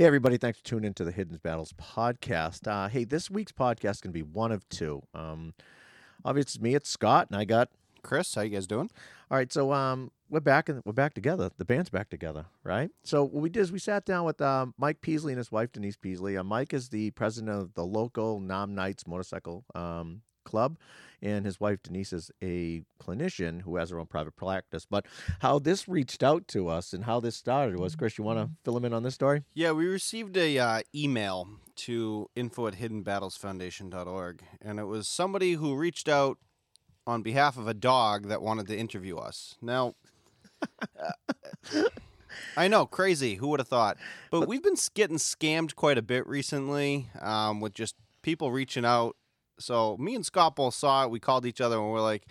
Hey, 0.00 0.06
everybody. 0.06 0.38
Thanks 0.38 0.56
for 0.60 0.64
tuning 0.64 0.86
into 0.86 1.04
the 1.04 1.12
Hidden 1.12 1.40
Battles 1.42 1.74
podcast. 1.74 2.66
Uh, 2.66 2.88
hey, 2.88 3.04
this 3.04 3.30
week's 3.30 3.52
podcast 3.52 3.90
is 3.90 4.00
going 4.00 4.14
to 4.14 4.18
be 4.18 4.22
one 4.22 4.50
of 4.50 4.66
two. 4.70 5.02
Um, 5.12 5.52
obviously, 6.24 6.48
it's 6.48 6.58
me, 6.58 6.74
it's 6.74 6.88
Scott, 6.88 7.26
and 7.28 7.38
I 7.38 7.44
got. 7.44 7.68
Chris, 8.02 8.34
how 8.34 8.40
you 8.40 8.48
guys 8.48 8.66
doing? 8.66 8.90
All 9.30 9.36
right, 9.36 9.52
so 9.52 9.74
um, 9.74 10.10
we're 10.30 10.40
back 10.40 10.70
and 10.70 10.80
we're 10.86 10.94
back 10.94 11.12
together. 11.12 11.50
The 11.58 11.66
band's 11.66 11.90
back 11.90 12.08
together, 12.08 12.46
right? 12.64 12.88
So 13.04 13.24
what 13.24 13.42
we 13.42 13.50
did 13.50 13.60
is 13.60 13.72
we 13.72 13.78
sat 13.78 14.06
down 14.06 14.24
with 14.24 14.40
um, 14.40 14.72
Mike 14.78 15.02
Peasley 15.02 15.34
and 15.34 15.38
his 15.38 15.52
wife 15.52 15.70
Denise 15.70 15.98
Peasley. 15.98 16.34
Uh, 16.38 16.44
Mike 16.44 16.72
is 16.72 16.88
the 16.88 17.10
president 17.10 17.54
of 17.54 17.74
the 17.74 17.84
local 17.84 18.40
Nam 18.40 18.74
Knights 18.74 19.06
Motorcycle 19.06 19.66
um, 19.74 20.22
Club, 20.44 20.78
and 21.22 21.44
his 21.44 21.60
wife 21.60 21.82
Denise 21.82 22.12
is 22.12 22.30
a 22.42 22.82
clinician 23.02 23.62
who 23.62 23.76
has 23.76 23.90
her 23.90 23.98
own 23.98 24.06
private 24.06 24.36
practice. 24.36 24.86
But 24.88 25.06
how 25.40 25.58
this 25.58 25.88
reached 25.88 26.22
out 26.22 26.48
to 26.48 26.68
us 26.68 26.92
and 26.92 27.04
how 27.04 27.20
this 27.20 27.36
started 27.36 27.78
was, 27.78 27.96
Chris, 27.96 28.18
you 28.18 28.24
want 28.24 28.38
to 28.38 28.50
fill 28.64 28.76
him 28.76 28.84
in 28.84 28.92
on 28.92 29.02
this 29.02 29.14
story? 29.14 29.42
Yeah, 29.54 29.72
we 29.72 29.86
received 29.86 30.36
a 30.36 30.58
uh, 30.58 30.82
email 30.94 31.48
to 31.76 32.28
info 32.34 32.66
at 32.66 32.74
hiddenbattlesfoundation.org, 32.74 34.42
and 34.60 34.78
it 34.78 34.84
was 34.84 35.08
somebody 35.08 35.52
who 35.52 35.76
reached 35.76 36.08
out 36.08 36.38
on 37.06 37.22
behalf 37.22 37.56
of 37.56 37.66
a 37.66 37.74
dog 37.74 38.28
that 38.28 38.42
wanted 38.42 38.66
to 38.68 38.76
interview 38.76 39.16
us. 39.16 39.56
Now, 39.60 39.94
uh, 40.62 41.82
I 42.56 42.68
know, 42.68 42.86
crazy. 42.86 43.36
Who 43.36 43.48
would 43.48 43.60
have 43.60 43.68
thought? 43.68 43.96
But 44.30 44.48
we've 44.48 44.62
been 44.62 44.76
getting 44.94 45.16
scammed 45.16 45.74
quite 45.74 45.98
a 45.98 46.02
bit 46.02 46.26
recently 46.26 47.08
um, 47.20 47.60
with 47.60 47.74
just 47.74 47.96
people 48.22 48.50
reaching 48.52 48.84
out. 48.84 49.16
So 49.60 49.96
me 49.98 50.14
and 50.14 50.24
Scott 50.24 50.56
both 50.56 50.74
saw 50.74 51.04
it. 51.04 51.10
We 51.10 51.20
called 51.20 51.46
each 51.46 51.60
other 51.60 51.76
and 51.76 51.90
we're 51.90 52.00
like, 52.00 52.26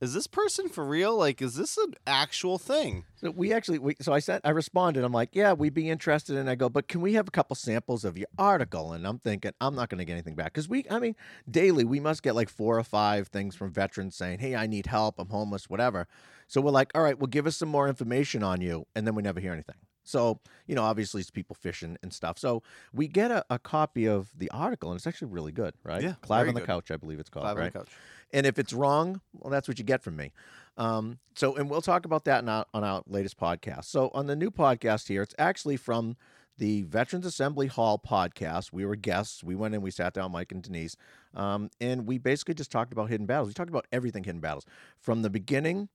is 0.00 0.12
this 0.12 0.26
person 0.26 0.68
for 0.68 0.84
real? 0.84 1.16
Like, 1.16 1.40
is 1.40 1.54
this 1.54 1.78
an 1.78 1.94
actual 2.06 2.58
thing? 2.58 3.04
So 3.14 3.30
we 3.30 3.52
actually, 3.52 3.78
we, 3.78 3.96
so 4.00 4.12
I 4.12 4.18
said, 4.18 4.40
I 4.44 4.50
responded. 4.50 5.02
I'm 5.02 5.12
like, 5.12 5.30
yeah, 5.32 5.52
we'd 5.52 5.72
be 5.72 5.88
interested. 5.88 6.36
And 6.36 6.50
I 6.50 6.56
go, 6.56 6.68
but 6.68 6.88
can 6.88 7.00
we 7.00 7.14
have 7.14 7.28
a 7.28 7.30
couple 7.30 7.56
samples 7.56 8.04
of 8.04 8.18
your 8.18 8.26
article? 8.38 8.92
And 8.92 9.06
I'm 9.06 9.18
thinking, 9.18 9.52
I'm 9.60 9.74
not 9.74 9.88
going 9.88 9.98
to 9.98 10.04
get 10.04 10.12
anything 10.12 10.34
back 10.34 10.52
because 10.52 10.68
we, 10.68 10.84
I 10.90 10.98
mean, 10.98 11.16
daily 11.50 11.84
we 11.84 12.00
must 12.00 12.22
get 12.22 12.34
like 12.34 12.50
four 12.50 12.78
or 12.78 12.84
five 12.84 13.28
things 13.28 13.54
from 13.54 13.72
veterans 13.72 14.16
saying, 14.16 14.40
hey, 14.40 14.54
I 14.54 14.66
need 14.66 14.86
help, 14.86 15.18
I'm 15.18 15.28
homeless, 15.28 15.70
whatever. 15.70 16.06
So 16.48 16.60
we're 16.60 16.72
like, 16.72 16.90
all 16.94 17.02
right, 17.02 17.18
well, 17.18 17.28
give 17.28 17.46
us 17.46 17.56
some 17.56 17.70
more 17.70 17.88
information 17.88 18.42
on 18.42 18.60
you, 18.60 18.86
and 18.94 19.06
then 19.06 19.14
we 19.14 19.22
never 19.22 19.40
hear 19.40 19.52
anything. 19.52 19.76
So, 20.04 20.40
you 20.66 20.74
know, 20.74 20.82
obviously 20.82 21.20
it's 21.20 21.30
people 21.30 21.56
fishing 21.58 21.96
and 22.02 22.12
stuff. 22.12 22.38
So 22.38 22.62
we 22.92 23.08
get 23.08 23.30
a, 23.30 23.44
a 23.50 23.58
copy 23.58 24.06
of 24.06 24.30
the 24.36 24.50
article, 24.50 24.90
and 24.90 24.98
it's 24.98 25.06
actually 25.06 25.28
really 25.28 25.52
good, 25.52 25.74
right? 25.82 26.02
Yeah, 26.02 26.14
Clive 26.20 26.48
on 26.48 26.54
the 26.54 26.60
good. 26.60 26.66
Couch, 26.66 26.90
I 26.90 26.96
believe 26.96 27.18
it's 27.18 27.30
called, 27.30 27.44
Live 27.44 27.56
on 27.56 27.62
right? 27.62 27.72
the 27.72 27.78
couch. 27.80 27.90
And 28.32 28.46
if 28.46 28.58
it's 28.58 28.72
wrong, 28.72 29.20
well, 29.32 29.50
that's 29.50 29.66
what 29.66 29.78
you 29.78 29.84
get 29.84 30.02
from 30.02 30.16
me. 30.16 30.32
Um, 30.76 31.18
so, 31.34 31.56
and 31.56 31.70
we'll 31.70 31.82
talk 31.82 32.04
about 32.04 32.24
that 32.24 32.46
our, 32.48 32.66
on 32.74 32.84
our 32.84 33.02
latest 33.06 33.38
podcast. 33.38 33.84
So, 33.84 34.10
on 34.12 34.26
the 34.26 34.36
new 34.36 34.50
podcast 34.50 35.08
here, 35.08 35.22
it's 35.22 35.34
actually 35.38 35.76
from 35.76 36.16
the 36.58 36.82
Veterans 36.82 37.26
Assembly 37.26 37.66
Hall 37.66 37.98
podcast. 37.98 38.72
We 38.72 38.84
were 38.84 38.96
guests. 38.96 39.42
We 39.42 39.54
went 39.54 39.74
in, 39.74 39.82
we 39.82 39.90
sat 39.90 40.14
down, 40.14 40.32
Mike 40.32 40.52
and 40.52 40.62
Denise, 40.62 40.96
um, 41.34 41.70
and 41.80 42.06
we 42.06 42.18
basically 42.18 42.54
just 42.54 42.70
talked 42.70 42.92
about 42.92 43.08
hidden 43.08 43.26
battles. 43.26 43.48
We 43.48 43.54
talked 43.54 43.70
about 43.70 43.86
everything 43.92 44.24
hidden 44.24 44.40
battles 44.40 44.64
from 44.98 45.22
the 45.22 45.30
beginning, 45.30 45.88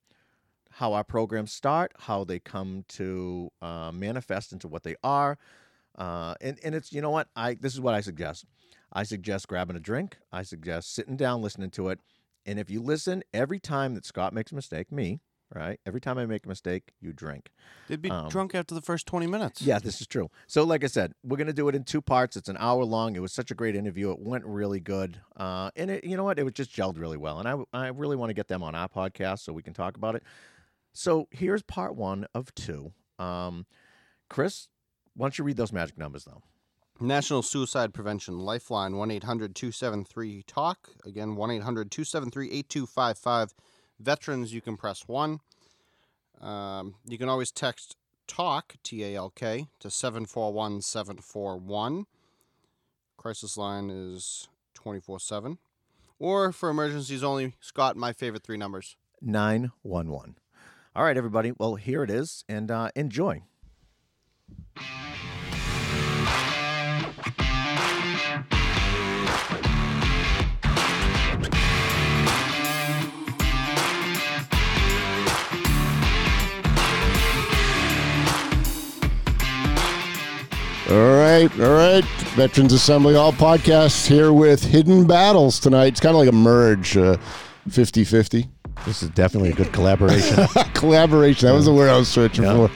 how 0.80 0.94
our 0.94 1.04
programs 1.04 1.52
start, 1.52 1.92
how 2.00 2.24
they 2.24 2.40
come 2.40 2.86
to 2.88 3.52
uh, 3.62 3.92
manifest 3.92 4.54
into 4.54 4.66
what 4.66 4.84
they 4.84 4.96
are. 5.04 5.38
Uh, 5.98 6.34
and, 6.40 6.58
and 6.64 6.74
it's, 6.74 6.94
you 6.94 7.02
know 7.02 7.10
what? 7.10 7.28
I 7.36 7.56
This 7.56 7.74
is 7.74 7.82
what 7.82 7.94
I 7.94 8.00
suggest. 8.00 8.46
I 8.94 9.04
suggest 9.04 9.50
grabbing 9.50 9.76
a 9.76 9.82
drink. 9.82 10.16
I 10.32 10.44
suggest 10.44 10.96
sitting 10.96 11.18
down, 11.18 11.42
listening 11.42 11.70
to 11.72 11.90
it. 11.90 12.00
And 12.46 12.58
if 12.58 12.70
you 12.70 12.82
listen 12.82 13.24
every 13.34 13.60
time 13.60 13.94
that 13.96 14.06
Scott 14.06 14.32
makes 14.32 14.54
a 14.54 14.56
mistake, 14.56 14.90
me, 14.90 15.20
right? 15.54 15.82
Every 15.86 16.00
time 16.00 16.18
I 16.18 16.26
make 16.26 16.46
a 16.46 16.48
mistake, 16.48 16.94
you 17.02 17.12
drink. 17.12 17.52
They'd 17.90 18.02
be 18.02 18.10
Um, 18.10 18.30
drunk 18.30 18.56
after 18.56 18.74
the 18.74 18.82
first 18.82 19.06
20 19.06 19.28
minutes. 19.28 19.62
Yeah, 19.62 19.80
this 19.80 20.00
is 20.00 20.08
true. 20.08 20.30
So, 20.48 20.64
like 20.64 20.86
I 20.86 20.88
said, 20.88 21.12
we're 21.26 21.36
gonna 21.38 21.52
do 21.52 21.68
it 21.68 21.76
in 21.76 21.84
two 21.84 22.02
parts. 22.02 22.38
It's 22.38 22.48
an 22.48 22.58
hour 22.58 22.86
long. 22.86 23.18
It 23.18 23.20
was 23.20 23.34
such 23.34 23.52
a 23.52 23.54
great 23.54 23.76
interview. 23.76 24.12
It 24.12 24.20
went 24.20 24.46
really 24.46 24.80
good, 24.80 25.20
uh, 25.36 25.72
and 25.76 25.92
it, 25.92 26.06
you 26.06 26.16
know 26.16 26.24
what? 26.24 26.40
It 26.40 26.44
was 26.44 26.54
just 26.54 26.72
gelled 26.72 26.98
really 26.98 27.18
well. 27.18 27.38
And 27.40 27.50
I, 27.50 27.56
I 27.74 27.88
really 27.90 28.16
want 28.16 28.30
to 28.30 28.34
get 28.34 28.48
them 28.48 28.64
on 28.64 28.76
our 28.76 28.88
podcast 28.88 29.40
so 29.40 29.52
we 29.52 29.62
can 29.62 29.74
talk 29.74 29.98
about 29.98 30.16
it. 30.16 30.24
So 31.00 31.30
here's 31.32 31.64
part 31.64 31.96
one 31.96 32.26
of 32.36 32.54
two. 32.56 32.92
Um, 33.18 33.66
Chris, 34.30 34.68
why 35.16 35.24
don't 35.24 35.38
you 35.38 35.46
read 35.46 35.56
those 35.56 35.72
magic 35.72 35.98
numbers 35.98 36.26
though? 36.26 36.42
National 37.00 37.42
Suicide 37.42 37.94
Prevention 37.94 38.40
Lifeline 38.40 38.98
1 38.98 39.10
800 39.10 39.56
273 39.56 40.44
TALK. 40.46 40.90
Again, 41.06 41.38
1 41.38 41.52
800 41.52 41.90
273 41.90 42.48
8255. 42.48 43.54
Veterans, 43.98 44.54
you 44.54 44.60
can 44.60 44.76
press 44.76 45.08
1. 45.08 45.40
Um, 46.42 46.96
you 47.06 47.18
can 47.18 47.30
always 47.30 47.54
text 47.54 47.96
TALK, 48.28 48.76
T 48.84 49.06
A 49.06 49.16
L 49.16 49.30
K, 49.30 49.68
to 49.80 49.90
741 49.90 50.82
741. 50.82 52.08
Crisis 53.16 53.56
line 53.56 53.90
is 53.90 54.50
24 54.74 55.22
7. 55.22 55.60
Or 56.20 56.52
for 56.52 56.70
emergencies 56.70 57.24
only, 57.24 57.56
Scott, 57.62 57.96
my 57.96 58.12
favorite 58.12 58.44
three 58.44 58.58
numbers. 58.58 58.98
911. 59.22 60.36
All 60.96 61.04
right, 61.04 61.16
everybody. 61.18 61.52
Well, 61.58 61.76
here 61.76 62.04
it 62.04 62.10
is, 62.10 62.44
and 62.50 62.72
uh, 62.72 62.90
enjoy. 62.96 63.44
All 80.90 80.96
right, 80.98 81.50
all 81.60 81.76
right. 81.76 82.04
Veterans 82.36 82.74
Assembly 82.74 83.14
Hall 83.14 83.32
podcast 83.32 84.08
here 84.08 84.34
with 84.34 84.64
Hidden 84.64 85.06
Battles 85.06 85.60
tonight. 85.60 85.90
It's 85.90 86.00
kind 86.00 86.16
of 86.16 86.20
like 86.20 86.30
a 86.30 86.36
merge, 86.36 86.98
uh, 86.98 87.18
50 87.70 88.04
50. 88.04 88.50
This 88.86 89.04
is 89.04 89.10
definitely 89.10 89.50
a 89.52 89.54
good 89.56 89.72
collaboration. 89.74 90.48
Collaboration. 90.74 91.48
That 91.48 91.54
was 91.54 91.66
the 91.66 91.74
word 91.74 91.90
I 91.90 91.98
was 91.98 92.08
searching 92.08 92.44
Yeah. 92.46 92.68
for. 92.68 92.72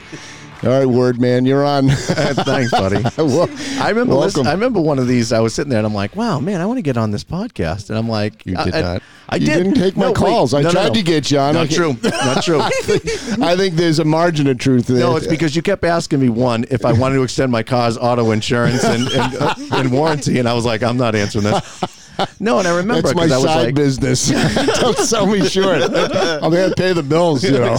All 0.62 0.70
right, 0.70 0.86
Word 0.86 1.20
Man, 1.20 1.44
you're 1.44 1.64
on. 1.64 1.88
Thanks, 1.90 2.70
buddy. 2.70 3.02
Well, 3.18 3.50
I 3.82 3.90
remember. 3.90 4.14
Listen, 4.14 4.46
I 4.46 4.52
remember 4.52 4.80
one 4.80 4.98
of 4.98 5.06
these. 5.06 5.30
I 5.30 5.40
was 5.40 5.52
sitting 5.54 5.68
there, 5.68 5.78
and 5.78 5.86
I'm 5.86 5.92
like, 5.92 6.16
"Wow, 6.16 6.40
man, 6.40 6.62
I 6.62 6.66
want 6.66 6.78
to 6.78 6.82
get 6.82 6.96
on 6.96 7.10
this 7.10 7.22
podcast." 7.24 7.90
And 7.90 7.98
I'm 7.98 8.08
like, 8.08 8.46
You 8.46 8.56
did 8.56 8.74
I, 8.74 8.80
not. 8.80 9.02
I 9.28 9.36
You 9.36 9.46
did. 9.46 9.54
didn't 9.64 9.74
take 9.74 9.94
my 9.96 10.04
No, 10.04 10.08
wait. 10.12 10.16
calls. 10.16 10.54
I 10.54 10.62
No, 10.62 10.70
tried 10.70 10.88
no. 10.88 10.94
to 10.94 11.02
get 11.02 11.30
you 11.30 11.38
on. 11.38 11.54
I 11.56 11.64
Not 11.64 11.70
true. 11.70 11.96
Not 12.02 12.42
true. 12.44 12.60
I 12.62 13.54
think 13.56 13.74
there's 13.74 13.98
a 13.98 14.04
margin 14.06 14.46
of 14.46 14.56
truth 14.58 14.86
there. 14.86 15.00
No, 15.00 15.16
it's 15.16 15.26
because 15.26 15.54
you 15.54 15.60
kept 15.60 15.84
asking 15.84 16.20
me 16.20 16.30
one 16.30 16.64
if 16.70 16.86
I 16.86 16.92
wanted 16.92 17.16
to 17.16 17.24
extend 17.24 17.52
my 17.52 17.62
car's 17.62 17.98
auto 17.98 18.30
insurance 18.30 18.84
and 18.84 19.06
and, 19.08 19.34
uh, 19.36 19.54
and 19.72 19.92
warranty, 19.92 20.38
and 20.38 20.48
I 20.48 20.54
was 20.54 20.64
like, 20.64 20.82
I'm 20.82 20.96
not 20.96 21.14
answering 21.14 21.44
this. 21.44 22.03
No, 22.40 22.58
and 22.58 22.68
I 22.68 22.76
remember 22.76 23.02
That's 23.02 23.14
my 23.14 23.22
'cause 23.22 23.32
I 23.32 23.36
was 23.36 23.44
side 23.46 23.64
like, 23.66 23.74
business. 23.74 24.28
Don't 24.80 24.96
sell 24.98 25.26
me 25.26 25.46
short. 25.48 25.82
I'm 25.92 26.50
going 26.50 26.70
to 26.70 26.74
pay 26.76 26.92
the 26.92 27.02
bills, 27.02 27.42
you 27.44 27.52
know. 27.52 27.76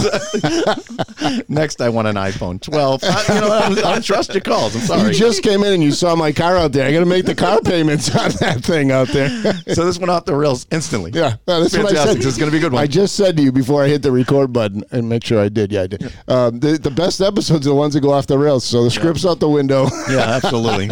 next 1.48 1.80
I 1.80 1.88
want 1.88 2.08
an 2.08 2.16
iPhone 2.16 2.60
12. 2.60 3.02
I, 3.04 3.34
you 3.34 3.40
know, 3.40 3.52
I, 3.52 3.68
don't- 3.68 3.78
I 3.78 3.92
don't 3.92 4.04
trust 4.04 4.32
your 4.34 4.40
calls. 4.42 4.90
I'm 4.90 5.06
You 5.06 5.12
just 5.14 5.42
came 5.42 5.62
in 5.62 5.72
and 5.74 5.82
you 5.82 5.92
saw 5.92 6.14
my 6.16 6.32
car 6.32 6.56
out 6.56 6.72
there. 6.72 6.86
I 6.86 6.92
got 6.92 7.00
to 7.00 7.06
make 7.06 7.24
the 7.24 7.34
car 7.34 7.60
payments 7.60 8.14
on 8.14 8.30
that 8.40 8.62
thing 8.62 8.90
out 8.90 9.08
there. 9.08 9.28
so 9.74 9.84
this 9.84 9.98
went 9.98 10.10
off 10.10 10.24
the 10.24 10.34
rails 10.34 10.66
instantly. 10.70 11.10
Yeah, 11.14 11.36
no, 11.46 11.62
that's 11.62 11.76
what 11.76 11.86
I 11.92 12.04
said. 12.04 12.16
This 12.18 12.26
is 12.26 12.38
gonna 12.38 12.50
be 12.50 12.58
a 12.58 12.60
good 12.60 12.72
one. 12.72 12.82
I 12.82 12.86
just 12.86 13.16
said 13.16 13.36
to 13.36 13.42
you 13.42 13.52
before 13.52 13.82
I 13.84 13.88
hit 13.88 14.02
the 14.02 14.12
record 14.12 14.52
button 14.52 14.84
and 14.90 15.08
make 15.08 15.24
sure 15.24 15.40
I 15.40 15.48
did. 15.48 15.72
Yeah, 15.72 15.82
I 15.82 15.86
did. 15.86 16.12
Um, 16.28 16.60
the, 16.60 16.78
the 16.78 16.90
best 16.90 17.20
episodes 17.20 17.66
are 17.66 17.70
the 17.70 17.74
ones 17.74 17.94
that 17.94 18.00
go 18.00 18.12
off 18.12 18.26
the 18.26 18.38
rails. 18.38 18.64
So 18.64 18.84
the 18.84 18.90
script's 18.90 19.24
out 19.24 19.40
the 19.40 19.48
window. 19.48 19.86
Yeah, 20.10 20.18
absolutely. 20.42 20.86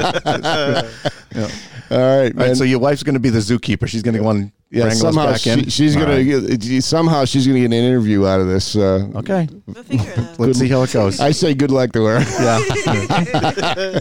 Yeah. 1.34 1.48
All 1.90 1.98
right, 1.98 2.32
All 2.36 2.46
right, 2.46 2.56
so 2.56 2.64
your 2.64 2.78
wife's 2.78 3.02
going 3.02 3.14
to 3.14 3.20
be 3.20 3.30
the 3.30 3.40
zookeeper. 3.40 3.86
She's 3.86 4.02
going 4.02 4.14
to 4.14 4.20
go 4.20 4.30
and 4.30 4.52
yeah, 4.74 4.84
wrangle 4.86 5.06
us 5.06 5.14
somehow 5.14 5.32
back 5.32 5.46
in. 5.46 5.64
she, 5.64 5.70
she's 5.70 5.96
All 5.96 6.02
gonna 6.02 6.16
right. 6.16 6.58
get, 6.60 6.82
somehow 6.84 7.24
she's 7.24 7.46
gonna 7.46 7.60
get 7.60 7.66
an 7.66 7.72
interview 7.72 8.26
out 8.26 8.40
of 8.40 8.48
this. 8.48 8.76
Uh, 8.76 9.08
Okay, 9.14 9.48
We'll 9.66 9.82
figure 9.84 10.10
it 10.10 10.18
out. 10.18 10.38
let's 10.40 10.58
see 10.58 10.68
how 10.68 10.82
it 10.82 10.92
goes. 10.92 11.20
I 11.20 11.30
say 11.30 11.54
good 11.54 11.70
luck 11.70 11.92
to 11.92 12.04
her. 12.04 12.20
yeah, 12.20 13.98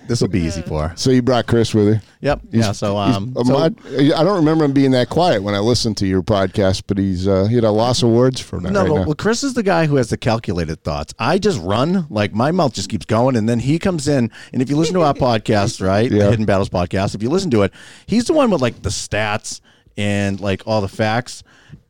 this 0.06 0.20
will 0.20 0.28
be 0.28 0.40
easy 0.40 0.62
for 0.62 0.88
her. 0.88 0.96
So 0.96 1.10
you 1.10 1.22
brought 1.22 1.46
Chris 1.46 1.74
with 1.74 1.88
you. 1.88 2.00
Yep. 2.22 2.40
Yeah. 2.50 2.72
So 2.72 2.96
um, 2.96 3.32
so- 3.36 3.44
mod- 3.44 3.78
I 3.86 4.24
don't 4.24 4.36
remember 4.36 4.64
him 4.64 4.72
being 4.72 4.90
that 4.92 5.08
quiet 5.08 5.42
when 5.42 5.54
I 5.54 5.58
listened 5.60 5.96
to 5.98 6.06
your 6.06 6.22
podcast, 6.22 6.82
but 6.86 6.98
he's 6.98 7.26
uh, 7.28 7.44
he 7.44 7.54
had 7.54 7.64
a 7.64 7.70
loss 7.70 8.02
of 8.02 8.10
words 8.10 8.40
for 8.40 8.60
that 8.60 8.70
No, 8.72 8.80
right 8.82 8.88
but 8.88 8.94
now. 8.96 9.04
well, 9.06 9.14
Chris 9.14 9.42
is 9.42 9.54
the 9.54 9.62
guy 9.62 9.86
who 9.86 9.96
has 9.96 10.08
the 10.10 10.16
calculated 10.16 10.82
thoughts. 10.82 11.14
I 11.18 11.38
just 11.38 11.60
run 11.62 12.06
like 12.10 12.32
my 12.34 12.50
mouth 12.52 12.72
just 12.74 12.88
keeps 12.90 13.06
going, 13.06 13.36
and 13.36 13.48
then 13.48 13.60
he 13.60 13.78
comes 13.78 14.08
in. 14.08 14.30
And 14.52 14.60
if 14.62 14.68
you 14.70 14.76
listen 14.76 14.94
to 14.94 15.02
our 15.02 15.14
podcast, 15.30 15.84
right, 15.86 16.10
Yeah. 16.10 16.24
the 16.24 16.30
Hidden 16.30 16.44
Battles 16.46 16.68
podcast, 16.68 17.14
if 17.14 17.22
you 17.22 17.30
listen 17.30 17.50
to 17.52 17.62
it, 17.62 17.72
he's 18.06 18.24
the 18.26 18.32
one 18.32 18.50
with 18.50 18.60
like 18.60 18.82
the 18.82 18.90
stats 18.90 19.60
and 19.96 20.40
like 20.40 20.62
all 20.66 20.80
the 20.80 20.88
facts. 20.88 21.42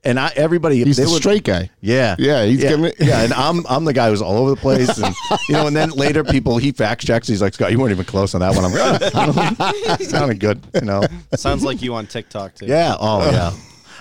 And 0.03 0.19
I, 0.19 0.33
everybody, 0.35 0.83
He's 0.83 0.97
they 0.97 1.05
the 1.05 1.11
would- 1.11 1.19
straight 1.21 1.45
guy. 1.45 1.69
Yeah, 1.83 2.17
Yeah, 2.19 2.47
he's 2.47 2.63
yeah, 2.63 2.69
giving 2.71 2.85
it- 2.87 2.95
yeah, 3.01 3.23
and 3.23 3.35
I'm 3.35 3.67
I'm 3.69 3.85
the 3.85 3.93
guy 3.93 4.09
who's 4.09 4.23
all 4.23 4.39
over 4.39 4.51
the 4.51 4.57
place, 4.57 4.97
and 4.99 5.15
you 5.49 5.55
know, 5.55 5.67
and 5.67 5.77
then 5.77 5.91
later 5.91 6.25
people 6.25 6.57
he 6.57 6.73
fact 6.73 7.07
checks. 7.07 7.29
He's 7.29 7.43
like, 7.43 7.53
Scott, 7.53 7.71
you 7.71 7.79
weren't 7.79 7.91
even 7.93 8.07
close 8.07 8.35
on 8.35 8.41
that 8.41 8.55
one. 8.57 8.65
I'm 8.65 9.35
like, 9.35 10.01
sounded 10.03 10.41
good, 10.41 10.61
you 10.75 10.81
know. 10.83 11.03
Sounds 11.35 11.63
like 11.63 11.83
you 11.83 11.93
on 11.95 12.07
TikTok, 12.07 12.55
too. 12.55 12.65
Yeah. 12.67 12.97
Oh, 12.99 13.31
yeah. 13.31 13.53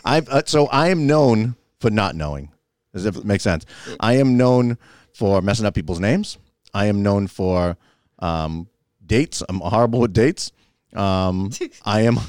I 0.05 0.19
uh, 0.19 0.41
so 0.45 0.67
I 0.67 0.87
am 0.87 1.05
known 1.05 1.55
for 1.81 1.89
not 1.89 2.15
knowing. 2.15 2.51
As 2.93 3.05
if 3.05 3.17
it 3.17 3.25
makes 3.25 3.43
sense. 3.43 3.65
I 3.99 4.13
am 4.13 4.37
known 4.37 4.77
for 5.13 5.41
messing 5.41 5.65
up 5.65 5.75
people's 5.75 5.99
names. 5.99 6.37
I 6.73 6.85
am 6.85 7.03
known 7.03 7.27
for 7.27 7.75
um, 8.19 8.67
dates. 9.05 9.43
I'm 9.49 9.59
horrible 9.59 9.99
with 9.99 10.13
dates. 10.13 10.51
Um, 10.95 11.49
I 11.83 12.01
am. 12.03 12.19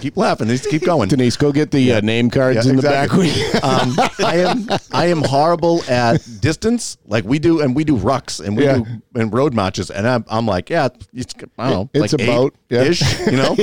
Keep 0.00 0.16
laughing. 0.16 0.48
Just 0.48 0.68
keep 0.68 0.84
going. 0.84 1.08
Denise, 1.08 1.36
go 1.36 1.52
get 1.52 1.70
the 1.70 1.94
uh, 1.94 2.00
name 2.00 2.30
cards 2.30 2.64
Yeah, 2.64 2.70
in 2.70 2.76
the 2.76 2.82
back. 2.82 3.12
um, 3.64 3.94
I 4.24 4.36
am 4.38 4.66
I 4.92 5.06
am 5.06 5.22
horrible 5.22 5.82
at 5.88 6.22
distance, 6.40 6.98
like 7.06 7.24
we 7.24 7.38
do, 7.38 7.60
and 7.60 7.74
we 7.74 7.84
do 7.84 7.96
rucks 7.96 8.44
and 8.44 8.56
we 8.56 8.64
Yeah. 8.64 8.78
do 8.78 8.86
and 9.14 9.32
road 9.32 9.52
marches, 9.54 9.90
and 9.90 10.08
I'm, 10.08 10.24
I'm 10.28 10.46
like, 10.46 10.70
yeah, 10.70 10.88
it's, 11.12 11.34
I 11.58 11.68
don't 11.70 11.74
know, 11.74 11.90
It's 11.92 12.12
like 12.14 12.22
about, 12.22 12.54
yeah. 12.70 12.82
ish, 12.82 13.20
you 13.26 13.32
know. 13.32 13.56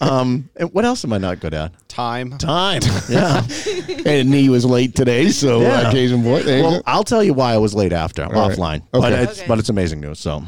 um, 0.00 0.48
and 0.56 0.72
what 0.72 0.84
else 0.84 1.04
am 1.04 1.12
I 1.12 1.18
not 1.18 1.38
good 1.38 1.54
at? 1.54 1.72
Time. 1.88 2.36
Time. 2.38 2.80
Yeah. 3.08 3.46
and 4.06 4.28
knee 4.30 4.48
was 4.48 4.64
late 4.64 4.94
today, 4.96 5.28
so 5.28 5.58
uh, 5.58 5.62
Yeah. 5.62 5.88
occasion 5.88 6.22
point. 6.24 6.46
There 6.46 6.56
you 6.58 6.64
well, 6.64 6.72
go. 6.78 6.82
I'll 6.86 7.04
tell 7.04 7.22
you 7.22 7.32
why 7.34 7.52
I 7.54 7.58
was 7.58 7.74
late 7.74 7.92
after 7.92 8.22
right. 8.22 8.32
offline, 8.32 8.82
but 8.90 9.12
Okay. 9.12 9.22
it's 9.22 9.38
Okay. 9.38 9.48
but 9.48 9.58
it's 9.60 9.68
amazing 9.68 10.00
news. 10.00 10.18
So 10.18 10.42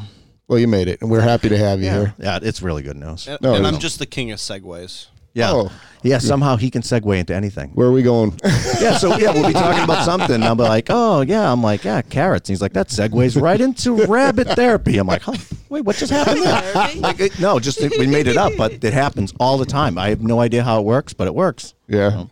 Well, 0.49 0.59
you 0.59 0.69
made 0.69 0.89
it, 0.89 1.01
and 1.01 1.11
we're 1.11 1.23
happy 1.23 1.49
to 1.49 1.57
have 1.57 1.81
you 1.81 1.91
here. 1.91 2.15
yeah, 2.19 2.39
it's 2.43 2.61
really 2.61 2.83
good 2.83 2.97
news. 2.97 3.27
And, 3.27 3.41
No, 3.41 3.55
and. 3.55 3.67
I'm 3.67 3.79
just 3.79 3.99
the 3.99 4.07
king 4.07 4.31
of 4.31 4.39
segues. 4.39 5.07
Yeah. 5.33 5.51
Oh. 5.53 5.73
Yeah. 6.03 6.19
Somehow 6.19 6.57
he 6.57 6.71
can 6.71 6.83
segue 6.83 7.19
into 7.19 7.35
anything. 7.35 7.71
Where 7.71 7.89
are 7.89 7.93
we 7.93 8.03
going? 8.03 8.39
Yeah, 8.81 8.99
so 8.99 9.17
yeah, 9.17 9.33
we'll 9.33 9.47
be 9.47 9.55
talking 9.55 9.83
about 9.83 10.05
something. 10.05 10.35
And 10.35 10.45
I'll 10.45 10.57
be 10.57 10.65
like, 10.65 10.89
oh 10.91 11.23
yeah, 11.23 11.51
I'm 11.51 11.63
like, 11.63 11.85
yeah, 11.85 12.03
carrots. 12.03 12.51
And 12.51 12.55
he's 12.55 12.61
like, 12.61 12.75
that 12.75 12.89
segues 12.89 13.41
right 13.41 13.59
into 13.59 14.05
rabbit 14.07 14.49
therapy. 14.49 14.99
I'm 14.99 15.07
like, 15.07 15.23
huh? 15.23 15.37
wait, 15.71 15.85
what 15.85 15.97
just 15.97 16.13
happened 16.13 16.43
there? 16.43 16.95
Like, 16.97 17.21
it, 17.21 17.41
no, 17.41 17.59
just 17.61 17.81
that 17.81 17.97
we 17.97 18.07
made 18.07 18.27
it 18.27 18.37
up, 18.37 18.53
but 18.59 18.85
it 18.85 18.93
happens 18.93 19.33
all 19.41 19.57
the 19.57 19.65
time. 19.65 19.97
I 19.97 20.11
have 20.11 20.23
no 20.23 20.41
idea 20.41 20.63
how 20.63 20.81
it 20.81 20.85
works, 20.85 21.15
but 21.15 21.27
it 21.29 21.35
works. 21.35 21.73
Yeah. 21.89 22.27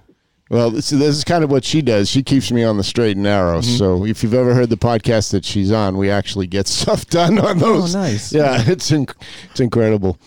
Well, 0.53 0.71
this, 0.71 0.91
this 0.91 1.17
is 1.17 1.25
kind 1.25 1.43
of 1.43 1.51
what 1.51 1.65
she 1.65 1.81
does. 1.81 2.11
She 2.11 2.23
keeps 2.23 2.53
me 2.53 2.63
on 2.63 2.77
the 2.77 2.85
straight 2.85 3.17
and 3.17 3.23
narrow. 3.23 3.61
Mm-hmm. 3.61 3.77
So 3.79 4.05
if 4.05 4.23
you've 4.23 4.35
ever 4.35 4.53
heard 4.53 4.69
the 4.69 4.77
podcast 4.77 5.31
that 5.31 5.47
she's 5.47 5.73
on, 5.73 5.97
we 5.97 6.11
actually 6.11 6.47
get 6.47 6.67
stuff 6.69 7.07
done 7.07 7.39
on 7.39 7.59
those. 7.59 7.95
Oh, 7.97 8.01
nice. 8.03 8.33
Yeah, 8.35 8.63
it's 8.67 8.91
inc- 8.91 9.15
it's 9.51 9.61
incredible. 9.61 10.19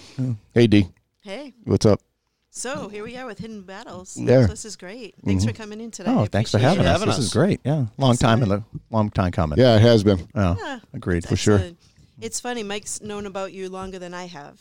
Hey 0.55 0.65
D, 0.65 0.87
Hey, 1.21 1.53
what's 1.65 1.85
up? 1.85 2.01
so 2.49 2.87
here 2.89 3.03
we 3.03 3.15
are 3.17 3.25
with 3.27 3.37
Hidden 3.37 3.63
Battles. 3.63 4.17
Yeah. 4.17 4.47
This 4.47 4.65
is 4.65 4.75
great. 4.75 5.13
Thanks 5.23 5.45
for 5.45 5.51
coming 5.53 5.79
in 5.79 5.91
today. 5.91 6.09
Oh, 6.11 6.25
thanks 6.25 6.49
for 6.51 6.57
appreciate 6.57 6.77
having 6.77 6.85
it. 6.85 6.89
us. 6.89 6.99
having 7.01 7.07
This 7.09 7.17
is 7.19 7.31
great. 7.33 7.59
Yeah, 7.63 7.85
long 7.99 8.17
time 8.17 8.41
in 8.41 8.49
the 8.49 8.63
long 8.89 9.11
time 9.11 9.31
coming. 9.31 9.59
Yeah, 9.59 9.75
it 9.75 9.81
has 9.83 10.03
been. 10.03 10.27
Oh, 10.33 10.57
Yeah, 10.59 10.79
agreed. 10.93 11.27
For 11.27 11.35
sure. 11.35 11.55
excellent. 11.55 11.77
It's 12.19 12.39
funny. 12.39 12.63
Mike's 12.63 12.99
known 13.01 13.25
about 13.27 13.53
you 13.53 13.69
longer 13.69 13.99
than 13.99 14.13
I 14.15 14.25
have. 14.25 14.59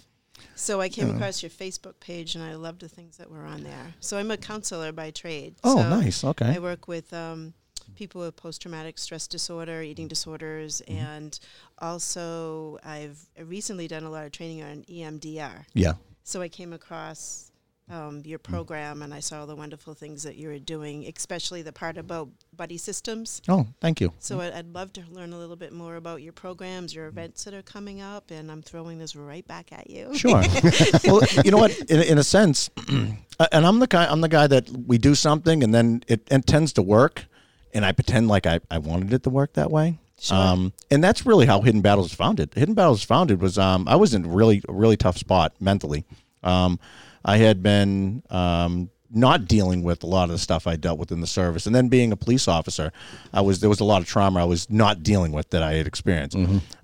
So 0.54 0.80
I 0.80 0.88
came 0.88 1.10
across 1.14 1.42
your 1.42 1.50
Facebook 1.50 1.98
page 2.00 2.34
and 2.34 2.44
I 2.44 2.54
loved 2.54 2.80
the 2.80 2.88
things 2.88 3.16
that 3.18 3.30
were 3.30 3.44
on 3.44 3.62
there. 3.64 3.94
So 4.00 4.18
I'm 4.18 4.30
a 4.30 4.36
counselor 4.36 4.92
by 4.92 5.10
trade. 5.10 5.56
Oh, 5.64 5.76
so 5.82 5.88
nice. 5.88 6.24
Okay. 6.24 6.54
I 6.54 6.58
work 6.58 6.88
with 6.88 7.12
um, 7.12 7.54
people 7.96 8.20
with 8.22 8.36
post 8.36 8.62
traumatic 8.62 8.98
stress 8.98 9.26
disorder, 9.26 9.82
eating 9.82 10.08
disorders, 10.08 10.82
Mm-hmm. 10.88 10.98
and 10.98 11.38
also 11.78 12.78
I've 12.84 13.18
recently 13.38 13.88
done 13.88 14.04
a 14.04 14.10
lot 14.10 14.24
of 14.26 14.32
training 14.32 14.62
on 14.62 14.84
EMDR. 14.84 15.64
Yeah. 15.74 15.94
So 16.22 16.40
I 16.40 16.48
came 16.48 16.72
across 16.72 17.50
um, 17.90 18.22
your 18.24 18.38
Mm. 18.38 18.44
program 18.44 19.02
and 19.02 19.12
I 19.12 19.20
saw 19.20 19.44
the 19.44 19.54
wonderful 19.54 19.92
things 19.94 20.22
that 20.22 20.36
you 20.36 20.48
were 20.48 20.58
doing, 20.58 21.04
especially 21.14 21.60
the 21.62 21.72
part 21.72 21.98
about 21.98 22.28
buddy 22.56 22.78
systems. 22.78 23.42
Oh, 23.48 23.66
thank 23.80 24.00
you. 24.00 24.12
So 24.20 24.40
I'd, 24.40 24.52
I'd 24.54 24.72
love 24.72 24.92
to 24.94 25.02
learn 25.10 25.32
a 25.32 25.38
little 25.38 25.56
bit 25.56 25.72
more 25.72 25.96
about 25.96 26.22
your 26.22 26.32
programs, 26.32 26.94
your 26.94 27.06
events 27.06 27.44
that 27.44 27.52
are 27.52 27.62
coming 27.62 28.00
up, 28.00 28.30
and 28.30 28.50
I'm 28.50 28.62
throwing 28.62 28.98
this 28.98 29.14
right 29.14 29.46
back 29.46 29.72
at 29.72 29.90
you. 29.90 30.16
Sure. 30.16 30.42
well, 31.04 31.20
you 31.44 31.50
know 31.50 31.58
what? 31.58 31.78
In, 31.90 32.00
in 32.02 32.18
a 32.18 32.24
sense, 32.24 32.70
and 32.88 33.66
I'm 33.66 33.78
the 33.80 33.86
guy. 33.86 34.06
I'm 34.06 34.22
the 34.22 34.28
guy 34.28 34.46
that 34.46 34.70
we 34.70 34.96
do 34.96 35.14
something, 35.14 35.62
and 35.62 35.74
then 35.74 36.02
it, 36.08 36.26
tends 36.46 36.72
to 36.74 36.82
work, 36.82 37.26
and 37.74 37.84
I 37.84 37.92
pretend 37.92 38.28
like 38.28 38.46
I, 38.46 38.60
I 38.70 38.78
wanted 38.78 39.12
it 39.12 39.22
to 39.24 39.30
work 39.30 39.54
that 39.54 39.70
way. 39.70 39.98
Sure. 40.18 40.36
Um, 40.36 40.72
and 40.90 41.04
that's 41.04 41.26
really 41.26 41.44
how 41.44 41.60
Hidden 41.60 41.82
Battles 41.82 42.06
was 42.06 42.14
founded. 42.14 42.54
Hidden 42.54 42.74
Battles 42.74 43.00
was 43.00 43.04
founded 43.04 43.42
was 43.42 43.58
um, 43.58 43.86
I 43.88 43.96
was 43.96 44.14
in 44.14 44.32
really 44.32 44.62
a 44.68 44.72
really 44.72 44.96
tough 44.96 45.18
spot 45.18 45.52
mentally. 45.60 46.04
Um, 46.42 46.78
I 47.24 47.38
had 47.38 47.62
been 47.62 48.22
um, 48.30 48.90
not 49.10 49.46
dealing 49.46 49.82
with 49.82 50.02
a 50.02 50.06
lot 50.06 50.24
of 50.24 50.30
the 50.30 50.38
stuff 50.38 50.66
I 50.66 50.76
dealt 50.76 50.98
with 50.98 51.12
in 51.12 51.20
the 51.20 51.26
service, 51.26 51.66
and 51.66 51.74
then 51.74 51.88
being 51.88 52.12
a 52.12 52.16
police 52.16 52.48
officer, 52.48 52.92
I 53.32 53.40
was 53.40 53.60
there 53.60 53.70
was 53.70 53.80
a 53.80 53.84
lot 53.84 54.02
of 54.02 54.08
trauma 54.08 54.40
I 54.40 54.44
was 54.44 54.68
not 54.68 55.02
dealing 55.02 55.32
with 55.32 55.50
that 55.50 55.62
I 55.62 55.74
had 55.74 55.86
experienced. 55.86 56.36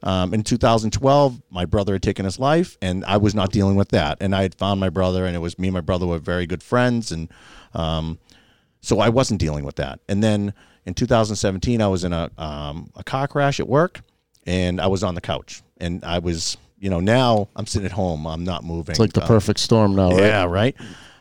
Um, 0.02 0.32
in 0.32 0.42
2012, 0.42 1.42
my 1.50 1.64
brother 1.64 1.94
had 1.94 2.02
taken 2.02 2.25
his 2.25 2.38
life, 2.38 2.78
and 2.81 3.04
I 3.04 3.16
was 3.16 3.34
not 3.34 3.50
dealing 3.52 3.76
with 3.76 3.88
that. 3.90 4.19
And 4.20 4.34
I 4.34 4.42
had 4.42 4.54
found 4.54 4.81
my 4.81 4.90
brother, 4.90 5.26
and 5.26 5.34
it 5.34 5.40
was 5.40 5.58
me 5.58 5.69
and 5.69 5.75
my 5.75 5.81
brother 5.81 6.06
were 6.06 6.19
very 6.19 6.46
good 6.46 6.62
friends, 6.62 7.10
and 7.12 7.28
um, 7.75 8.19
so 8.81 9.00
I 9.00 9.08
wasn't 9.08 9.40
dealing 9.40 9.64
with 9.64 9.76
that. 9.76 10.00
And 10.08 10.22
then 10.22 10.54
in 10.86 10.94
2017, 10.94 11.82
I 11.82 11.88
was 11.88 12.04
in 12.04 12.12
a 12.12 12.31
um, 12.38 12.90
a 12.96 13.04
car 13.04 13.28
crash 13.28 13.60
at 13.60 13.69
work, 13.69 14.00
and 14.46 14.81
I 14.81 14.86
was 14.86 15.02
on 15.02 15.14
the 15.14 15.20
couch, 15.20 15.62
and 15.78 16.02
I 16.04 16.19
was, 16.19 16.56
you 16.81 16.88
know, 16.91 16.99
now 17.00 17.49
I'm 17.55 17.67
sitting 17.67 17.87
at 17.87 17.93
home, 17.93 18.27
I'm 18.27 18.43
not 18.43 18.65
moving. 18.65 18.93
It's 18.94 18.99
like 18.99 19.12
the 19.12 19.23
Uh, 19.23 19.27
perfect 19.27 19.61
storm 19.61 19.94
now, 19.94 20.11
right? 20.11 20.21
yeah, 20.27 20.44
right. 20.44 20.75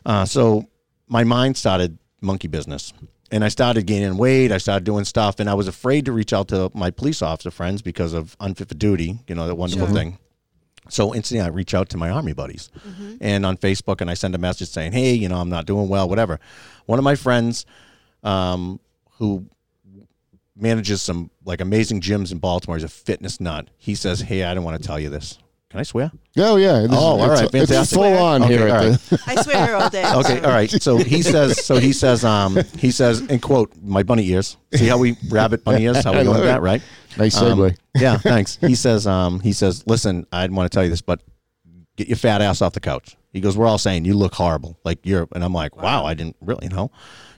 Uh, 0.05 0.25
so 0.25 0.65
my 1.07 1.23
mind 1.23 1.57
started 1.57 1.97
monkey 2.21 2.47
business, 2.47 2.93
and 3.31 3.43
I 3.43 3.49
started 3.49 3.85
gaining 3.85 4.17
weight. 4.17 4.51
I 4.51 4.57
started 4.57 4.85
doing 4.85 5.05
stuff, 5.05 5.39
and 5.39 5.49
I 5.49 5.53
was 5.53 5.67
afraid 5.67 6.05
to 6.05 6.11
reach 6.13 6.31
out 6.33 6.47
to 6.47 6.71
my 6.73 6.89
police 6.91 7.21
officer 7.21 7.51
friends 7.51 7.81
because 7.81 8.13
of 8.13 8.35
unfit 8.39 8.69
for 8.69 8.75
duty. 8.75 9.19
You 9.27 9.35
know 9.35 9.45
that 9.47 9.55
wonderful 9.55 9.87
Sure. 9.87 9.95
thing. 9.95 10.17
So 10.87 11.13
instantly, 11.13 11.45
I 11.45 11.49
reach 11.49 11.73
out 11.75 11.89
to 11.89 11.97
my 11.97 12.09
army 12.09 12.33
buddies, 12.33 12.69
Mm-hmm. 12.87 13.15
and 13.21 13.45
on 13.45 13.57
Facebook, 13.57 14.01
and 14.01 14.09
I 14.09 14.13
send 14.15 14.33
a 14.35 14.39
message 14.39 14.69
saying, 14.69 14.93
"Hey, 14.93 15.13
you 15.13 15.27
know, 15.29 15.39
I'm 15.41 15.49
not 15.49 15.65
doing 15.67 15.87
well, 15.89 16.07
whatever." 16.09 16.39
One 16.87 16.97
of 16.99 17.03
my 17.03 17.15
friends, 17.15 17.65
um, 18.23 18.79
who 19.17 19.45
manages 20.55 21.01
some 21.01 21.29
like 21.45 21.61
amazing 21.61 22.01
gyms 22.01 22.31
in 22.31 22.39
Baltimore, 22.39 22.77
is 22.77 22.83
a 22.83 22.89
fitness 22.89 23.39
nut. 23.39 23.67
He 23.77 23.93
says, 23.95 24.21
"Hey, 24.21 24.43
I 24.43 24.53
don't 24.53 24.63
want 24.63 24.81
to 24.81 24.87
tell 24.87 24.99
you 24.99 25.09
this. 25.09 25.37
Can 25.69 25.79
I 25.79 25.83
swear?" 25.83 26.11
Oh 26.37 26.55
yeah. 26.57 26.79
This 26.81 26.89
Oh, 26.91 26.93
is, 26.93 26.97
all 26.97 27.31
it's, 27.31 27.41
right, 27.41 27.43
It's 27.53 27.69
fantastic. 27.71 27.95
full 27.95 28.17
on 28.17 28.43
Okay, 28.43 28.57
here. 28.57 28.69
all 28.69 28.89
right. 28.89 28.99
I 29.27 29.41
swear 29.41 29.75
all 29.75 29.89
day. 29.89 30.13
Okay, 30.15 30.39
all 30.41 30.49
right. 30.51 30.69
So 30.69 30.97
he 30.97 31.21
says. 31.33 31.63
So 31.65 31.77
he 31.77 31.93
says. 31.93 32.23
Um. 32.25 32.57
He 32.77 32.91
says. 32.91 33.21
In 33.21 33.39
quote, 33.39 33.71
my 33.81 34.03
bunny 34.03 34.27
ears. 34.29 34.57
See 34.73 34.87
how 34.87 34.97
we 34.97 35.15
rabbit 35.29 35.63
bunny 35.63 35.83
ears? 35.85 36.03
How 36.03 36.11
we 36.11 36.17
doing 36.23 36.29
love 36.29 36.43
that? 36.43 36.61
Right. 36.61 36.81
nice 37.17 37.37
Um, 37.37 37.57
segue. 37.59 37.77
yeah. 37.95 38.17
Thanks. 38.17 38.57
He 38.61 38.75
says. 38.75 39.05
Um. 39.05 39.39
He 39.41 39.53
says. 39.53 39.83
Listen, 39.85 40.25
I 40.31 40.41
didn't 40.43 40.55
want 40.55 40.71
to 40.71 40.75
tell 40.75 40.83
you 40.83 40.89
this, 40.89 41.01
but 41.01 41.21
get 41.97 42.07
your 42.07 42.17
fat 42.17 42.41
ass 42.41 42.61
off 42.61 42.73
the 42.73 42.79
couch. 42.79 43.15
He 43.31 43.39
goes. 43.41 43.55
We're 43.55 43.67
all 43.67 43.77
saying 43.77 44.05
you 44.05 44.15
look 44.15 44.33
horrible. 44.33 44.79
Like 44.83 44.99
you're. 45.03 45.27
And 45.35 45.43
I'm 45.43 45.53
like, 45.53 45.75
wow. 45.77 46.03
I 46.05 46.15
didn't 46.15 46.35
really 46.41 46.67
know. 46.67 46.89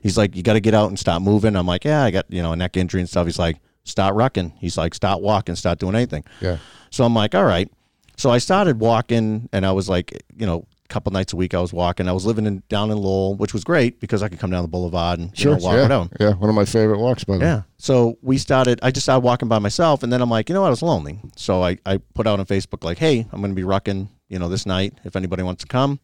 He's 0.01 0.17
like, 0.17 0.35
you 0.37 0.41
got 0.41 0.53
to 0.53 0.61
get 0.61 0.73
out 0.73 0.87
and 0.87 0.97
stop 0.97 1.21
moving. 1.21 1.55
I'm 1.55 1.67
like, 1.67 1.83
yeah, 1.85 2.01
I 2.03 2.11
got 2.11 2.25
you 2.29 2.41
know 2.41 2.53
a 2.53 2.55
neck 2.55 2.77
injury 2.77 3.01
and 3.01 3.09
stuff. 3.09 3.25
He's 3.27 3.37
like, 3.39 3.57
stop 3.83 4.13
rucking. 4.13 4.53
He's 4.57 4.77
like, 4.77 4.93
stop 4.93 5.19
walking. 5.21 5.55
Stop 5.55 5.79
doing 5.79 5.95
anything. 5.95 6.23
Yeah. 6.39 6.57
So 6.91 7.03
I'm 7.03 7.13
like, 7.13 7.35
all 7.35 7.43
right. 7.45 7.69
So 8.17 8.29
I 8.29 8.37
started 8.37 8.79
walking, 8.79 9.49
and 9.51 9.65
I 9.65 9.71
was 9.71 9.89
like, 9.89 10.23
you 10.35 10.45
know, 10.45 10.65
a 10.85 10.87
couple 10.89 11.11
nights 11.11 11.33
a 11.33 11.35
week 11.35 11.53
I 11.53 11.59
was 11.61 11.73
walking. 11.73 12.07
I 12.07 12.11
was 12.11 12.25
living 12.25 12.45
in 12.45 12.61
down 12.69 12.91
in 12.91 12.97
Lowell, 12.97 13.35
which 13.35 13.53
was 13.53 13.63
great 13.63 13.99
because 13.99 14.21
I 14.21 14.29
could 14.29 14.39
come 14.39 14.51
down 14.51 14.61
the 14.61 14.67
boulevard 14.67 15.19
and 15.19 15.29
you 15.29 15.41
Sure. 15.43 15.57
know, 15.57 15.63
walk 15.63 15.73
yeah. 15.75 15.87
around. 15.87 16.13
yeah. 16.19 16.33
One 16.33 16.49
of 16.49 16.55
my 16.55 16.65
favorite 16.65 16.99
walks, 16.99 17.23
by 17.23 17.33
the 17.35 17.39
way. 17.39 17.45
Yeah. 17.45 17.61
So 17.77 18.17
we 18.21 18.37
started. 18.37 18.79
I 18.83 18.91
just 18.91 19.05
started 19.05 19.23
walking 19.25 19.47
by 19.47 19.59
myself, 19.59 20.03
and 20.03 20.11
then 20.11 20.21
I'm 20.21 20.29
like, 20.29 20.49
you 20.49 20.53
know 20.53 20.61
what? 20.61 20.67
I 20.67 20.71
was 20.71 20.81
lonely. 20.83 21.19
So 21.35 21.63
I, 21.63 21.77
I 21.85 21.97
put 22.13 22.27
out 22.27 22.39
on 22.39 22.45
Facebook 22.45 22.83
like, 22.83 22.97
hey, 22.99 23.25
I'm 23.31 23.41
going 23.41 23.51
to 23.51 23.55
be 23.55 23.67
rucking, 23.67 24.09
you 24.29 24.37
know, 24.39 24.49
this 24.49 24.65
night 24.65 24.93
if 25.03 25.15
anybody 25.15 25.43
wants 25.43 25.63
to 25.63 25.67
come. 25.67 25.99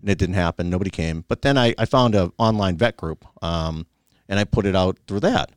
And 0.00 0.10
it 0.10 0.18
didn't 0.18 0.34
happen. 0.34 0.68
Nobody 0.68 0.90
came. 0.90 1.24
But 1.28 1.40
then 1.40 1.56
I, 1.56 1.74
I 1.78 1.86
found 1.86 2.14
a 2.14 2.30
online 2.36 2.76
vet 2.76 2.98
group, 2.98 3.24
um, 3.42 3.86
and 4.28 4.38
I 4.38 4.44
put 4.44 4.66
it 4.66 4.76
out 4.76 4.98
through 5.06 5.20
that. 5.20 5.50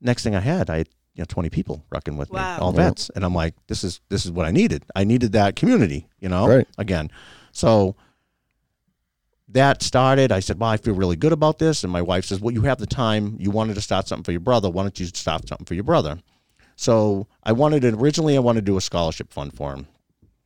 Next 0.00 0.22
thing 0.22 0.36
I 0.36 0.40
had, 0.40 0.70
I 0.70 0.76
had 0.78 0.88
you 1.16 1.22
know 1.22 1.26
20 1.28 1.48
people 1.50 1.84
rucking 1.90 2.16
with 2.16 2.30
Wow. 2.30 2.56
me, 2.56 2.62
all 2.62 2.72
Wow. 2.72 2.76
vets, 2.76 3.10
and 3.14 3.24
I'm 3.24 3.34
like, 3.34 3.54
this 3.66 3.82
is 3.82 4.00
this 4.10 4.24
is 4.24 4.30
what 4.30 4.46
I 4.46 4.50
needed. 4.50 4.84
I 4.94 5.04
needed 5.04 5.32
that 5.32 5.56
community, 5.56 6.06
you 6.20 6.28
know. 6.28 6.46
Right. 6.46 6.68
Again, 6.78 7.10
so 7.52 7.96
that 9.48 9.82
started. 9.82 10.32
I 10.32 10.40
said, 10.40 10.58
well, 10.58 10.70
I 10.70 10.76
feel 10.76 10.94
really 10.94 11.16
good 11.16 11.32
about 11.32 11.58
this. 11.58 11.84
And 11.84 11.92
my 11.92 12.02
wife 12.02 12.24
says, 12.24 12.40
well, 12.40 12.52
you 12.52 12.62
have 12.62 12.78
the 12.78 12.86
time. 12.86 13.36
You 13.38 13.50
wanted 13.50 13.74
to 13.74 13.80
start 13.80 14.08
something 14.08 14.24
for 14.24 14.32
your 14.32 14.40
brother. 14.40 14.68
Why 14.68 14.82
don't 14.82 14.98
you 14.98 15.06
start 15.06 15.48
something 15.48 15.64
for 15.64 15.74
your 15.74 15.84
brother? 15.84 16.18
So 16.74 17.28
I 17.44 17.52
wanted 17.52 17.82
to, 17.82 17.94
originally, 17.94 18.36
I 18.36 18.40
wanted 18.40 18.62
to 18.62 18.66
do 18.66 18.76
a 18.76 18.80
scholarship 18.80 19.32
fund 19.32 19.54
for 19.54 19.72
him. 19.72 19.86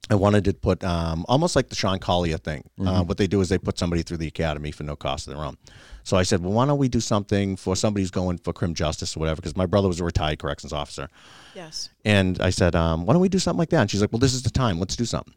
I 0.09 0.15
wanted 0.15 0.45
to 0.47 0.55
put 0.55 0.83
um, 0.83 1.25
almost 1.29 1.55
like 1.55 1.69
the 1.69 1.77
Sean 1.77 1.99
Collier 1.99 2.39
thing. 2.39 2.65
Uh, 2.85 3.03
what 3.05 3.17
they 3.17 3.27
do 3.29 3.41
is 3.41 3.49
they 3.49 3.59
put 3.59 3.79
somebody 3.79 4.03
through 4.03 4.17
the 4.17 4.27
academy 4.27 4.73
for 4.73 4.83
no 4.83 4.97
cost 4.97 5.29
of 5.29 5.35
their 5.35 5.45
own. 5.45 5.57
So 6.03 6.17
I 6.17 6.25
said, 6.25 6.43
well, 6.43 6.53
why 6.53 6.67
don't 6.67 6.79
we 6.79 6.89
do 6.89 6.99
something 7.01 7.55
for 7.57 7.77
somebody 7.77 8.03
who's 8.03 8.11
going 8.11 8.39
for 8.39 8.53
crim 8.53 8.75
justice 8.75 9.17
or 9.17 9.21
whatever? 9.21 9.37
Because 9.37 9.57
my 9.57 9.67
brother 9.67 9.87
was 9.87 10.01
a 10.01 10.05
retired 10.05 10.39
corrections 10.41 10.73
officer. 10.73 11.09
Yes. 11.55 11.91
And 12.05 12.41
I 12.41 12.51
said, 12.51 12.75
um, 12.75 13.07
why 13.07 13.13
don't 13.13 13.23
we 13.23 13.29
do 13.29 13.39
something 13.39 13.59
like 13.59 13.71
that? 13.71 13.83
And 13.83 13.91
she's 13.91 14.01
like, 14.01 14.11
well, 14.11 14.19
this 14.19 14.35
is 14.35 14.43
the 14.43 14.51
time. 14.51 14.81
Let's 14.81 14.97
do 14.97 15.05
something. 15.05 15.35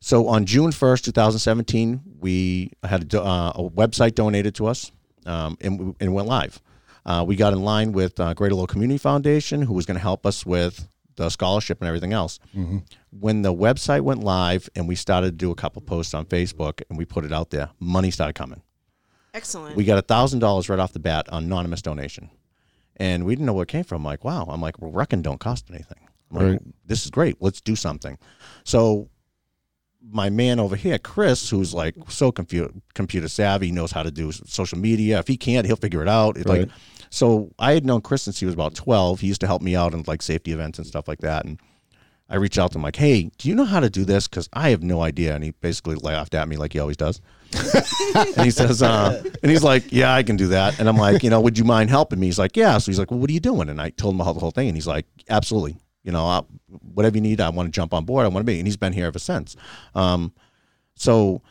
So 0.00 0.28
on 0.28 0.46
June 0.46 0.70
1st, 0.70 1.02
2017, 1.04 2.00
we 2.20 2.72
had 2.84 3.02
a, 3.02 3.04
do- 3.04 3.20
uh, 3.20 3.50
a 3.56 3.68
website 3.68 4.14
donated 4.14 4.54
to 4.54 4.66
us 4.66 4.92
um, 5.26 5.58
and, 5.60 5.96
and 6.00 6.14
went 6.14 6.28
live. 6.28 6.60
Uh, 7.04 7.24
we 7.26 7.36
got 7.36 7.52
in 7.52 7.62
line 7.62 7.92
with 7.92 8.18
uh, 8.18 8.32
Greater 8.34 8.54
Lowell 8.54 8.66
Community 8.66 8.98
Foundation, 8.98 9.62
who 9.62 9.74
was 9.74 9.86
going 9.86 9.96
to 9.96 10.02
help 10.02 10.24
us 10.26 10.46
with 10.46 10.88
the 11.16 11.28
scholarship 11.30 11.80
and 11.80 11.88
everything 11.88 12.12
else. 12.12 12.38
Mm-hmm. 12.54 12.78
When 13.10 13.42
the 13.42 13.52
website 13.52 14.02
went 14.02 14.22
live 14.22 14.68
and 14.76 14.86
we 14.86 14.94
started 14.94 15.26
to 15.28 15.36
do 15.36 15.50
a 15.50 15.54
couple 15.54 15.82
posts 15.82 16.14
on 16.14 16.26
Facebook 16.26 16.82
and 16.88 16.98
we 16.98 17.04
put 17.04 17.24
it 17.24 17.32
out 17.32 17.50
there, 17.50 17.70
money 17.80 18.10
started 18.10 18.34
coming. 18.34 18.62
Excellent. 19.34 19.76
We 19.76 19.84
got 19.84 19.98
a 19.98 20.02
thousand 20.02 20.38
dollars 20.40 20.68
right 20.68 20.78
off 20.78 20.92
the 20.92 20.98
bat, 20.98 21.28
on 21.30 21.44
anonymous 21.44 21.82
donation, 21.82 22.30
and 22.96 23.24
we 23.26 23.34
didn't 23.34 23.46
know 23.46 23.52
where 23.52 23.64
it 23.64 23.68
came 23.68 23.84
from. 23.84 24.02
Like, 24.04 24.24
wow. 24.24 24.46
I'm 24.48 24.60
like, 24.62 24.80
well, 24.80 24.90
reckon 24.90 25.20
don't 25.22 25.40
cost 25.40 25.66
anything. 25.70 25.98
Like, 26.30 26.42
Right. 26.44 26.60
this 26.86 27.04
is 27.04 27.10
great. 27.10 27.36
Let's 27.40 27.60
do 27.60 27.76
something. 27.76 28.18
So 28.64 29.08
my 30.10 30.30
man 30.30 30.60
over 30.60 30.76
here, 30.76 30.98
Chris, 30.98 31.50
who's 31.50 31.74
like 31.74 31.94
so 32.08 32.30
computer 32.32 32.70
computer 32.94 33.28
savvy, 33.28 33.72
knows 33.72 33.92
how 33.92 34.02
to 34.02 34.10
do 34.10 34.32
social 34.32 34.78
media. 34.78 35.18
If 35.18 35.28
he 35.28 35.36
can't, 35.36 35.66
he'll 35.66 35.76
figure 35.76 36.02
it 36.02 36.08
out. 36.08 36.36
It's 36.36 36.48
Right. 36.48 36.60
Like, 36.60 36.70
so 37.10 37.52
I 37.58 37.72
had 37.72 37.86
known 37.86 38.00
Chris 38.00 38.22
since 38.22 38.40
he 38.40 38.46
was 38.46 38.54
about 38.54 38.74
twelve. 38.74 39.20
He 39.20 39.28
used 39.28 39.40
to 39.40 39.46
help 39.46 39.62
me 39.62 39.76
out 39.76 39.94
in 39.94 40.02
like 40.06 40.22
safety 40.22 40.52
events 40.52 40.78
and 40.78 40.86
stuff 40.86 41.06
like 41.08 41.20
that. 41.20 41.44
And 41.44 41.60
I 42.28 42.36
reached 42.36 42.58
out 42.58 42.72
to 42.72 42.78
him 42.78 42.82
like, 42.82 42.96
"Hey, 42.96 43.30
do 43.38 43.48
you 43.48 43.54
know 43.54 43.64
how 43.64 43.78
to 43.80 43.88
do 43.88 44.04
this? 44.04 44.26
Because 44.26 44.48
I 44.52 44.70
have 44.70 44.82
no 44.82 45.00
idea." 45.00 45.34
And 45.34 45.44
he 45.44 45.52
basically 45.52 45.94
laughed 45.94 46.34
at 46.34 46.48
me 46.48 46.56
like 46.56 46.72
he 46.72 46.80
always 46.80 46.96
does. 46.96 47.20
and 48.16 48.42
he 48.44 48.50
says, 48.50 48.82
uh, 48.82 49.22
and 49.42 49.50
he's 49.50 49.62
like, 49.62 49.92
"Yeah, 49.92 50.12
I 50.12 50.24
can 50.24 50.36
do 50.36 50.48
that." 50.48 50.80
And 50.80 50.88
I'm 50.88 50.96
like, 50.96 51.22
"You 51.22 51.30
know, 51.30 51.40
would 51.40 51.56
you 51.56 51.64
mind 51.64 51.90
helping 51.90 52.18
me?" 52.18 52.26
He's 52.26 52.38
like, 52.38 52.56
"Yeah." 52.56 52.78
So 52.78 52.90
he's 52.90 52.98
like, 52.98 53.10
"Well, 53.12 53.20
what 53.20 53.30
are 53.30 53.32
you 53.32 53.40
doing?" 53.40 53.68
And 53.68 53.80
I 53.80 53.90
told 53.90 54.14
him 54.14 54.20
how 54.20 54.32
the 54.32 54.40
whole 54.40 54.50
thing, 54.50 54.68
and 54.68 54.76
he's 54.76 54.88
like, 54.88 55.06
"Absolutely. 55.30 55.76
You 56.06 56.12
know, 56.12 56.24
i 56.24 56.40
whatever 56.94 57.16
you 57.16 57.20
need, 57.20 57.40
I 57.40 57.50
want 57.50 57.66
to 57.66 57.72
jump 57.72 57.92
on 57.92 58.06
board. 58.06 58.24
I 58.24 58.28
want 58.28 58.46
to 58.46 58.50
be." 58.50 58.58
And 58.58 58.66
he's 58.66 58.78
been 58.78 58.94
here 58.94 59.06
ever 59.06 59.18
since. 59.18 59.56
Um, 59.94 60.32
so 60.94 61.42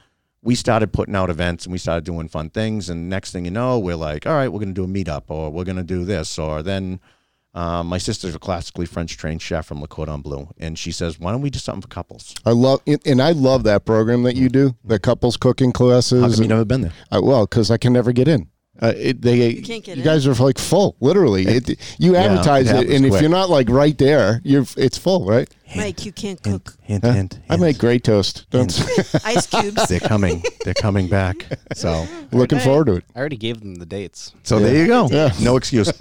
we 0.46 0.56
started 0.56 0.94
putting 0.94 1.16
out 1.16 1.30
events 1.30 1.66
and 1.66 1.74
we 1.74 1.80
started 1.80 2.06
doing 2.06 2.28
fun 2.28 2.52
things. 2.52 2.90
And 2.90 3.10
next 3.10 3.32
thing 3.32 3.46
you 3.46 3.52
know, 3.52 3.80
we're 3.80 3.96
like, 3.96 4.28
all 4.28 4.34
right, 4.34 4.48
we're 4.48 4.60
going 4.60 4.74
to 4.74 4.74
do 4.74 4.84
a 4.84 4.88
meetup 4.88 5.24
or 5.28 5.50
we're 5.50 5.64
going 5.64 5.76
to 5.78 5.84
do 5.84 6.06
this. 6.06 6.38
Or 6.38 6.62
then 6.62 7.00
um, 7.56 7.88
my 7.88 7.98
sister's 7.98 8.36
a 8.36 8.40
classically 8.40 8.86
French 8.86 9.18
trained 9.18 9.42
chef 9.42 9.66
from 9.66 9.82
Le 9.82 9.88
Cordon 9.88 10.22
Bleu. 10.22 10.50
And 10.60 10.78
she 10.78 10.92
says, 10.92 11.20
why 11.20 11.32
don't 11.32 11.42
we 11.42 11.50
do 11.50 11.58
something 11.58 11.82
for 11.82 11.88
couples? 11.88 12.36
I 12.46 12.52
love 12.52 12.82
and 12.86 13.22
I 13.22 13.32
love 13.32 13.64
that 13.64 13.86
program 13.86 14.22
that 14.24 14.36
you 14.36 14.50
do, 14.50 14.76
the 14.84 15.00
couples 15.00 15.36
cooking 15.36 15.72
classes. 15.72 16.22
How 16.22 16.30
come 16.30 16.44
you 16.44 16.48
never 16.48 16.66
been 16.66 16.82
there? 16.82 16.94
I, 17.12 17.20
well, 17.20 17.48
because 17.48 17.72
I 17.72 17.78
can 17.78 17.94
never 17.94 18.12
get 18.12 18.28
in. 18.28 18.48
Uh, 18.82 18.91
it, 18.98 19.22
they, 19.22 19.50
you 19.51 19.62
can't 19.62 19.84
get 19.86 19.96
you 19.96 20.01
in? 20.01 20.05
guys 20.05 20.27
are 20.27 20.34
like 20.34 20.58
full, 20.58 20.98
literally. 21.00 21.46
It, 21.48 21.79
you 21.98 22.15
advertise 22.17 22.67
it 22.67 22.72
it, 22.72 22.75
happens 22.75 22.94
and 22.96 23.05
if 23.05 23.22
you're 23.22 23.29
not 23.29 23.50
like 23.50 23.70
right 23.70 23.98
there, 23.98 24.41
you're 24.44 24.65
it's 24.75 24.98
full, 24.98 25.25
right? 25.25 25.50
Mike, 25.75 26.05
you 26.05 26.12
can't 26.12 26.44
Hint, 26.46 26.65
cook 26.65 26.75
hint, 26.82 27.03
Huh? 27.05 27.13
hint, 27.13 27.39
I 27.50 27.53
hint. 27.53 27.62
make 27.62 27.77
great 27.77 28.03
toast. 28.03 28.46
Don't 28.50 28.70
ice 29.25 29.48
cubes. 29.48 29.88
They're 29.88 30.00
coming. 30.01 30.44
They're 30.63 30.74
coming 30.74 31.08
back. 31.08 31.46
So, 31.75 32.08
looking 32.32 32.60
forward 32.60 32.88
to 32.88 32.94
it. 32.98 33.05
I 33.15 33.20
already 33.20 33.36
gave 33.38 33.60
them 33.60 33.75
the 33.75 33.86
dates. 33.86 34.34
so 34.44 34.58
Yeah. 34.60 34.63
there 34.65 34.75
you 34.75 34.88
go. 34.88 35.10
Yeah. 35.12 35.32
No 35.41 35.55
excuse. 35.58 35.91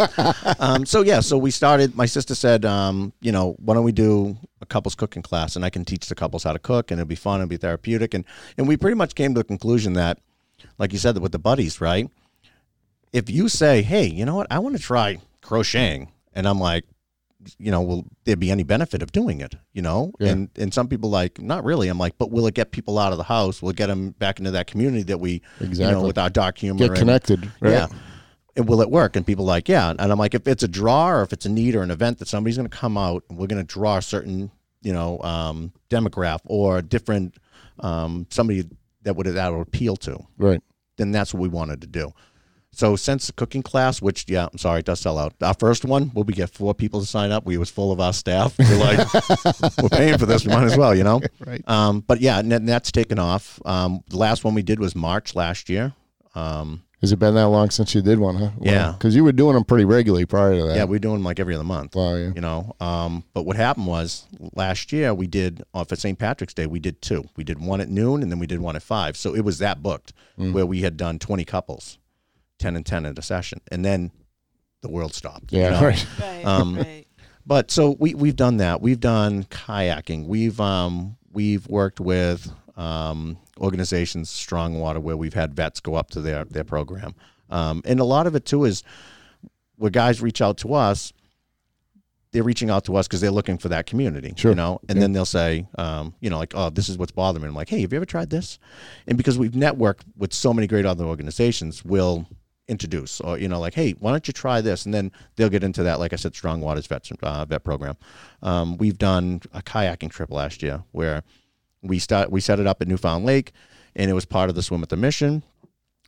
um, 0.61 0.85
so 0.87 1.03
yeah, 1.03 1.21
so 1.21 1.37
we 1.39 1.51
started. 1.51 1.95
My 1.97 2.07
sister 2.07 2.35
said, 2.35 2.65
um, 2.65 3.13
you 3.21 3.33
know, 3.33 3.57
why 3.59 3.75
don't 3.75 3.83
we 3.85 3.93
do 3.93 4.37
a 4.61 4.67
couples 4.67 4.95
cooking 4.95 5.23
class, 5.23 5.57
and 5.57 5.65
I 5.65 5.71
can 5.71 5.85
teach 5.85 6.07
the 6.07 6.15
couples 6.15 6.45
how 6.45 6.53
to 6.53 6.59
cook, 6.59 6.91
and 6.91 7.01
it'll 7.01 7.09
be 7.09 7.15
fun, 7.17 7.41
it'll 7.41 7.49
be 7.49 7.57
therapeutic, 7.57 8.15
and 8.15 8.25
and 8.59 8.69
we 8.69 8.77
pretty 8.77 8.95
much 8.97 9.15
came 9.15 9.35
to 9.35 9.41
the 9.41 9.45
conclusion 9.45 9.95
that, 9.95 10.19
like 10.79 10.93
you 10.93 10.99
said, 10.99 11.19
with 11.19 11.33
the 11.33 11.39
buddies, 11.39 11.81
right? 11.81 12.09
If 13.15 13.31
you 13.31 13.49
say, 13.49 13.83
hey, 13.83 14.07
you 14.07 14.25
know 14.27 14.35
what, 14.35 14.49
I 14.51 14.59
want 14.59 14.77
to 14.77 14.83
try 14.83 15.19
crocheting, 15.41 16.11
and 16.35 16.49
I'm 16.49 16.59
like, 16.59 16.85
you 17.59 17.71
know, 17.71 17.81
will 17.83 18.07
there 18.25 18.37
be 18.37 18.51
any 18.51 18.65
benefit 18.65 19.03
of 19.03 19.13
doing 19.13 19.41
it? 19.41 19.55
You 19.73 19.83
know, 19.83 20.13
Yeah. 20.19 20.31
and 20.33 20.49
and 20.57 20.75
some 20.75 20.89
people 20.89 21.11
like, 21.11 21.41
not 21.41 21.63
really. 21.65 21.89
I'm 21.89 21.99
like, 21.99 22.19
but 22.19 22.31
will 22.33 22.47
it 22.49 22.55
get 22.55 22.73
people 22.73 22.99
out 22.99 23.13
of 23.13 23.19
the 23.19 23.25
house? 23.25 23.63
Will 23.63 23.71
it 23.71 23.77
get 23.77 23.87
them 23.87 24.11
back 24.19 24.39
into 24.41 24.51
that 24.51 24.67
community 24.67 25.05
that 25.05 25.21
we, 25.21 25.33
you 25.61 25.67
Exactly. 25.67 25.95
know, 25.95 26.07
with 26.07 26.19
our 26.19 26.29
dark 26.31 26.59
humor, 26.59 26.79
Get 26.79 26.89
and- 26.91 26.99
connected, 26.99 27.53
right? 27.61 27.71
yeah. 27.73 27.87
And 28.57 28.69
will 28.69 28.81
it 28.81 28.91
work? 28.91 29.15
And 29.17 29.27
people 29.27 29.45
like, 29.45 29.69
yeah. 29.69 29.91
And 29.91 30.01
I'm 30.01 30.19
like, 30.19 30.35
if 30.35 30.47
it's 30.49 30.63
a 30.63 30.69
draw 30.69 31.11
or 31.11 31.23
if 31.23 31.33
it's 31.33 31.45
a 31.47 31.49
need 31.49 31.75
or 31.77 31.83
an 31.83 31.91
event 31.91 32.19
that 32.19 32.29
somebody's 32.29 32.57
going 32.57 32.69
to 32.69 32.77
come 32.77 32.97
out 32.97 33.25
and 33.29 33.37
we're 33.39 33.49
going 33.49 33.65
to 33.65 33.73
draw 33.75 33.97
a 33.97 34.03
certain, 34.03 34.51
you 34.81 34.93
know, 34.93 35.21
um, 35.23 35.73
demographic 35.91 36.41
or 36.47 36.79
a 36.79 36.83
different 36.83 37.37
um, 37.81 38.27
somebody 38.31 38.65
that 39.03 39.15
would 39.17 39.27
that 39.27 39.53
would 39.53 39.61
appeal 39.61 39.97
to, 39.97 40.19
Right. 40.39 40.63
then 40.97 41.11
that's 41.13 41.35
what 41.35 41.41
we 41.41 41.49
wanted 41.49 41.81
to 41.81 41.89
do. 41.89 42.13
So 42.77 42.97
since 42.97 43.27
the 43.29 43.33
cooking 43.33 43.63
class, 43.63 44.03
which 44.03 44.27
yeah, 44.29 44.49
I'm 44.53 44.59
sorry, 44.59 44.81
it 44.81 44.87
does 44.87 45.01
sell 45.01 45.19
out. 45.19 45.33
Our 45.43 45.55
first 45.55 45.85
one, 45.85 46.09
where 46.09 46.25
we 46.25 46.35
get 46.35 46.51
four 46.51 46.75
people 46.75 47.01
to 47.01 47.07
sign 47.07 47.31
up, 47.33 47.45
we 47.47 47.57
was 47.57 47.71
full 47.71 47.93
of 47.93 48.01
our 48.01 48.13
staff. 48.13 48.55
We're 48.59 48.77
like, 48.79 49.15
we're 49.83 49.89
paying 49.89 50.19
for 50.19 50.27
this, 50.27 50.45
we 50.47 50.53
might 50.53 50.65
as 50.65 50.77
well, 50.77 50.95
you 50.95 51.05
know. 51.05 51.21
Right. 51.47 51.63
Um, 51.69 52.01
but 52.01 52.21
yeah, 52.21 52.39
and 52.39 52.51
then 52.51 52.65
that's 52.67 52.91
taken 52.91 53.19
off. 53.19 53.61
Um, 53.67 54.03
the 54.09 54.17
last 54.17 54.45
one 54.45 54.55
we 54.55 54.63
did 54.63 54.81
was 54.81 54.95
March 54.97 55.35
last 55.35 55.69
year. 55.69 55.93
Um, 56.35 56.83
Has 57.01 57.13
it 57.13 57.19
been 57.19 57.35
that 57.35 57.49
long 57.49 57.71
since 57.71 57.95
you 57.95 58.01
did 58.03 58.19
one, 58.19 58.37
huh? 58.37 58.51
Yeah. 58.61 58.93
Because 58.93 59.15
you 59.15 59.23
were 59.25 59.33
doing 59.33 59.55
them 59.55 59.65
pretty 59.65 59.85
regularly 59.85 60.25
prior 60.27 60.57
to 60.57 60.67
that. 60.69 60.77
yeah, 60.77 60.85
we're 60.85 60.99
doing 60.99 61.17
them 61.17 61.25
like 61.25 61.39
every 61.39 61.55
other 61.55 61.65
month. 61.65 61.95
Wow, 61.95 62.15
yeah. 62.17 62.31
you 62.35 62.41
know. 62.41 62.75
Um, 62.81 63.25
but 63.35 63.45
what 63.45 63.57
happened 63.57 63.87
was 63.87 64.27
last 64.55 64.91
year 64.93 65.13
we 65.15 65.27
did 65.27 65.63
uh, 65.75 65.85
for 65.85 65.97
St. 65.97 66.19
Patrick's 66.19 66.55
Day 66.55 66.67
we 66.67 66.79
did 66.81 67.03
two. 67.03 67.25
We 67.37 67.45
did 67.45 67.61
one 67.61 67.81
at 67.81 67.89
noon 67.91 68.23
and 68.23 68.33
then 68.33 68.39
we 68.39 68.47
did 68.47 68.61
one 68.61 68.75
at 68.75 68.83
five. 68.83 69.17
So 69.17 69.35
it 69.35 69.45
was 69.45 69.59
that 69.59 69.83
booked 69.83 70.13
Mm. 70.39 70.53
where 70.53 70.67
we 70.67 70.81
had 70.81 70.97
done 70.97 71.21
twenty 71.21 71.45
couples, 71.45 71.99
ten 72.59 72.77
and 72.77 72.85
ten 72.87 73.07
at 73.07 73.19
a 73.19 73.23
session, 73.23 73.61
and 73.71 73.85
then 73.85 74.11
the 74.83 74.89
world 74.89 75.15
stopped. 75.15 75.53
you 75.53 75.61
Yeah, 75.61 75.71
know? 75.71 75.87
right. 75.87 76.07
Right. 76.21 76.45
Um, 76.45 76.77
right. 76.77 77.07
But 77.47 77.71
so 77.71 77.97
we 77.99 78.15
we've 78.15 78.37
done 78.37 78.57
that. 78.59 78.81
We've 78.81 79.01
done 79.01 79.45
kayaking. 79.45 80.27
We've 80.27 80.59
um 80.61 81.17
we've 81.33 81.67
worked 81.69 82.01
with 82.01 82.51
um 82.77 83.37
organizations 83.61 84.31
Strong 84.31 84.79
Water 84.81 84.99
where 85.01 85.17
we've 85.17 85.35
had 85.35 85.55
vets 85.55 85.81
go 85.81 85.95
up 85.95 86.11
to 86.11 86.21
their 86.21 86.45
their 86.45 86.65
program. 86.65 87.15
Um, 87.51 87.83
and 87.85 88.01
a 88.01 88.05
lot 88.05 88.27
of 88.27 88.35
it 88.35 88.47
too 88.47 88.65
is 88.65 88.83
where 89.77 89.91
guys 89.91 90.23
reach 90.23 90.41
out 90.41 90.57
to 90.59 90.73
us. 90.75 91.13
They're 92.33 92.43
reaching 92.43 92.69
out 92.71 92.85
to 92.87 92.97
us 92.97 93.07
because 93.07 93.21
they're 93.21 93.31
looking 93.31 93.59
for 93.59 93.69
that 93.69 93.87
community, 93.87 94.33
Sure. 94.37 94.51
you 94.53 94.57
know. 94.57 94.81
And 94.89 94.97
Yeah. 94.97 95.03
then 95.03 95.13
they'll 95.13 95.25
say, 95.25 95.67
um, 95.79 96.15
you 96.21 96.31
know, 96.31 96.39
like, 96.39 96.53
"Oh, 96.57 96.69
this 96.71 96.89
is 96.89 96.99
what's 96.99 97.13
bothering 97.13 97.43
me." 97.43 97.49
I'm 97.49 97.55
like, 97.55 97.69
"Hey, 97.69 97.81
have 97.83 97.93
you 97.93 97.97
ever 97.97 98.07
tried 98.07 98.31
this?" 98.31 98.59
And 99.07 99.17
because 99.17 99.39
we've 99.39 99.53
networked 99.53 100.01
with 100.17 100.33
so 100.33 100.53
many 100.53 100.67
great 100.67 100.85
other 100.87 101.05
organizations, 101.05 101.85
we'll 101.85 102.27
introduce 102.69 103.21
or 103.21 103.39
you 103.39 103.47
know 103.47 103.61
like 103.61 103.75
hey 103.75 103.93
why 104.01 104.11
don't 104.11 104.27
you 104.27 104.33
try 104.33 104.61
this 104.63 104.87
and 104.87 104.95
then 104.95 105.13
they'll 105.37 105.51
get 105.51 105.63
into 105.63 105.83
that 105.83 105.99
like 105.99 106.13
i 106.15 106.17
said 106.17 106.35
strong 106.35 106.61
waters 106.63 106.87
vet, 106.87 107.11
uh, 107.23 107.45
vet 107.45 107.63
program 107.63 107.95
um, 108.43 108.79
we've 108.79 108.97
done 108.97 109.41
a 109.53 109.61
kayaking 109.63 110.11
trip 110.11 110.31
last 110.31 110.63
year 110.63 110.83
where 110.93 111.23
we 111.83 111.99
start 111.99 112.31
we 112.31 112.41
set 112.41 112.59
it 112.59 112.67
up 112.67 112.81
at 112.81 112.89
newfound 112.89 113.27
lake 113.27 113.53
and 113.95 114.11
it 114.11 114.15
was 114.15 114.25
part 114.25 114.49
of 114.49 114.57
the 114.57 114.63
swim 114.63 114.81
with 114.81 114.93
a 114.93 114.97
mission 114.97 115.43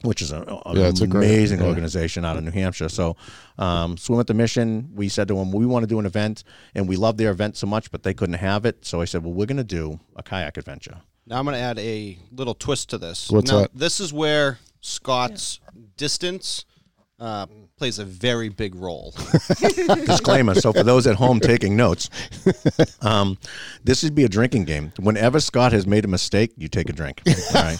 which 0.02 0.22
is 0.22 0.32
a, 0.32 0.38
a- 0.42 0.72
Yeah, 0.74 0.82
an 0.84 0.86
it's 0.88 1.00
a 1.02 1.06
great- 1.06 1.26
amazing 1.26 1.60
yeah. 1.60 1.66
organization 1.66 2.24
out 2.24 2.38
of 2.38 2.44
new 2.44 2.50
hampshire 2.50 2.88
so 2.88 3.16
um, 3.58 3.98
swim 3.98 4.16
with 4.16 4.30
a 4.30 4.34
mission 4.34 4.88
we 4.94 5.10
said 5.10 5.28
to 5.28 5.34
them 5.34 5.52
we 5.52 5.66
want 5.66 5.82
to 5.82 5.86
do 5.86 5.98
an 5.98 6.06
event 6.06 6.42
and 6.74 6.88
we 6.88 6.96
love 6.96 7.18
their 7.18 7.30
event 7.32 7.58
so 7.58 7.66
much 7.66 7.90
but 7.90 8.02
they 8.02 8.14
couldn't 8.14 8.36
have 8.36 8.64
it 8.64 8.84
so 8.86 9.02
i 9.02 9.04
said 9.04 9.22
well 9.22 9.34
we're 9.34 9.46
going 9.46 9.56
to 9.58 9.64
do 9.64 10.00
a 10.16 10.22
kayak 10.22 10.56
adventure 10.56 11.02
Now 11.26 11.38
I'm 11.38 11.44
going 11.44 11.56
to 11.56 11.60
add 11.60 11.78
a 11.80 12.16
little 12.30 12.54
twist 12.54 12.88
to 12.90 12.98
this. 12.98 13.28
What's 13.30 13.50
now, 13.50 13.62
that? 13.62 13.70
This 13.74 13.98
is 13.98 14.12
where 14.12 14.58
Scott's 14.86 15.58
distance 15.96 16.64
uh, 17.18 17.46
plays 17.76 17.98
a 17.98 18.04
very 18.04 18.48
big 18.48 18.74
role. 18.76 19.12
disclaimer. 20.06 20.54
So 20.54 20.72
for 20.72 20.84
those 20.84 21.06
at 21.08 21.16
home 21.16 21.40
taking 21.40 21.76
notes, 21.76 22.08
um, 23.00 23.36
this 23.82 24.02
would 24.04 24.14
be 24.14 24.24
a 24.24 24.28
drinking 24.28 24.64
game. 24.64 24.92
Whenever 25.00 25.40
Scott 25.40 25.72
has 25.72 25.86
made 25.88 26.04
a 26.04 26.08
mistake, 26.08 26.52
you 26.56 26.68
take 26.68 26.88
a 26.88 26.92
drink. 26.92 27.20
All 27.54 27.62
right. 27.62 27.78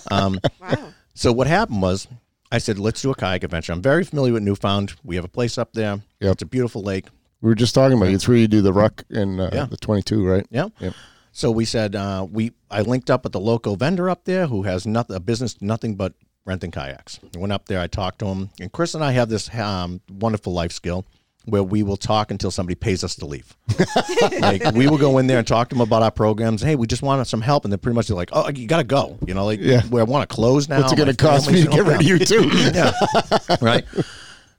Um, 0.10 0.40
Wow. 0.60 0.92
so 1.14 1.32
what 1.32 1.46
happened 1.46 1.82
was, 1.82 2.08
I 2.50 2.58
said, 2.58 2.78
let's 2.78 3.02
do 3.02 3.10
a 3.10 3.14
kayak 3.14 3.44
adventure. 3.44 3.72
I'm 3.74 3.82
very 3.82 4.04
familiar 4.04 4.32
with 4.32 4.42
Newfound. 4.42 4.94
We 5.04 5.16
have 5.16 5.24
a 5.26 5.28
place 5.28 5.58
up 5.58 5.74
there. 5.74 6.00
Yep. 6.20 6.32
It's 6.32 6.42
a 6.42 6.46
beautiful 6.46 6.82
lake. 6.82 7.08
We 7.42 7.48
were 7.50 7.54
just 7.54 7.74
talking 7.74 7.96
about 7.98 8.08
it. 8.08 8.14
It's 8.14 8.26
where 8.26 8.38
you 8.38 8.48
do 8.48 8.62
the 8.62 8.72
ruck 8.72 9.04
and 9.10 9.38
uh, 9.38 9.50
Yeah. 9.52 9.66
the 9.66 9.76
22, 9.76 10.26
right? 10.26 10.46
Yeah. 10.50 10.68
Yep. 10.80 10.94
So 11.32 11.50
we 11.50 11.66
said 11.66 11.94
uh, 11.94 12.26
we. 12.28 12.52
I 12.70 12.80
linked 12.80 13.10
up 13.10 13.22
with 13.24 13.32
the 13.32 13.38
local 13.40 13.76
vendor 13.76 14.08
up 14.08 14.24
there 14.24 14.46
who 14.46 14.62
has 14.62 14.86
nothing 14.86 15.14
a 15.14 15.20
business 15.20 15.60
nothing 15.60 15.94
but 15.94 16.14
renting 16.44 16.70
kayaks. 16.70 17.20
I 17.34 17.38
went 17.38 17.52
up 17.52 17.66
there. 17.66 17.80
I 17.80 17.86
talked 17.86 18.18
to 18.20 18.26
him, 18.26 18.50
and 18.60 18.72
Chris 18.72 18.94
and 18.94 19.04
I 19.04 19.12
have 19.12 19.28
this 19.28 19.52
um, 19.54 20.00
wonderful 20.10 20.52
life 20.52 20.72
skill 20.72 21.04
where 21.44 21.62
we 21.62 21.82
will 21.82 21.96
talk 21.96 22.30
until 22.30 22.50
somebody 22.50 22.74
pays 22.74 23.02
us 23.02 23.14
to 23.16 23.24
leave. 23.26 23.56
like 24.40 24.62
we 24.74 24.86
will 24.86 24.98
go 24.98 25.16
in 25.18 25.26
there 25.26 25.38
and 25.38 25.46
talk 25.46 25.70
to 25.70 25.74
them 25.74 25.80
about 25.80 26.02
our 26.02 26.10
programs. 26.10 26.60
Hey, 26.60 26.76
we 26.76 26.86
just 26.86 27.02
want 27.02 27.26
some 27.26 27.40
help, 27.40 27.64
and 27.64 27.72
then 27.72 27.78
pretty 27.78 27.94
much 27.94 28.08
they're 28.08 28.16
like, 28.16 28.30
"Oh, 28.32 28.48
you 28.50 28.66
got 28.66 28.78
to 28.78 28.84
go." 28.84 29.18
You 29.26 29.34
know, 29.34 29.44
like 29.46 29.60
Yeah. 29.60 29.82
we 29.90 30.02
want 30.02 30.28
to 30.28 30.34
close 30.34 30.68
now. 30.68 30.80
What's 30.80 30.92
it 30.92 30.98
My 30.98 31.04
going 31.04 31.16
to 31.16 31.22
cost 31.22 31.50
me 31.50 31.62
family's 31.62 31.76
to 31.76 31.82
get 31.82 31.86
rid 31.86 32.00
of 32.00 32.02
you, 32.02 32.18
too? 32.18 32.48
yeah. 32.74 33.56
right. 33.62 33.84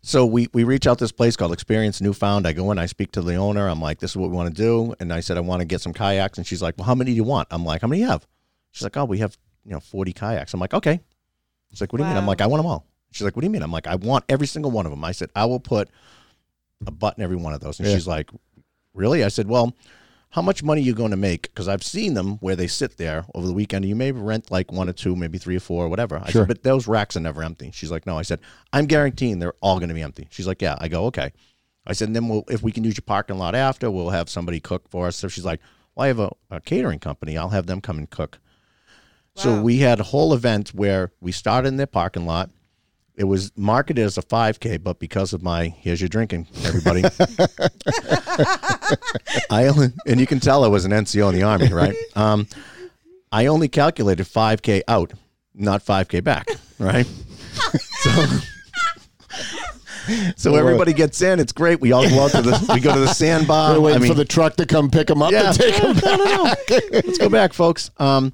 So 0.01 0.25
we 0.25 0.47
we 0.53 0.63
reach 0.63 0.87
out 0.87 0.97
this 0.97 1.11
place 1.11 1.35
called 1.35 1.51
Experience 1.51 2.01
Newfound. 2.01 2.47
I 2.47 2.53
go 2.53 2.71
in, 2.71 2.79
I 2.79 2.85
speak 2.85 3.11
to 3.11 3.21
the 3.21 3.35
owner. 3.35 3.67
I'm 3.67 3.81
like, 3.81 3.99
this 3.99 4.11
is 4.11 4.17
what 4.17 4.29
we 4.29 4.35
want 4.35 4.55
to 4.55 4.61
do. 4.61 4.95
And 4.99 5.13
I 5.13 5.19
said, 5.19 5.37
I 5.37 5.41
want 5.41 5.59
to 5.59 5.65
get 5.65 5.81
some 5.81 5.93
kayaks. 5.93 6.37
And 6.37 6.47
she's 6.47 6.61
like, 6.61 6.75
well, 6.77 6.85
how 6.85 6.95
many 6.95 7.11
do 7.11 7.15
you 7.15 7.23
want? 7.25 7.49
I'm 7.51 7.65
like, 7.65 7.81
how 7.81 7.87
many 7.87 7.99
do 7.99 8.05
you 8.05 8.09
have? 8.09 8.25
She's 8.71 8.83
like, 8.83 8.95
oh, 8.97 9.05
we 9.05 9.17
have, 9.19 9.37
you 9.65 9.71
know, 9.71 9.79
40 9.81 10.13
kayaks. 10.13 10.53
I'm 10.53 10.59
like, 10.59 10.73
okay. 10.73 11.01
She's 11.71 11.81
like, 11.81 11.93
what 11.93 11.97
do 11.97 12.03
you 12.03 12.09
mean? 12.09 12.17
I'm 12.17 12.25
like, 12.25 12.41
I 12.41 12.47
want 12.47 12.59
them 12.63 12.67
all. 12.71 12.85
She's 13.11 13.23
like, 13.23 13.35
what 13.35 13.41
do 13.41 13.45
you 13.47 13.51
mean? 13.51 13.63
I'm 13.63 13.71
like, 13.71 13.87
I 13.87 13.95
want 13.95 14.25
every 14.29 14.47
single 14.47 14.71
one 14.71 14.85
of 14.85 14.91
them. 14.91 15.03
I 15.03 15.11
said, 15.11 15.29
I 15.35 15.45
will 15.45 15.59
put 15.59 15.89
a 16.85 16.91
butt 16.91 17.17
in 17.17 17.23
every 17.23 17.35
one 17.37 17.53
of 17.53 17.59
those. 17.59 17.79
And 17.79 17.87
Yeah. 17.87 17.95
she's 17.95 18.07
like, 18.07 18.29
really? 18.93 19.23
I 19.23 19.27
said, 19.29 19.47
well, 19.47 19.75
how 20.31 20.41
much 20.43 20.61
money 20.61 20.81
are 20.81 20.83
you 20.85 20.93
going 20.93 21.09
to 21.11 21.17
make? 21.17 21.43
Because 21.43 21.67
I've 21.67 21.83
seen 21.83 22.13
them 22.13 22.37
where 22.37 22.55
they 22.55 22.67
sit 22.67 22.97
there 22.97 23.25
over 23.33 23.47
the 23.47 23.53
weekend. 23.53 23.85
You 23.85 23.95
may 23.95 24.11
rent 24.11 24.51
like 24.51 24.71
one 24.71 24.87
or 24.87 24.93
two, 24.93 25.15
maybe 25.15 25.39
three 25.39 25.55
or 25.55 25.59
four, 25.59 25.85
or 25.85 25.89
whatever. 25.89 26.17
I 26.23 26.29
Sure. 26.29 26.41
said, 26.43 26.47
but 26.47 26.63
those 26.63 26.87
racks 26.87 27.17
are 27.17 27.19
never 27.19 27.41
empty. 27.43 27.71
She's 27.73 27.89
like, 27.89 28.05
no. 28.05 28.17
I 28.17 28.21
said, 28.21 28.39
I'm 28.71 28.85
guaranteeing 28.85 29.39
they're 29.39 29.55
all 29.61 29.79
going 29.79 29.89
to 29.89 29.95
be 29.95 30.03
empty. 30.03 30.27
She's 30.29 30.45
like, 30.47 30.61
yeah. 30.61 30.77
I 30.79 30.87
go, 30.87 31.05
okay. 31.05 31.31
I 31.87 31.93
said, 31.93 32.09
and 32.09 32.15
then 32.15 32.27
we'll, 32.29 32.43
if 32.47 32.61
we 32.61 32.71
can 32.71 32.83
use 32.83 32.95
your 32.95 33.03
parking 33.07 33.39
lot 33.39 33.55
after, 33.55 33.89
we'll 33.89 34.11
have 34.11 34.29
somebody 34.29 34.59
cook 34.59 34.87
for 34.89 35.07
us. 35.07 35.15
So 35.15 35.27
she's 35.27 35.45
like, 35.45 35.61
well, 35.95 36.03
I 36.03 36.07
have 36.07 36.19
a, 36.19 36.31
a 36.51 36.59
catering 36.61 36.99
company. 36.99 37.35
I'll 37.35 37.49
have 37.49 37.65
them 37.65 37.81
come 37.81 37.97
and 37.97 38.07
cook. 38.09 38.37
So 39.39 39.61
we 39.61 39.77
had 39.77 40.01
a 40.01 40.03
whole 40.03 40.33
event 40.33 40.73
where 40.73 41.11
we 41.21 41.31
started 41.31 41.69
in 41.69 41.77
their 41.77 41.87
parking 41.87 42.25
lot. 42.25 42.49
It 43.15 43.23
was 43.23 43.51
marketed 43.55 44.03
as 44.03 44.17
a 44.17 44.21
5K, 44.21 44.83
but 44.83 44.99
because 44.99 45.31
of 45.31 45.41
my 45.41 45.69
here's 45.69 46.01
your 46.01 46.09
drinking, 46.09 46.47
everybody. 46.65 47.03
I 49.49 49.67
only, 49.67 49.87
and 50.05 50.19
you 50.19 50.27
can 50.27 50.41
tell 50.41 50.65
I 50.65 50.67
was 50.67 50.83
an 50.83 50.91
NCO 50.91 51.29
in 51.29 51.35
the 51.35 51.43
army, 51.43 51.71
right? 51.71 51.95
Um, 52.15 52.47
I 53.31 53.45
only 53.45 53.69
calculated 53.69 54.25
5K 54.25 54.81
out, 54.87 55.13
not 55.53 55.85
5K 55.85 56.21
back, 56.23 56.49
right? 56.79 57.05
so, 57.99 58.25
so 60.35 60.55
everybody 60.55 60.91
gets 60.91 61.21
in. 61.21 61.39
It's 61.39 61.53
great. 61.53 61.79
We 61.79 61.93
all 61.93 62.09
go 62.09 62.23
out 62.23 62.31
to 62.31 62.41
the 62.41 62.71
we 62.73 62.81
go 62.81 62.93
to 62.93 62.99
the 62.99 63.13
sandbar. 63.13 63.73
We're 63.73 63.79
waiting 63.79 63.97
I 63.97 64.01
mean, 64.01 64.11
for 64.11 64.17
the 64.17 64.25
truck 64.25 64.55
to 64.57 64.65
come 64.65 64.89
pick 64.89 65.07
them 65.07 65.21
up 65.21 65.31
yeah, 65.31 65.47
and 65.47 65.55
take 65.57 65.75
them. 65.75 65.95
no. 66.03 66.53
Let's 66.91 67.19
go 67.19 67.29
back, 67.29 67.53
folks. 67.53 67.91
Um, 67.97 68.33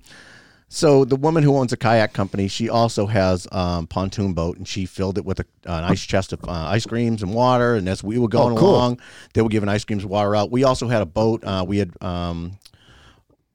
so 0.68 1.06
the 1.06 1.16
woman 1.16 1.44
who 1.44 1.56
owns 1.56 1.72
a 1.74 1.78
kayak 1.78 2.14
company, 2.14 2.48
she 2.48 2.70
also 2.70 3.06
has 3.06 3.48
um, 3.52 3.88
pontoon 3.88 4.34
boat, 4.34 4.58
and 4.58 4.68
she 4.68 4.86
filled 4.86 5.18
it 5.18 5.26
with 5.26 5.40
a, 5.40 5.46
an 5.66 5.84
ice 5.84 6.04
chest 6.04 6.34
of 6.34 6.44
uh, 6.48 6.52
ice 6.52 6.86
creams 6.86 7.22
and 7.24 7.34
water. 7.34 7.76
And 7.76 7.88
as 7.88 8.04
we 8.04 8.18
were 8.18 8.28
going 8.28 8.58
Oh, 8.58 8.60
cool. 8.60 8.76
along, 8.76 9.00
they 9.34 9.42
were 9.42 9.50
giving 9.50 9.70
ice 9.70 9.86
creams, 9.86 10.04
and 10.04 10.10
water 10.12 10.36
out. 10.36 10.52
We 10.52 10.64
also 10.64 10.88
had 10.88 11.02
a 11.02 11.06
boat. 11.06 11.44
Uh, 11.44 11.64
we 11.68 11.78
had 11.78 11.92
um, 12.02 12.58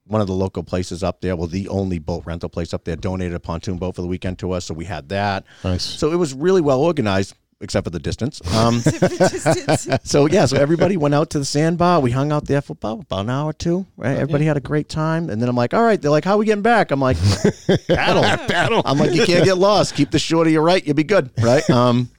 one 0.06 0.20
of 0.20 0.26
the 0.26 0.32
local 0.34 0.62
places 0.62 1.02
up 1.04 1.20
there, 1.20 1.36
well, 1.36 1.46
the 1.46 1.68
only 1.68 1.98
boat 1.98 2.24
rental 2.26 2.48
place 2.48 2.72
up 2.74 2.84
there, 2.84 2.96
donated 2.96 3.34
a 3.34 3.40
pontoon 3.40 3.76
boat 3.78 3.94
for 3.94 4.02
the 4.02 4.08
weekend 4.08 4.38
to 4.40 4.52
us, 4.52 4.64
so 4.64 4.74
we 4.74 4.84
had 4.84 5.08
that. 5.10 5.44
Nice. 5.62 5.84
So 5.84 6.10
it 6.12 6.16
was 6.16 6.32
really 6.34 6.60
well 6.60 6.80
organized, 6.80 7.34
except 7.60 7.84
for 7.84 7.90
the 7.90 7.98
distance. 7.98 8.40
Um, 8.60 8.80
so 10.02 10.26
yeah, 10.26 10.44
so 10.44 10.56
everybody 10.56 10.96
went 10.96 11.14
out 11.14 11.30
to 11.30 11.38
the 11.38 11.44
sandbar. 11.44 12.00
We 12.00 12.10
hung 12.10 12.30
out 12.30 12.46
there 12.46 12.60
for 12.60 12.72
about, 12.72 13.02
about 13.02 13.20
an 13.20 13.30
hour 13.30 13.50
or 13.50 13.52
two. 13.52 13.86
Right, 13.96 14.16
everybody 14.16 14.44
had 14.44 14.56
a 14.58 14.60
great 14.60 14.88
time. 14.88 15.30
And 15.30 15.40
then 15.40 15.48
I'm 15.48 15.56
like, 15.56 15.72
all 15.72 15.82
right. 15.82 16.00
They're 16.00 16.10
like, 16.10 16.24
how 16.24 16.34
are 16.34 16.38
we 16.38 16.46
getting 16.46 16.62
back? 16.62 16.90
I'm 16.90 17.00
like, 17.00 17.16
paddle, 17.88 18.22
paddle. 18.22 18.82
I'm 18.84 18.98
like, 18.98 19.12
you 19.12 19.24
can't 19.24 19.44
get 19.44 19.56
lost. 19.56 19.94
Keep 19.94 20.10
the 20.10 20.18
shore 20.18 20.44
to 20.44 20.50
your 20.50 20.62
right. 20.62 20.84
You'll 20.84 20.94
be 20.96 21.04
good. 21.04 21.30
Right. 21.40 21.68
Um, 21.70 22.10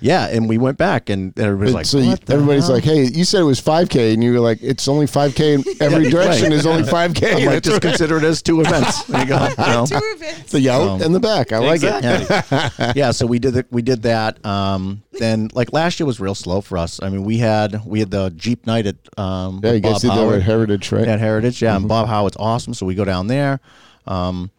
yeah. 0.00 0.26
And 0.28 0.48
we 0.48 0.58
went 0.58 0.78
back, 0.78 1.08
and 1.10 1.38
everybody's 1.38 1.74
like, 1.74 1.86
so 1.86 1.98
you- 1.98 2.10
what 2.10 2.30
everybody's 2.30 2.64
hell? 2.66 2.74
like, 2.74 2.84
"Hey, 2.84 3.04
you 3.04 3.24
said 3.24 3.40
it 3.40 3.44
was 3.44 3.60
5K," 3.60 4.12
and 4.14 4.22
you 4.22 4.32
were 4.32 4.40
like, 4.40 4.58
"It's 4.62 4.88
only 4.88 5.06
5K 5.06 5.54
in 5.54 5.64
every 5.80 6.10
direction. 6.10 6.52
Is 6.52 6.66
only 6.66 6.82
5K." 6.82 7.28
I'm 7.36 7.44
like, 7.44 7.62
That's 7.62 7.68
just 7.68 7.82
consider 7.82 8.18
it 8.18 8.24
as 8.24 8.42
two 8.42 8.60
events. 8.60 9.04
There 9.04 9.20
you 9.22 9.26
go. 9.28 9.48
you 9.58 9.66
know? 9.66 9.86
Two 9.86 9.96
events. 9.96 10.52
the 10.52 10.68
out 10.70 10.82
Um, 10.88 11.02
and 11.02 11.14
the 11.14 11.20
back. 11.20 11.52
I 11.52 11.58
like 11.58 11.82
it. 11.82 12.02
Yeah. 12.02 12.92
yeah, 12.96 13.10
so 13.10 13.26
we 13.26 13.38
did 13.38 13.54
the, 13.54 13.66
we 13.70 13.82
did 13.82 14.02
that. 14.02 14.44
Um, 14.44 15.02
then 15.12 15.48
like 15.54 15.72
last 15.72 15.98
year 15.98 16.06
was 16.06 16.20
real 16.20 16.34
slow 16.34 16.60
for 16.60 16.76
us. 16.78 17.00
I 17.02 17.08
mean, 17.08 17.24
we 17.24 17.38
had 17.38 17.84
we 17.86 18.00
had 18.00 18.10
the 18.10 18.30
Jeep 18.36 18.66
night 18.66 18.86
at 18.86 18.96
um, 19.18 19.60
Yeah, 19.64 19.72
you 19.72 19.80
guys 19.80 19.92
Bob 19.92 20.00
did 20.02 20.10
that 20.10 20.14
Howard 20.14 20.34
at 20.36 20.42
Heritage, 20.42 20.92
right? 20.92 21.08
at 21.08 21.20
Heritage. 21.20 21.62
Yeah, 21.62 21.76
and 21.76 21.88
Bob 21.88 22.06
Howard's 22.08 22.36
awesome. 22.38 22.74
So 22.74 22.84
we 22.86 22.94
go 22.94 23.04
down 23.04 23.26
there. 23.28 23.60
Um, 24.06 24.50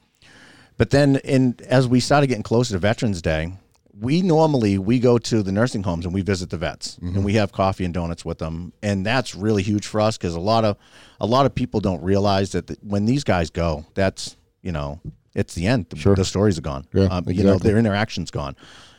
but 0.77 0.89
then 0.91 1.17
in 1.17 1.55
as 1.69 1.87
we 1.87 1.99
started 1.99 2.27
getting 2.27 2.43
closer 2.43 2.73
to 2.73 2.79
Veterans 2.79 3.21
Day, 3.21 3.53
we 3.99 4.21
normally 4.21 4.77
we 4.77 4.99
go 4.99 5.17
to 5.17 5.41
the 5.41 5.51
nursing 5.51 5.83
homes 5.83 6.05
and 6.05 6.13
we 6.13 6.21
visit 6.21 6.49
the 6.49 6.57
vets 6.57 6.97
and 6.99 7.23
we 7.25 7.33
have 7.33 7.51
coffee 7.51 7.83
and 7.85 7.93
donuts 7.93 8.23
with 8.23 8.37
them, 8.37 8.73
and 8.83 9.05
that's 9.05 9.33
really 9.35 9.63
huge 9.63 9.87
for 9.87 9.99
us 10.01 10.17
because 10.17 10.35
a 10.35 10.39
lot 10.39 10.63
of 10.65 10.77
a 11.19 11.25
lot 11.25 11.45
of 11.45 11.55
people 11.55 11.79
don't 11.79 12.01
realize 12.03 12.51
that 12.51 12.67
the, 12.67 12.77
when 12.81 13.05
these 13.05 13.23
guys 13.23 13.49
go, 13.49 13.85
that's 13.95 14.35
you 14.61 14.71
know 14.71 14.99
it's 15.33 15.55
the 15.55 15.65
end. 15.67 15.87
The, 15.89 15.97
Sure. 15.97 16.15
the 16.15 16.25
stories 16.25 16.57
are 16.57 16.61
gone. 16.61 16.85
Yeah, 16.93 17.05
um, 17.05 17.25
you 17.27 17.43
know 17.43 17.57
their 17.57 17.77
interaction's 17.77 18.29
gone, 18.31 18.55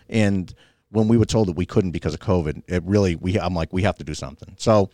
and 0.09 0.52
when 0.90 1.07
we 1.07 1.17
were 1.19 1.26
told 1.26 1.49
that 1.49 1.57
we 1.57 1.67
couldn't 1.67 1.90
because 1.93 2.14
of 2.14 2.21
COVID, 2.21 2.62
it 2.67 2.83
really 2.85 3.14
we 3.14 3.38
I'm 3.38 3.55
like 3.55 3.73
we 3.73 3.83
have 3.83 3.99
to 3.99 4.05
do 4.05 4.14
something. 4.14 4.55
So 4.59 4.90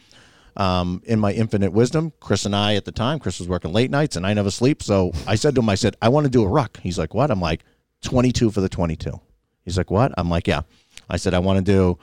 um, 0.57 1.03
in 1.07 1.19
my 1.19 1.33
infinite 1.33 1.73
wisdom, 1.73 2.13
Chris 2.21 2.45
and 2.45 2.55
I 2.55 2.75
at 2.75 2.85
the 2.85 2.93
time, 2.93 3.19
Chris 3.19 3.39
was 3.39 3.49
working 3.49 3.73
late 3.73 3.91
nights 3.91 4.17
and 4.17 4.27
I 4.27 4.35
never 4.35 4.51
sleep. 4.51 4.83
So 4.83 5.13
I 5.27 5.35
said 5.35 5.55
to 5.55 5.61
him, 5.61 5.69
I 5.69 5.75
said, 5.75 5.97
I 6.03 6.09
want 6.11 6.25
to 6.25 6.31
do 6.31 6.45
a 6.45 6.49
ruck. 6.49 6.79
He's 6.83 6.99
like, 6.99 7.13
what? 7.15 7.31
I'm 7.31 7.41
like, 7.41 7.65
22 8.03 8.51
for 8.51 8.61
the 8.61 8.69
22. 8.69 9.21
He's 9.65 9.77
like, 9.77 9.91
what? 9.91 10.13
I'm 10.17 10.29
like, 10.29 10.47
yeah. 10.47 10.63
I 11.09 11.17
said, 11.17 11.35
I 11.35 11.39
want 11.39 11.65
to 11.65 11.73
do 11.73 11.99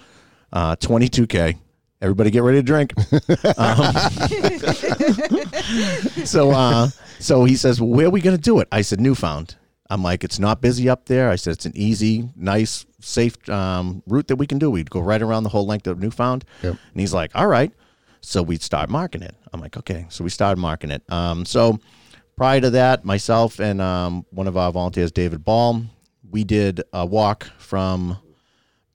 uh, 0.54 0.76
22K. 0.78 1.58
Everybody 2.02 2.32
get 2.32 2.44
ready 2.44 2.58
to 2.58 2.64
drink. 2.64 2.94
um, 3.58 3.94
so, 6.26 6.52
uh, 6.52 6.88
so 7.20 7.46
he 7.46 7.56
says, 7.56 7.80
well, 7.80 7.92
where 7.92 8.08
are 8.08 8.12
we 8.12 8.22
going 8.22 8.36
to 8.36 8.42
do 8.42 8.60
it? 8.60 8.68
I 8.72 8.82
said, 8.82 9.00
Newfound. 9.00 9.56
I'm 9.90 10.02
like, 10.02 10.24
it's 10.24 10.40
not 10.40 10.62
busy 10.62 10.90
up 10.90 11.06
there. 11.06 11.30
I 11.30 11.36
said, 11.36 11.52
it's 11.52 11.66
an 11.66 11.74
easy, 11.76 12.30
nice, 12.36 12.86
safe 13.02 13.48
um, 13.50 14.02
route 14.08 14.30
that 14.30 14.38
we 14.38 14.48
can 14.48 14.58
do. 14.58 14.72
We'd 14.72 14.90
go 14.90 15.02
right 15.02 15.22
around 15.22 15.44
the 15.44 15.50
whole 15.50 15.66
length 15.66 15.86
of 15.86 16.00
Newfound. 16.00 16.46
Yep. 16.64 16.78
And 16.94 17.00
he's 17.00 17.14
like, 17.14 17.32
all 17.36 17.48
right. 17.48 17.72
So 18.22 18.42
we'd 18.42 18.62
start 18.62 18.90
marking 18.90 19.22
it. 19.22 19.36
I'm 19.52 19.60
like, 19.60 19.76
okay. 19.78 20.06
So 20.10 20.24
we 20.24 20.30
started 20.30 20.62
marking 20.62 20.92
it. 20.92 21.04
Um, 21.12 21.46
so 21.46 21.78
prior 22.38 22.62
to 22.62 22.70
that, 22.70 23.04
myself 23.04 23.60
and 23.60 23.82
um, 23.82 24.26
one 24.30 24.48
of 24.48 24.56
our 24.56 24.72
volunteers, 24.72 25.12
David 25.12 25.44
Ball, 25.44 25.82
we 26.32 26.44
did 26.44 26.82
a 26.94 27.06
walk 27.06 27.50
from 27.58 28.18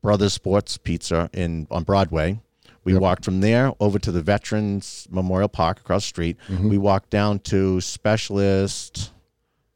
Brothers 0.03 0.33
Sports 0.33 0.77
Pizza 0.79 1.29
in 1.33 1.67
on 1.71 1.83
Broadway. 1.85 2.41
We 2.85 2.93
Yep. 2.93 3.03
walked 3.03 3.25
from 3.25 3.41
there 3.41 3.73
over 3.81 3.99
to 3.99 4.13
the 4.13 4.23
Veterans 4.23 5.09
Memorial 5.11 5.49
Park 5.49 5.81
across 5.81 6.05
the 6.05 6.09
street. 6.09 6.37
Mhm. 6.49 6.71
We 6.71 6.79
walked 6.79 7.11
down 7.11 7.41
to 7.41 7.81
Specialist 7.81 9.11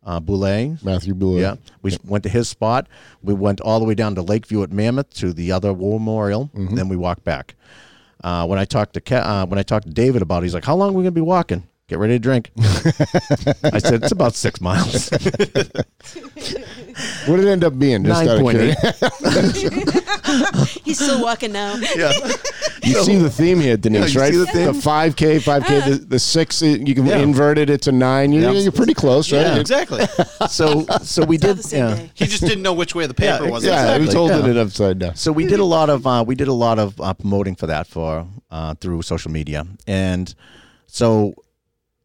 uh, 0.03 0.19
Boulay. 0.19 0.77
Matthew 0.83 1.13
Buller. 1.15 1.41
Yeah, 1.41 1.55
we 1.83 1.95
went 2.07 2.25
to 2.25 2.31
his 2.31 2.49
spot. 2.49 2.87
We 3.23 3.35
went 3.35 3.61
all 3.61 3.79
the 3.81 3.85
way 3.85 3.95
down 3.95 4.15
to 4.15 4.23
Lakeview 4.23 4.63
at 4.63 4.73
Mammoth 4.73 5.11
to 5.15 5.33
the 5.35 5.53
other 5.53 5.75
war 5.75 6.01
memorial. 6.01 6.51
Mhm. 6.57 6.75
Then 6.75 6.89
we 6.89 6.97
walked 6.97 7.23
back. 7.23 7.55
Uh, 8.25 8.47
when 8.47 8.59
I 8.59 8.65
talked 8.65 8.95
to 8.95 9.01
Ke- 9.01 9.13
uh, 9.27 9.45
when 9.47 9.59
I 9.59 9.63
talked 9.63 9.87
to 9.87 9.93
David 9.93 10.23
about 10.23 10.43
it, 10.43 10.47
he's 10.47 10.55
like, 10.55 10.65
"How 10.65 10.75
long 10.75 10.91
are 10.91 10.93
we 10.93 11.03
gonna 11.03 11.11
be 11.13 11.21
walking? 11.21 11.65
Get 11.91 11.99
ready 11.99 12.15
to 12.15 12.19
drink." 12.21 12.51
I 12.59 13.79
said, 13.81 14.03
"It's 14.05 14.13
about 14.13 14.35
six 14.37 14.61
miles." 14.61 15.11
What 17.27 17.37
did 17.37 17.47
it 17.47 17.51
end 17.51 17.65
up 17.65 17.79
being? 17.79 18.05
Just 18.05 18.23
out 18.29 18.37
of 18.37 18.43
9.8. 18.43 18.75
He's 20.85 20.99
still 20.99 21.23
walking 21.23 21.53
now. 21.53 21.77
yeah, 21.95 22.13
You 22.83 23.03
see 23.05 23.17
the 23.17 23.31
theme 23.31 23.59
here, 23.61 23.77
Denise, 23.79 24.13
you 24.15 24.21
right? 24.21 24.33
see 24.33 24.39
the 24.39 24.47
theme? 24.47 24.75
5K, 24.75 25.39
5K, 25.41 25.85
the, 25.89 25.95
the 26.07 26.19
six, 26.19 26.61
you 26.61 26.95
can 26.95 27.07
Yeah. 27.07 27.19
invert 27.19 27.57
it. 27.59 27.71
It's 27.71 27.87
a 27.87 27.93
nine. 27.93 28.33
You're, 28.33 28.53
Yeah. 28.53 28.59
you're 28.61 28.73
pretty 28.73 28.93
close, 28.95 29.33
right? 29.33 29.41
Yeah. 29.43 29.57
Exactly. 29.59 30.05
so 30.49 30.85
so 31.03 31.25
we 31.25 31.37
did. 31.39 31.59
the 31.59 31.63
same 31.63 31.89
Yeah. 31.89 31.95
day. 31.95 32.11
He 32.15 32.27
just 32.27 32.43
didn't 32.43 32.63
know 32.63 32.75
which 32.75 32.95
way 32.95 33.07
the 33.07 33.15
paper 33.15 33.45
Yeah, 33.45 33.51
was. 33.51 33.65
Yeah, 33.65 33.81
Exactly, 33.95 34.07
he 34.07 34.13
told 34.13 34.31
yeah. 34.31 34.47
it 34.51 34.57
upside 34.57 34.99
down. 34.99 35.15
So 35.17 35.33
we 35.33 35.47
did 35.47 35.61
a 35.61 35.65
lot 35.65 35.89
of 35.91 36.07
uh, 36.07 36.25
we 36.27 36.35
did 36.35 36.49
a 36.49 36.53
lot 36.53 36.79
of 36.79 37.01
uh, 37.01 37.15
promoting 37.15 37.55
for 37.55 37.67
that 37.67 37.87
for 37.87 38.27
uh, 38.51 38.75
through 38.75 39.03
social 39.03 39.31
media, 39.31 39.67
and 39.87 40.35
so 40.87 41.35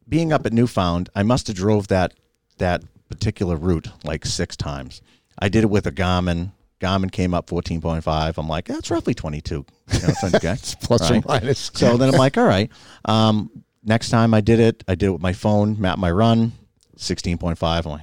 being 0.08 0.32
up 0.32 0.46
at 0.46 0.54
Newfound, 0.54 1.10
I 1.15 1.24
must 1.24 1.48
have 1.48 1.56
drove 1.56 1.88
that 1.88 2.13
that 2.58 2.84
particular 3.10 3.56
route 3.56 3.89
like 4.04 4.26
six 4.26 4.56
times. 4.56 5.02
I 5.38 5.50
did 5.50 5.63
it 5.63 5.70
with 5.70 5.86
a 5.88 5.91
Garmin. 5.91 6.52
Garmin 6.80 7.12
came 7.12 7.34
up 7.34 7.50
fourteen 7.50 7.82
point 7.82 8.04
five. 8.04 8.38
I'm 8.38 8.48
like, 8.48 8.65
that's 8.65 8.91
roughly 8.91 9.13
twenty 9.13 9.41
two. 9.41 9.65
You 9.91 10.00
know, 10.00 10.08
22K. 10.08 10.80
Plus 10.84 11.12
or 11.12 11.22
minus. 11.26 11.72
So 11.74 11.98
then 11.98 12.13
I'm 12.13 12.20
like, 12.20 12.38
all 12.38 12.46
right. 12.46 12.72
Um, 13.06 13.50
next 13.84 14.10
time 14.10 14.34
I 14.34 14.41
did 14.41 14.60
it, 14.60 14.84
I 14.88 14.96
did 14.96 15.08
it 15.08 15.12
with 15.12 15.22
my 15.22 15.34
phone, 15.34 15.80
map 15.80 15.98
my 15.98 16.12
run, 16.12 16.52
sixteen 16.98 17.38
point 17.38 17.58
five. 17.58 17.86
I'm 17.86 17.94
like? 17.94 18.02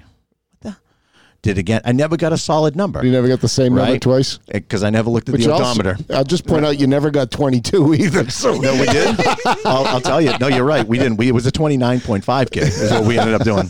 Did 1.42 1.58
it 1.58 1.60
again. 1.60 1.80
I 1.84 1.90
never 1.90 2.16
got 2.16 2.32
a 2.32 2.38
solid 2.38 2.76
number 2.76 3.04
You 3.04 3.10
never 3.10 3.26
got 3.26 3.40
the 3.40 3.48
same 3.48 3.74
number 3.74 3.98
twice? 3.98 4.38
because 4.52 4.84
I 4.84 4.90
never 4.90 5.10
looked 5.10 5.28
at 5.28 5.34
the 5.34 5.42
you 5.42 5.50
also- 5.52 5.64
odometer. 5.80 5.96
I'll 6.14 6.22
just 6.22 6.46
point 6.46 6.64
out 6.64 6.78
you 6.78 6.86
never 6.86 7.10
got 7.10 7.32
22 7.32 7.94
either. 7.98 8.30
So 8.30 8.54
No, 8.60 8.72
we 8.74 8.86
did. 8.86 9.16
I'll, 9.64 9.84
I'll 9.86 10.00
tell 10.00 10.20
you. 10.20 10.32
No, 10.38 10.46
you're 10.46 10.64
right. 10.64 10.86
We 10.86 10.98
didn't. 10.98 11.16
We 11.16 11.26
it 11.28 11.32
was 11.32 11.44
a 11.46 11.50
29.5 11.52 12.50
k 12.52 12.60
is 12.60 12.90
what 12.92 13.04
we 13.04 13.18
ended 13.18 13.34
up 13.34 13.42
doing. 13.42 13.64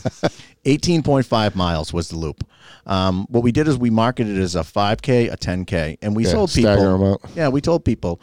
18.5 0.66 1.54
miles 1.54 1.92
was 1.92 2.08
the 2.08 2.16
loop. 2.16 2.46
Um, 2.86 3.26
what 3.30 3.42
we 3.42 3.52
did 3.52 3.68
is 3.68 3.78
we 3.78 3.90
marketed 3.90 4.36
it 4.36 4.40
as 4.42 4.54
a 4.54 4.60
5k, 4.60 5.32
a 5.32 5.36
10k, 5.36 5.98
and 6.02 6.14
we 6.14 6.24
Yeah, 6.26 6.32
told 6.32 6.52
people. 6.52 7.20
Yeah, 7.34 7.48
we 7.48 7.60
told 7.60 7.84
people 7.84 8.20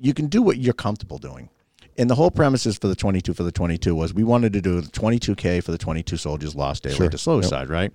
you 0.00 0.12
can 0.14 0.26
do 0.26 0.42
what 0.42 0.58
you're 0.58 0.74
comfortable 0.74 1.18
doing. 1.18 1.50
And 1.96 2.08
the 2.08 2.14
whole 2.14 2.30
premises 2.30 2.78
for 2.78 2.86
the 2.88 2.94
22 2.94 3.34
for 3.34 3.42
the 3.42 3.50
22 3.52 3.94
was 3.94 4.14
we 4.14 4.22
wanted 4.24 4.52
to 4.54 4.60
do 4.60 4.80
the 4.80 4.88
22k 4.88 5.62
for 5.62 5.72
the 5.72 5.78
22 5.78 6.16
soldiers 6.16 6.54
lost 6.54 6.84
daily 6.84 6.94
Sure. 6.96 7.08
to 7.10 7.18
suicide, 7.18 7.68
right? 7.68 7.92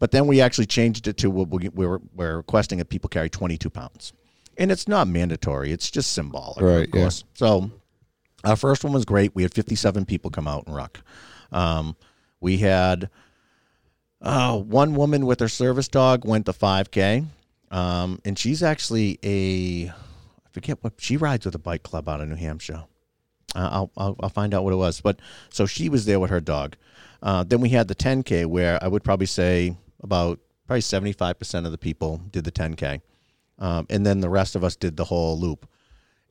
But 0.00 0.10
then 0.10 0.26
we 0.26 0.40
actually 0.40 0.66
changed 0.66 1.06
it 1.06 1.18
to 1.18 1.30
what 1.30 1.48
we, 1.50 1.68
we 1.68 1.86
were, 1.86 2.00
we're 2.14 2.38
requesting 2.38 2.78
that 2.78 2.88
people 2.88 3.08
carry 3.08 3.30
22 3.30 3.70
pounds. 3.70 4.12
And 4.58 4.72
it's 4.72 4.88
not 4.88 5.06
mandatory, 5.06 5.70
it's 5.70 5.90
just 5.90 6.12
symbolic, 6.12 6.60
Right, 6.60 6.88
of 6.88 6.94
yeah. 6.94 7.08
So 7.34 7.70
our 8.42 8.56
first 8.56 8.82
one 8.82 8.92
was 8.92 9.04
great. 9.04 9.34
We 9.34 9.42
had 9.42 9.54
57 9.54 10.06
people 10.06 10.30
come 10.30 10.48
out 10.48 10.66
and 10.66 10.74
ruck. 10.74 11.00
Um, 11.52 11.96
we 12.40 12.58
had 12.58 13.10
uh, 14.22 14.58
one 14.58 14.94
woman 14.94 15.26
with 15.26 15.40
her 15.40 15.48
service 15.48 15.88
dog 15.88 16.24
went 16.24 16.46
to 16.46 16.52
5K. 16.52 17.26
Um, 17.70 18.20
and 18.24 18.38
she's 18.38 18.62
actually 18.62 19.18
a, 19.22 19.88
I 19.90 20.48
forget 20.50 20.78
what, 20.82 20.94
she 20.98 21.16
rides 21.16 21.44
with 21.44 21.54
a 21.54 21.58
bike 21.60 21.82
club 21.82 22.08
out 22.08 22.20
of 22.20 22.28
New 22.28 22.34
Hampshire. 22.36 22.84
Uh, 23.54 23.68
I'll, 23.70 23.90
I'll, 23.96 24.16
I'll 24.20 24.28
find 24.28 24.54
out 24.54 24.64
what 24.64 24.72
it 24.72 24.76
was. 24.76 25.00
But 25.00 25.20
so 25.50 25.66
she 25.66 25.88
was 25.88 26.06
there 26.06 26.18
with 26.20 26.30
her 26.30 26.40
dog. 26.40 26.76
Uh, 27.22 27.44
then 27.44 27.60
we 27.60 27.68
had 27.68 27.88
the 27.88 27.94
10K 27.94 28.46
where 28.46 28.82
I 28.82 28.88
would 28.88 29.04
probably 29.04 29.26
say 29.26 29.76
about 30.02 30.38
probably 30.66 30.80
75% 30.82 31.66
of 31.66 31.72
the 31.72 31.78
people 31.78 32.20
did 32.30 32.44
the 32.44 32.52
10K. 32.52 33.00
Um, 33.58 33.86
and 33.90 34.06
then 34.06 34.20
the 34.20 34.30
rest 34.30 34.56
of 34.56 34.64
us 34.64 34.76
did 34.76 34.96
the 34.96 35.04
whole 35.04 35.38
loop. 35.38 35.68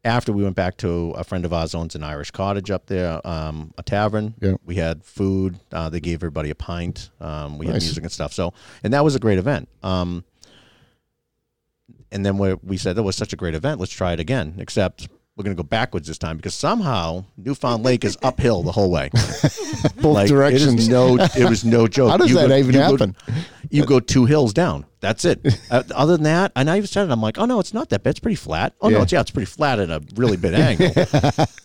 After 0.06 0.32
we 0.32 0.44
went 0.44 0.56
back 0.56 0.78
to 0.78 1.12
a 1.12 1.26
friend 1.26 1.44
of 1.44 1.52
ours 1.52 1.76
owns 1.76 1.94
an 1.94 2.04
Irish 2.04 2.32
cottage 2.32 2.72
up 2.72 2.86
there, 2.88 3.26
um, 3.28 3.74
a 3.78 3.84
tavern. 3.84 4.34
Yeah. 4.42 4.56
We 4.64 4.76
had 4.76 5.04
food. 5.04 5.60
Uh, 5.74 5.90
they 5.90 6.00
gave 6.00 6.20
everybody 6.20 6.50
a 6.50 6.56
pint. 6.56 7.10
Um, 7.20 7.58
we 7.58 7.66
had 7.66 7.74
Nice. 7.74 7.84
music 7.84 8.04
and 8.04 8.12
stuff. 8.12 8.32
So, 8.32 8.54
and 8.82 8.94
that 8.94 9.04
was 9.04 9.16
a 9.16 9.20
great 9.20 9.38
event. 9.40 9.68
Um, 9.84 10.24
and 12.12 12.26
then 12.26 12.38
we 12.38 12.54
we 12.64 12.78
said 12.78 12.96
that 12.96 13.04
was 13.04 13.16
such 13.18 13.34
a 13.34 13.36
great 13.36 13.56
event. 13.56 13.80
Let's 13.80 13.92
try 13.92 14.14
it 14.14 14.20
again. 14.20 14.56
Except 14.58 15.10
we're 15.40 15.44
gonna 15.44 15.56
go 15.56 15.64
backwards 15.64 16.06
this 16.06 16.18
time 16.18 16.36
because 16.36 16.54
somehow 16.54 17.24
Newfound 17.38 17.82
Lake 17.82 18.04
is 18.04 18.18
uphill 18.22 18.62
the 18.62 18.74
whole 18.74 18.92
way. 18.92 19.10
Both 19.14 20.04
like, 20.04 20.28
directions. 20.28 20.90
It 20.90 20.92
no, 20.92 21.16
it 21.18 21.50
was 21.50 21.64
no 21.64 21.88
joke. 21.98 22.10
How 22.12 22.18
does 22.18 22.30
You 22.30 22.36
that 22.36 22.50
go- 22.50 22.58
even 22.58 22.76
you 22.76 22.82
go- 22.82 22.92
happen? 22.92 23.16
you 23.70 23.86
go 23.86 24.02
two 24.02 24.26
hills 24.26 24.52
down. 24.54 24.86
That's 25.00 25.24
it. 25.24 25.40
Uh, 25.72 25.84
other 25.94 26.14
than 26.18 26.24
that, 26.24 26.52
and 26.56 26.68
I 26.70 26.78
even 26.78 26.88
said 26.88 27.08
it. 27.08 27.12
I'm 27.12 27.22
like, 27.22 27.38
oh 27.38 27.46
no, 27.46 27.60
it's 27.60 27.74
not 27.76 27.90
that 27.90 28.02
bad. 28.04 28.10
It's 28.12 28.20
pretty 28.20 28.36
flat. 28.36 28.74
Oh 28.82 28.90
Yeah. 28.90 28.98
no, 28.98 29.04
it's 29.04 29.12
yeah, 29.14 29.22
it's 29.22 29.30
pretty 29.32 29.46
flat 29.46 29.80
at 29.80 29.90
a 29.92 30.02
really 30.16 30.36
big 30.36 30.54
angle. 30.56 30.92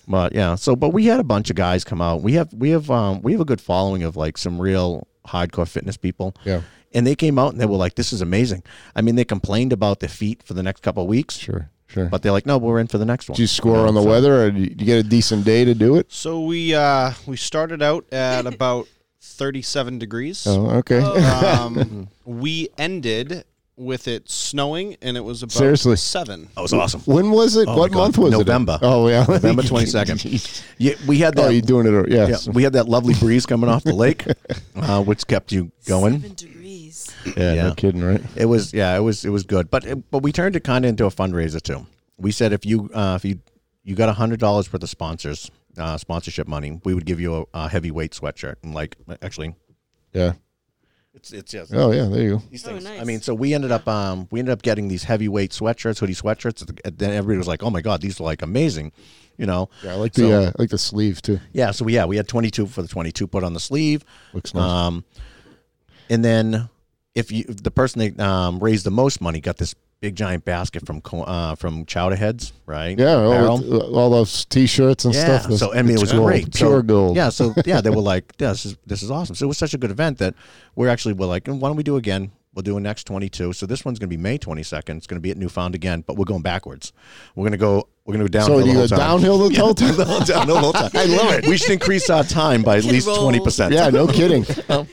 but 0.06 0.34
yeah, 0.34 0.54
so 0.56 0.76
but 0.76 0.90
we 0.90 1.06
had 1.06 1.18
a 1.20 1.24
bunch 1.24 1.48
of 1.50 1.56
guys 1.56 1.82
come 1.84 2.00
out. 2.02 2.22
We 2.22 2.34
have 2.34 2.52
we 2.52 2.70
have 2.70 2.90
um 2.90 3.22
we 3.22 3.32
have 3.32 3.40
a 3.40 3.44
good 3.46 3.60
following 3.62 4.02
of 4.04 4.14
like 4.16 4.38
some 4.38 4.60
real 4.60 5.08
hardcore 5.26 5.66
fitness 5.66 5.96
people. 5.96 6.37
Yeah. 6.44 6.60
And 6.92 7.04
they 7.04 7.16
came 7.16 7.40
out 7.40 7.50
and 7.52 7.60
they 7.60 7.66
were 7.66 7.76
like, 7.76 7.96
this 7.96 8.12
is 8.12 8.20
amazing. 8.20 8.62
I 8.94 9.00
mean, 9.00 9.16
they 9.16 9.24
complained 9.24 9.72
about 9.72 9.98
their 9.98 10.08
feet 10.08 10.44
for 10.44 10.54
the 10.54 10.62
next 10.62 10.82
couple 10.84 11.02
of 11.02 11.08
weeks, 11.08 11.37
Sure, 11.38 11.68
sure. 11.94 12.07
but 12.07 12.22
they're 12.22 12.33
like, 12.33 12.46
no, 12.46 12.59
we're 12.59 12.80
in 12.80 12.87
for 12.87 12.98
the 12.98 13.04
next 13.04 13.28
one. 13.28 13.37
Did 13.37 13.42
you 13.42 13.46
score 13.46 13.76
know, 13.76 13.88
on 13.88 13.94
the 13.94 14.02
so- 14.02 14.09
weather, 14.09 14.44
or 14.44 14.50
did 14.50 14.80
you 14.80 14.87
get 14.87 14.98
a 14.98 15.09
decent 15.09 15.44
day 15.44 15.64
to 15.64 15.74
do 15.74 15.96
it? 15.96 16.12
So 16.12 16.42
we 16.42 16.74
uh, 16.74 17.12
we 17.26 17.37
started 17.37 17.83
out 17.83 18.04
at 18.12 18.46
about 18.46 18.88
37 19.20 19.98
degrees. 19.98 20.46
Oh, 20.46 20.70
okay. 20.70 20.98
Um, 21.00 22.09
we 22.24 22.68
ended 22.76 23.44
with 23.76 24.07
it 24.07 24.30
snowing, 24.30 24.96
and 25.02 25.16
it 25.16 25.20
was 25.20 25.42
about 25.42 25.52
Seriously? 25.52 25.96
seven. 25.96 26.48
That 26.54 26.62
was 26.62 26.72
awesome. 26.72 27.00
when 27.02 27.30
was 27.30 27.57
it? 27.57 27.66
Oh 27.68 27.76
what 27.76 27.90
month 27.92 28.18
was 28.18 28.30
November. 28.30 28.74
it? 28.74 28.83
November. 28.83 28.96
Oh, 28.96 29.09
yeah, 29.09 29.24
November 29.28 29.62
22nd. 29.64 30.62
Yeah, 30.78 30.94
we 31.07 31.18
had 31.18 31.38
oh, 31.38 31.44
that. 31.44 31.52
you're 31.52 31.62
doing 31.62 31.87
it? 31.87 32.09
Yeah. 32.11 32.28
yeah, 32.28 32.37
we 32.52 32.62
had 32.62 32.74
that 32.74 32.88
lovely 32.88 33.14
breeze 33.14 33.46
coming 33.46 33.68
off 33.68 33.83
the 33.83 33.94
lake, 33.94 34.26
uh, 34.76 35.02
which 35.02 35.26
kept 35.26 35.50
you 35.50 35.72
going. 35.87 36.37
Seven 37.24 37.30
degrees. 37.32 37.37
yeah, 37.37 37.54
Yeah. 37.54 37.68
No 37.68 37.74
kidding, 37.74 38.02
right? 38.04 38.22
It 38.37 38.46
was 38.46 38.72
yeah, 38.72 38.96
it 38.96 39.00
was 39.00 39.24
it 39.24 39.30
was 39.30 39.44
good. 39.44 39.70
But 39.70 39.84
it, 39.84 40.10
but 40.10 40.22
we 40.22 40.32
turned 40.32 40.56
it 40.56 40.64
kind 40.64 40.84
of 40.84 40.88
into 40.90 41.06
a 41.06 41.10
fundraiser 41.10 41.60
too. 41.62 41.87
We 42.16 42.30
said 42.32 42.52
if 42.52 42.64
you 42.64 42.90
uh, 42.94 43.14
if 43.16 43.24
you 43.24 43.40
you 43.82 43.94
got 43.94 44.08
a 44.08 44.12
hundred 44.14 44.40
dollars 44.40 44.72
worth 44.72 44.82
of 44.82 44.88
sponsors 44.90 45.50
uh, 45.76 45.96
sponsorship 45.98 46.46
money, 46.46 46.80
we 46.84 46.94
would 46.94 47.04
give 47.06 47.20
you 47.20 47.34
a, 47.34 47.44
a 47.64 47.68
heavyweight 47.68 48.12
sweatshirt. 48.12 48.56
And 48.62 48.74
like 48.74 48.96
actually, 49.22 49.54
Yeah. 50.12 50.34
it's 51.14 51.32
it's 51.32 51.52
yes. 51.52 51.70
Oh, 51.72 51.90
yeah. 51.92 52.04
There 52.06 52.22
you 52.22 52.30
go. 52.38 52.42
These 52.50 52.66
Oh, 52.66 52.70
things. 52.78 52.87
I 52.87 53.04
mean, 53.04 53.20
so 53.20 53.34
we 53.34 53.52
ended 53.54 53.72
up 53.72 53.87
um 53.88 54.28
we 54.30 54.38
ended 54.40 54.52
up 54.52 54.62
getting 54.62 54.88
these 54.88 55.04
heavyweight 55.04 55.50
sweatshirts, 55.50 55.98
hoodie 55.98 56.14
sweatshirts. 56.14 56.62
And 56.84 56.98
then 56.98 57.10
everybody 57.10 57.38
was 57.38 57.48
like, 57.48 57.62
"Oh 57.62 57.70
my 57.70 57.80
god, 57.82 58.00
these 58.00 58.20
are 58.20 58.24
like 58.24 58.42
amazing," 58.42 58.92
you 59.37 59.46
know. 59.46 59.68
Yeah, 59.82 59.92
I 59.92 59.96
like 59.96 60.14
So- 60.14 60.28
the 60.28 60.34
uh, 60.34 60.50
I 60.50 60.62
like 60.62 60.70
the 60.70 60.78
sleeve 60.78 61.20
too. 61.20 61.40
Yeah, 61.52 61.72
so 61.72 61.84
we, 61.84 61.94
yeah, 61.94 62.04
we 62.04 62.16
had 62.16 62.28
22 62.28 62.66
for 62.66 62.82
the 62.82 62.88
22 62.88 63.26
put 63.26 63.42
on 63.44 63.52
the 63.54 63.60
sleeve. 63.60 64.04
Looks 64.32 64.54
nice. 64.54 64.62
Um, 64.62 65.04
and 66.08 66.24
then 66.24 66.68
if 67.14 67.31
you 67.31 67.44
the 67.44 67.70
person 67.70 68.00
that 68.00 68.24
um, 68.24 68.59
raised 68.59 68.85
the 68.85 68.90
most 68.90 69.20
money 69.20 69.40
got 69.40 69.57
this 69.57 69.74
big 70.00 70.16
giant 70.16 70.44
basket 70.44 70.85
from 70.87 71.00
uh, 71.12 71.55
from 71.55 71.87
Chowder 71.87 72.16
Heads, 72.16 72.53
right? 72.66 72.98
yeah, 72.98 73.14
all, 73.14 73.59
the- 73.59 73.81
all 73.81 74.11
those 74.11 74.44
T-shirts 74.44 75.05
and 75.05 75.14
yeah. 75.14 75.38
stuff. 75.38 75.53
So 75.55 75.72
I 75.72 75.83
mean, 75.83 75.96
it 75.96 76.00
was 76.00 76.12
gold, 76.12 76.27
great, 76.27 76.55
pure 76.55 76.81
so, 76.81 76.83
gold. 76.83 77.16
Yeah, 77.16 77.31
so 77.31 77.55
yeah, 77.64 77.81
they 77.81 77.90
were 77.90 77.96
like, 78.12 78.35
yeah, 78.38 78.50
"This 78.50 78.66
is 78.66 78.77
this 78.87 79.03
is 79.03 79.11
awesome." 79.11 79.35
So 79.35 79.44
it 79.44 79.48
was 79.48 79.59
such 79.59 79.74
a 79.74 79.79
good 79.79 79.90
event 79.90 80.18
that 80.18 80.35
we're 80.74 80.88
actually 80.88 81.14
we're 81.14 81.27
like, 81.27 81.46
"Why 81.46 81.68
don't 81.68 81.77
we 81.77 81.83
do 81.83 81.96
again?" 81.96 82.33
We'll 82.55 82.62
do 82.62 82.77
a 82.77 82.81
next 82.81 83.05
22. 83.09 83.53
So 83.53 83.66
this 83.66 83.85
one's 83.85 83.98
going 83.98 84.09
to 84.09 84.16
be 84.16 84.22
May 84.22 84.38
22nd. 84.38 84.96
It's 84.96 85.09
going 85.09 85.16
to 85.16 85.20
be 85.20 85.33
at 85.33 85.37
Newfound 85.37 85.74
again, 85.74 86.05
but 86.07 86.16
we're 86.16 86.24
going 86.24 86.42
backwards. 86.42 86.92
We're 87.35 87.42
going 87.42 87.50
to 87.50 87.59
go. 87.59 87.88
We're 88.06 88.12
going 88.16 88.26
to 88.26 88.30
go 88.30 88.38
downhill. 88.38 88.58
So 88.58 88.60
the 88.60 88.66
you 88.68 88.72
whole 88.74 88.82
go 88.82 88.88
time. 88.88 88.98
downhill 88.98 89.48
the 89.48 89.54
whole 89.58 89.74
time. 89.74 89.96
the 89.96 90.04
whole 90.04 90.20
downhill 90.20 90.54
the 90.56 90.60
whole 90.60 90.72
time. 90.74 90.90
I 90.92 91.04
love 91.06 91.32
it. 91.32 91.46
We 91.46 91.56
should 91.56 91.70
increase 91.70 92.10
our 92.10 92.22
time 92.22 92.62
by 92.62 92.76
at 92.76 92.84
least 92.84 93.06
twenty 93.06 93.40
percent. 93.40 93.72
Yeah, 93.72 93.88
no 93.88 94.06
kidding. 94.18 94.44
well, 94.68 94.86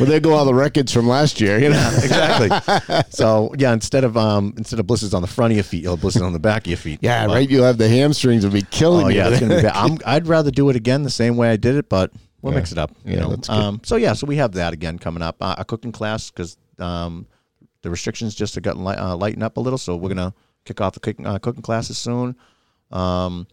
there 0.00 0.20
go 0.20 0.34
all 0.34 0.44
the 0.44 0.52
records 0.52 0.92
from 0.92 1.08
last 1.08 1.40
year. 1.40 1.58
You 1.58 1.70
know. 1.70 1.90
exactly. 2.02 3.00
so 3.08 3.54
yeah, 3.56 3.72
instead 3.72 4.04
of 4.04 4.18
um 4.18 4.52
instead 4.58 4.78
of 4.80 4.86
blisters 4.86 5.14
on 5.14 5.22
the 5.22 5.28
front 5.28 5.52
of 5.52 5.56
your 5.56 5.64
feet, 5.64 5.82
you'll 5.82 5.92
have 5.94 6.02
blisters 6.02 6.20
on 6.20 6.34
the 6.34 6.38
back 6.38 6.62
of 6.62 6.66
your 6.66 6.76
feet. 6.76 6.98
Yeah, 7.00 7.26
But- 7.26 7.32
right. 7.34 7.48
You'll 7.48 7.64
have 7.64 7.78
the 7.78 7.88
hamstrings 7.88 8.44
will 8.44 8.52
be 8.52 8.62
killing 8.62 9.06
Oh 9.06 9.08
you. 9.08 9.16
yeah, 9.16 9.28
it's 9.30 9.40
gonna 9.40 9.56
be 9.56 9.62
bad. 9.62 9.72
I'm, 9.74 9.96
I'd 10.04 10.26
rather 10.26 10.50
do 10.50 10.68
it 10.68 10.76
again 10.76 11.04
the 11.04 11.10
same 11.10 11.38
way 11.38 11.48
I 11.50 11.56
did 11.56 11.74
it, 11.74 11.88
but 11.88 12.12
we'll 12.42 12.52
Yeah. 12.52 12.58
mix 12.58 12.72
it 12.72 12.76
up. 12.76 12.90
You 13.06 13.14
Yeah, 13.14 13.20
know? 13.20 13.30
that's 13.30 13.48
good. 13.48 13.54
Um, 13.56 13.80
so 13.82 13.96
yeah, 13.96 14.12
so 14.12 14.26
we 14.26 14.36
have 14.36 14.52
that 14.52 14.74
again 14.74 14.98
coming 14.98 15.22
up. 15.22 15.36
Uh, 15.40 15.54
a 15.56 15.64
cooking 15.64 15.90
class 15.92 16.30
because 16.30 16.58
um, 16.78 17.26
the 17.80 17.88
restrictions 17.88 18.34
just 18.34 18.54
have 18.56 18.62
gotten 18.62 18.84
light, 18.84 18.98
uh, 18.98 19.16
lighten 19.16 19.42
up 19.42 19.56
a 19.56 19.60
little, 19.60 19.78
so 19.78 19.96
we're 19.96 20.10
gonna 20.10 20.34
kick 20.66 20.82
off 20.82 20.92
the 20.92 21.00
cooking, 21.00 21.26
uh, 21.26 21.38
cooking 21.38 21.62
classes 21.62 21.96
soon. 21.96 22.36
Um, 22.90 23.46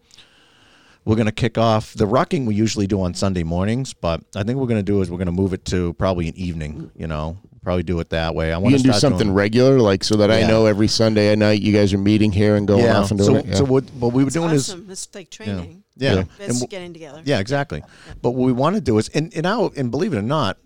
we're 1.04 1.16
gonna 1.16 1.32
kick 1.32 1.56
off 1.56 1.94
the 1.94 2.06
rucking 2.06 2.46
we 2.46 2.54
usually 2.54 2.86
do 2.86 3.00
on 3.00 3.14
Sunday 3.14 3.44
mornings, 3.44 3.94
but 3.94 4.22
I 4.34 4.42
think 4.42 4.56
what 4.56 4.62
we're 4.62 4.68
gonna 4.68 4.82
do 4.82 5.02
is 5.02 5.10
we're 5.10 5.18
gonna 5.18 5.32
move 5.32 5.52
it 5.52 5.64
to 5.66 5.92
probably 5.94 6.28
an 6.28 6.36
evening. 6.36 6.90
You 6.96 7.06
know, 7.06 7.38
probably 7.66 7.82
do 7.82 7.98
it 7.98 8.10
that 8.10 8.32
way. 8.32 8.52
I 8.52 8.58
want 8.58 8.76
to 8.76 8.82
do 8.82 8.92
something 8.92 9.26
doing, 9.26 9.34
regular, 9.34 9.80
like 9.80 10.04
so 10.04 10.16
that 10.18 10.30
I 10.30 10.42
know 10.42 10.66
every 10.66 10.86
Sunday 10.86 11.32
at 11.32 11.38
night 11.38 11.60
you 11.60 11.72
guys 11.72 11.92
are 11.92 11.98
meeting 11.98 12.30
here 12.30 12.54
and 12.54 12.66
going 12.66 12.84
yeah. 12.84 13.00
off 13.00 13.10
and 13.10 13.18
doing 13.18 13.28
so, 13.28 13.36
it. 13.38 13.46
Yeah. 13.46 13.54
so 13.56 13.64
what, 13.64 13.82
what 13.98 14.12
we 14.12 14.22
were 14.22 14.28
It's 14.28 14.34
doing 14.34 14.50
is. 14.50 14.68
It's 14.68 15.12
like 15.12 15.30
training. 15.30 15.82
yeah, 15.96 16.14
Yeah. 16.14 16.18
And 16.20 16.28
That's 16.38 16.66
getting 16.66 16.92
together. 16.92 17.22
Yeah, 17.24 17.40
exactly. 17.40 17.82
But 18.22 18.30
what 18.30 18.46
we 18.46 18.52
want 18.52 18.76
to 18.76 18.80
do 18.80 18.98
is, 18.98 19.08
and, 19.08 19.34
and 19.34 19.42
now, 19.42 19.72
and 19.76 19.90
believe 19.90 20.14
it 20.14 20.16
or 20.16 20.22
not, 20.22 20.58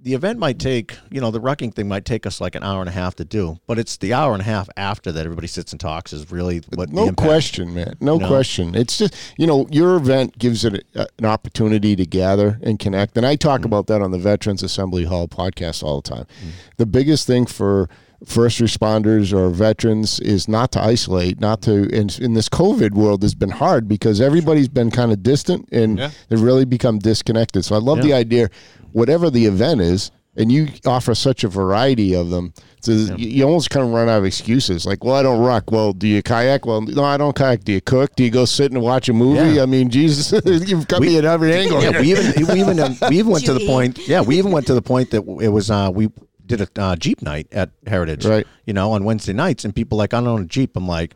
the 0.00 0.14
event 0.14 0.38
might 0.38 0.58
take, 0.58 0.96
you 1.10 1.20
know, 1.20 1.30
the 1.30 1.40
rucking 1.40 1.74
thing 1.74 1.88
might 1.88 2.04
take 2.04 2.24
us 2.24 2.40
like 2.40 2.54
an 2.54 2.62
hour 2.62 2.80
and 2.80 2.88
a 2.88 2.92
half 2.92 3.16
to 3.16 3.24
do, 3.24 3.58
but 3.66 3.78
it's 3.78 3.96
the 3.96 4.12
hour 4.12 4.32
and 4.32 4.40
a 4.40 4.44
half 4.44 4.68
after 4.76 5.10
that 5.10 5.24
everybody 5.24 5.48
sits 5.48 5.72
and 5.72 5.80
talks 5.80 6.12
is 6.12 6.30
really 6.30 6.62
what 6.74 6.90
the 6.90 6.94
no 6.94 7.12
question, 7.12 7.74
man. 7.74 7.94
No 8.00 8.16
know? 8.16 8.28
question. 8.28 8.74
It's 8.74 8.98
just 8.98 9.14
you 9.36 9.46
know 9.46 9.66
your 9.70 9.96
event 9.96 10.38
gives 10.38 10.64
it 10.64 10.86
a, 10.94 11.08
an 11.18 11.24
opportunity 11.24 11.96
to 11.96 12.06
gather 12.06 12.60
and 12.62 12.78
connect, 12.78 13.16
and 13.16 13.26
I 13.26 13.34
talk 13.34 13.62
mm. 13.62 13.66
about 13.66 13.88
that 13.88 14.00
on 14.00 14.12
the 14.12 14.18
Veterans 14.18 14.62
Assembly 14.62 15.04
Hall 15.04 15.26
podcast 15.26 15.82
all 15.82 16.00
the 16.00 16.08
time. 16.08 16.26
Mm. 16.44 16.50
The 16.76 16.86
biggest 16.86 17.26
thing 17.26 17.46
for 17.46 17.88
first 18.24 18.60
responders 18.60 19.32
or 19.32 19.48
veterans 19.50 20.18
is 20.20 20.48
not 20.48 20.72
to 20.72 20.80
isolate, 20.82 21.40
not 21.40 21.62
to. 21.62 21.88
And 21.96 22.16
in 22.20 22.34
this 22.34 22.48
COVID 22.48 22.92
world, 22.92 23.22
has 23.22 23.34
been 23.34 23.50
hard 23.50 23.86
because 23.88 24.20
everybody's 24.20 24.68
been 24.68 24.90
kind 24.90 25.12
of 25.12 25.22
distant 25.22 25.68
and 25.72 25.98
Yeah. 25.98 26.10
they've 26.28 26.40
really 26.40 26.64
become 26.64 26.98
disconnected. 26.98 27.64
So 27.64 27.76
I 27.76 27.78
love 27.78 27.98
Yeah. 27.98 28.04
the 28.04 28.12
idea, 28.14 28.50
whatever 28.92 29.30
the 29.30 29.46
event 29.46 29.80
is. 29.80 30.10
And 30.36 30.52
you 30.52 30.68
offer 30.86 31.16
such 31.16 31.42
a 31.42 31.48
variety 31.48 32.14
of 32.14 32.30
them. 32.30 32.52
So 32.80 32.92
you, 32.92 33.16
you 33.16 33.44
almost 33.44 33.70
kind 33.70 33.84
of 33.84 33.90
run 33.92 34.08
out 34.08 34.18
of 34.18 34.24
excuses. 34.24 34.86
Like, 34.86 35.02
well, 35.02 35.16
I 35.16 35.22
don't 35.24 35.40
ruck. 35.40 35.72
Well, 35.72 35.92
do 35.92 36.06
you 36.06 36.22
kayak? 36.22 36.64
Well, 36.64 36.80
no, 36.82 37.02
I 37.02 37.16
don't 37.16 37.34
kayak. 37.34 37.64
Do 37.64 37.72
you 37.72 37.80
cook? 37.80 38.14
Do 38.14 38.22
you 38.22 38.30
go 38.30 38.44
sit 38.44 38.70
and 38.70 38.80
watch 38.80 39.08
a 39.08 39.12
movie? 39.12 39.56
Yeah. 39.56 39.64
I 39.64 39.66
mean, 39.66 39.90
Jesus, 39.90 40.30
you've 40.68 40.86
got 40.86 41.00
me 41.02 41.18
at 41.18 41.24
every 41.24 41.52
angle. 41.60 41.82
Yeah, 41.82 42.00
we 42.00 42.12
even 42.12 42.46
we 42.46 42.60
even 42.60 42.78
um, 42.78 42.96
we 43.10 43.18
even 43.18 43.32
went 43.32 43.46
to 43.46 43.52
the 43.54 43.66
point. 43.66 43.98
Yeah, 44.06 44.20
we 44.20 44.38
even 44.38 44.52
went 44.52 44.68
to 44.68 44.74
the 44.74 44.82
point 44.82 45.10
that 45.10 45.24
it 45.42 45.48
was 45.48 45.72
uh, 45.72 45.90
we 45.92 46.08
did 46.48 46.60
a 46.62 46.68
uh, 46.76 46.96
Jeep 46.96 47.22
night 47.22 47.46
at 47.52 47.70
Heritage. 47.86 48.26
Right. 48.26 48.46
You 48.66 48.72
know, 48.72 48.92
on 48.92 49.04
Wednesday 49.04 49.32
nights, 49.32 49.64
and 49.64 49.74
people 49.74 49.96
like 49.98 50.12
I 50.14 50.18
don't 50.20 50.28
own 50.28 50.42
a 50.42 50.46
Jeep. 50.46 50.76
I'm 50.76 50.88
like, 50.88 51.14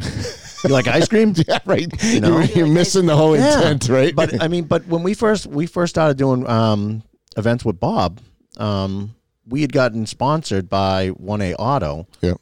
you 0.00 0.70
like 0.70 0.86
ice 0.88 1.08
cream? 1.08 1.34
yeah, 1.48 1.58
right. 1.64 1.86
You 2.02 2.20
know? 2.20 2.36
are 2.38 2.44
you're 2.56 2.66
missing 2.66 3.06
the 3.06 3.16
whole 3.16 3.36
Yeah. 3.36 3.58
intent, 3.58 3.88
right? 3.88 4.14
but 4.14 4.42
I 4.42 4.48
mean, 4.48 4.64
but 4.64 4.86
when 4.86 5.02
we 5.02 5.14
first 5.14 5.46
we 5.46 5.66
first 5.66 5.90
started 5.94 6.16
doing 6.16 6.46
um, 6.48 7.02
events 7.36 7.64
with 7.64 7.78
Bob, 7.78 8.20
um, 8.58 9.14
we 9.46 9.60
had 9.60 9.72
gotten 9.72 10.06
sponsored 10.06 10.68
by 10.68 11.08
One 11.08 11.42
A 11.42 11.54
Auto 11.54 12.06
yeah, 12.20 12.34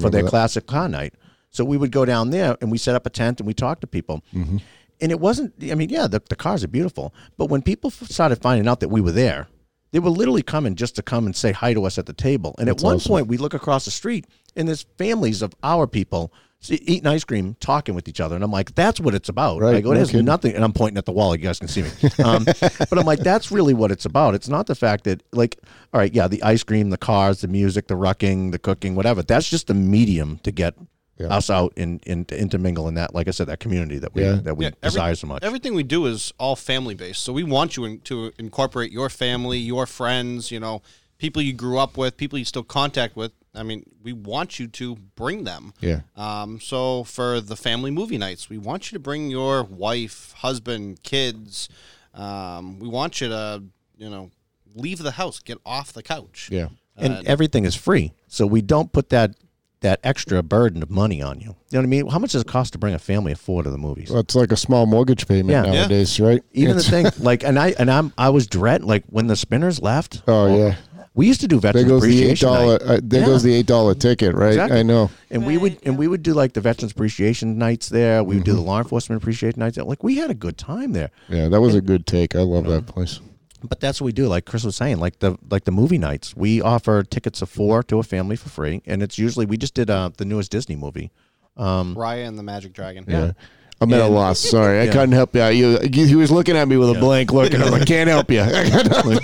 for 0.00 0.10
their 0.10 0.22
that. 0.22 0.30
classic 0.30 0.66
car 0.66 0.88
night. 0.88 1.14
So 1.50 1.64
we 1.64 1.76
would 1.76 1.92
go 1.92 2.04
down 2.04 2.30
there 2.30 2.56
and 2.60 2.70
we 2.70 2.78
set 2.78 2.94
up 2.94 3.06
a 3.06 3.10
tent 3.10 3.40
and 3.40 3.46
we 3.46 3.54
talked 3.54 3.80
to 3.80 3.86
people. 3.86 4.22
Mm-hmm. 4.34 4.58
And 5.00 5.12
it 5.12 5.20
wasn't. 5.20 5.54
I 5.70 5.74
mean, 5.76 5.88
yeah, 5.90 6.08
the, 6.08 6.20
the 6.28 6.36
cars 6.36 6.64
are 6.64 6.68
beautiful, 6.68 7.14
but 7.36 7.46
when 7.46 7.62
people 7.62 7.90
started 7.90 8.42
finding 8.42 8.66
out 8.68 8.80
that 8.80 8.88
we 8.88 9.00
were 9.00 9.12
there, 9.12 9.46
they 9.90 9.98
were 9.98 10.10
literally 10.10 10.42
coming 10.42 10.74
just 10.74 10.96
to 10.96 11.02
come 11.02 11.26
and 11.26 11.34
say 11.34 11.52
hi 11.52 11.74
to 11.74 11.84
us 11.84 11.98
at 11.98 12.06
the 12.06 12.12
table. 12.12 12.54
And 12.58 12.68
That's 12.68 12.82
at 12.82 12.86
one 12.86 12.96
awesome. 12.96 13.08
point, 13.10 13.26
we 13.28 13.36
look 13.36 13.54
across 13.54 13.84
the 13.84 13.90
street 13.90 14.26
and 14.56 14.68
there's 14.68 14.86
families 14.98 15.42
of 15.42 15.54
our 15.62 15.86
people 15.86 16.32
eating 16.68 17.06
ice 17.06 17.22
cream, 17.24 17.56
talking 17.60 17.94
with 17.94 18.08
each 18.08 18.20
other. 18.20 18.34
And 18.34 18.42
I'm 18.42 18.50
like, 18.50 18.74
that's 18.74 18.98
what 18.98 19.14
it's 19.14 19.28
about. 19.28 19.60
Right, 19.60 19.76
I 19.76 19.80
go, 19.80 19.92
it 19.92 19.94
no 19.94 20.00
has 20.00 20.10
kidding. 20.10 20.26
nothing. 20.26 20.54
And 20.54 20.64
I'm 20.64 20.72
pointing 20.72 20.98
at 20.98 21.04
the 21.06 21.12
wall. 21.12 21.34
You 21.36 21.42
guys 21.42 21.58
can 21.58 21.68
see 21.68 21.82
me. 21.82 21.90
Um, 22.22 22.44
but 22.60 22.98
I'm 22.98 23.06
like, 23.06 23.20
that's 23.20 23.52
really 23.52 23.74
what 23.74 23.92
it's 23.92 24.04
about. 24.04 24.34
It's 24.34 24.48
not 24.48 24.66
the 24.66 24.74
fact 24.74 25.04
that, 25.04 25.22
like, 25.32 25.58
all 25.94 26.00
right, 26.00 26.12
yeah, 26.12 26.26
the 26.26 26.42
ice 26.42 26.64
cream, 26.64 26.90
the 26.90 26.98
cars, 26.98 27.42
the 27.42 27.48
music, 27.48 27.86
the 27.86 27.94
rucking, 27.94 28.50
the 28.50 28.58
cooking, 28.58 28.96
whatever. 28.96 29.22
That's 29.22 29.48
just 29.48 29.70
a 29.70 29.74
medium 29.74 30.40
to 30.42 30.50
get 30.50 30.74
Yeah. 31.18 31.28
us 31.28 31.50
out 31.50 31.72
and, 31.76 32.00
and 32.06 32.26
to 32.28 32.38
intermingle 32.40 32.86
in 32.88 32.94
that, 32.94 33.14
like 33.14 33.26
I 33.28 33.32
said, 33.32 33.48
that 33.48 33.60
community 33.60 33.98
that 33.98 34.14
we 34.14 34.22
Yeah. 34.22 34.36
that 34.44 34.56
we 34.56 34.66
Yeah, 34.66 34.70
every- 34.82 34.90
desire 34.96 35.14
so 35.14 35.26
much. 35.26 35.42
Everything 35.42 35.74
we 35.74 35.82
do 35.82 36.06
is 36.06 36.32
all 36.38 36.54
family 36.56 36.94
based. 36.94 37.22
So 37.24 37.32
we 37.32 37.42
want 37.42 37.76
you 37.76 37.84
in, 37.84 38.00
to 38.02 38.32
incorporate 38.38 38.92
your 38.92 39.08
family, 39.10 39.58
your 39.58 39.86
friends, 39.86 40.50
you 40.50 40.60
know, 40.60 40.82
people 41.18 41.42
you 41.42 41.52
grew 41.52 41.78
up 41.78 41.96
with, 41.96 42.16
people 42.16 42.38
you 42.38 42.44
still 42.44 42.62
contact 42.62 43.16
with. 43.16 43.32
I 43.54 43.64
mean, 43.64 43.82
we 44.02 44.12
want 44.12 44.60
you 44.60 44.68
to 44.68 44.94
bring 45.16 45.42
them. 45.44 45.72
Yeah. 45.80 46.02
Um, 46.16 46.60
so 46.60 47.02
for 47.04 47.40
the 47.40 47.56
family 47.56 47.90
movie 47.90 48.18
nights, 48.18 48.48
we 48.48 48.58
want 48.58 48.92
you 48.92 48.96
to 48.96 49.00
bring 49.00 49.28
your 49.30 49.64
wife, 49.64 50.32
husband, 50.36 51.02
kids. 51.02 51.68
Um, 52.14 52.78
we 52.78 52.88
want 52.88 53.20
you 53.20 53.28
to, 53.28 53.64
you 53.96 54.08
know, 54.10 54.30
leave 54.74 54.98
the 54.98 55.12
house, 55.12 55.40
get 55.40 55.58
off 55.66 55.92
the 55.92 56.02
couch. 56.02 56.48
Yeah. 56.52 56.68
and 56.96 57.14
Uh, 57.14 57.22
everything 57.26 57.64
is 57.64 57.74
free, 57.74 58.12
so 58.28 58.46
we 58.46 58.60
don't 58.62 58.92
put 58.92 59.08
that 59.10 59.34
that 59.80 60.00
extra 60.02 60.42
burden 60.42 60.82
of 60.82 60.90
money 60.90 61.22
on 61.22 61.40
you. 61.40 61.46
You 61.46 61.54
know 61.72 61.78
what 61.80 61.82
I 61.84 61.86
mean? 61.86 62.06
How 62.08 62.18
much 62.18 62.32
does 62.32 62.42
it 62.42 62.48
cost 62.48 62.72
to 62.72 62.78
bring 62.78 62.94
a 62.94 62.98
family 62.98 63.32
of 63.32 63.40
four 63.40 63.62
to 63.62 63.70
the 63.70 63.78
movies? 63.78 64.10
Well, 64.10 64.20
it's 64.20 64.34
like 64.34 64.50
a 64.52 64.56
small 64.56 64.86
mortgage 64.86 65.26
payment 65.28 65.50
Yeah. 65.50 65.64
Yeah. 65.64 65.80
nowadays, 65.80 66.18
right? 66.20 66.42
Even 66.52 66.76
It's- 66.76 66.84
the 66.86 67.10
thing, 67.10 67.24
like, 67.24 67.44
and 67.44 67.58
I 67.58 67.74
and 67.78 67.90
I'm 67.90 68.12
I 68.18 68.30
was 68.30 68.46
dread 68.46 68.82
like 68.84 69.04
when 69.08 69.26
the 69.28 69.36
spinners 69.36 69.80
left. 69.80 70.22
Oh, 70.26 70.56
yeah. 70.56 70.74
We 71.14 71.26
used 71.26 71.40
to 71.40 71.48
do 71.48 71.58
There 71.58 71.72
veterans 71.72 71.88
goes 71.88 72.02
the 72.02 72.08
eight 72.08 72.14
appreciation 72.42 72.48
dollar. 72.48 72.78
night, 72.78 72.82
Uh, 72.82 73.00
there 73.02 73.20
Yeah. 73.20 73.26
goes 73.26 73.42
the 73.42 73.52
eight 73.54 73.66
dollar 73.66 73.94
ticket, 73.94 74.34
right? 74.36 74.50
Exactly. 74.50 74.78
I 74.80 74.82
know. 74.82 75.10
and 75.30 75.44
we 75.46 75.56
would 75.58 75.72
Right, 75.72 75.80
and 75.86 75.98
we 75.98 76.06
would 76.08 76.22
do 76.22 76.32
like 76.32 76.52
the 76.52 76.60
veterans 76.60 76.92
appreciation 76.92 77.58
nights 77.58 77.88
there. 77.88 78.22
We 78.22 78.36
would 78.36 78.44
do 78.44 78.52
Mm-hmm. 78.52 78.60
the 78.60 78.66
law 78.66 78.78
enforcement 78.78 79.20
appreciation 79.22 79.58
nights. 79.60 79.76
there. 79.76 79.84
Like 79.84 80.02
we 80.04 80.16
had 80.16 80.30
a 80.30 80.34
good 80.34 80.56
time 80.58 80.92
there. 80.92 81.10
Yeah, 81.28 81.48
that 81.48 81.60
was 81.60 81.74
a 81.74 81.80
good 81.80 82.06
take. 82.06 82.36
I 82.36 82.40
love 82.42 82.66
that 82.66 82.86
place. 82.86 83.20
But 83.62 83.80
that's 83.80 84.00
what 84.00 84.06
we 84.06 84.12
do. 84.12 84.28
Like 84.28 84.44
Chris 84.44 84.64
was 84.64 84.76
saying, 84.76 84.98
like 84.98 85.18
the 85.18 85.36
like 85.50 85.64
the 85.64 85.72
movie 85.72 85.98
nights. 85.98 86.36
We 86.36 86.60
offer 86.60 87.02
tickets 87.02 87.42
of 87.42 87.50
four 87.50 87.82
to 87.84 87.98
a 87.98 88.02
family 88.02 88.36
for 88.36 88.48
free, 88.48 88.82
and 88.86 89.02
it's 89.02 89.18
usually 89.18 89.46
we 89.46 89.56
just 89.56 89.74
did 89.74 89.90
uh, 89.90 90.10
the 90.16 90.24
newest 90.24 90.50
Disney 90.50 90.76
movie. 90.76 91.10
Um, 91.56 91.96
Raya 91.96 92.26
and 92.28 92.38
the 92.38 92.44
Magic 92.44 92.72
Dragon. 92.72 93.04
Yeah. 93.08 93.32
I'm 93.80 93.92
at 93.92 94.00
a 94.00 94.06
loss. 94.06 94.38
Sorry, 94.50 94.80
I 94.80 94.86
couldn't 94.86 95.12
help 95.12 95.34
you. 95.34 95.40
out. 95.40 95.54
You, 95.54 95.78
he 95.78 96.14
was 96.16 96.30
looking 96.30 96.56
at 96.56 96.66
me 96.66 96.76
with 96.76 96.90
a 96.90 96.98
blank 96.98 97.32
look, 97.32 97.52
and 97.52 97.62
I'm 97.62 97.70
like, 97.70 97.86
can't 97.86 98.08
help 98.08 98.30
you. 98.30 98.40
I 98.42 98.68
got 98.68 98.90
nothing. 98.90 99.18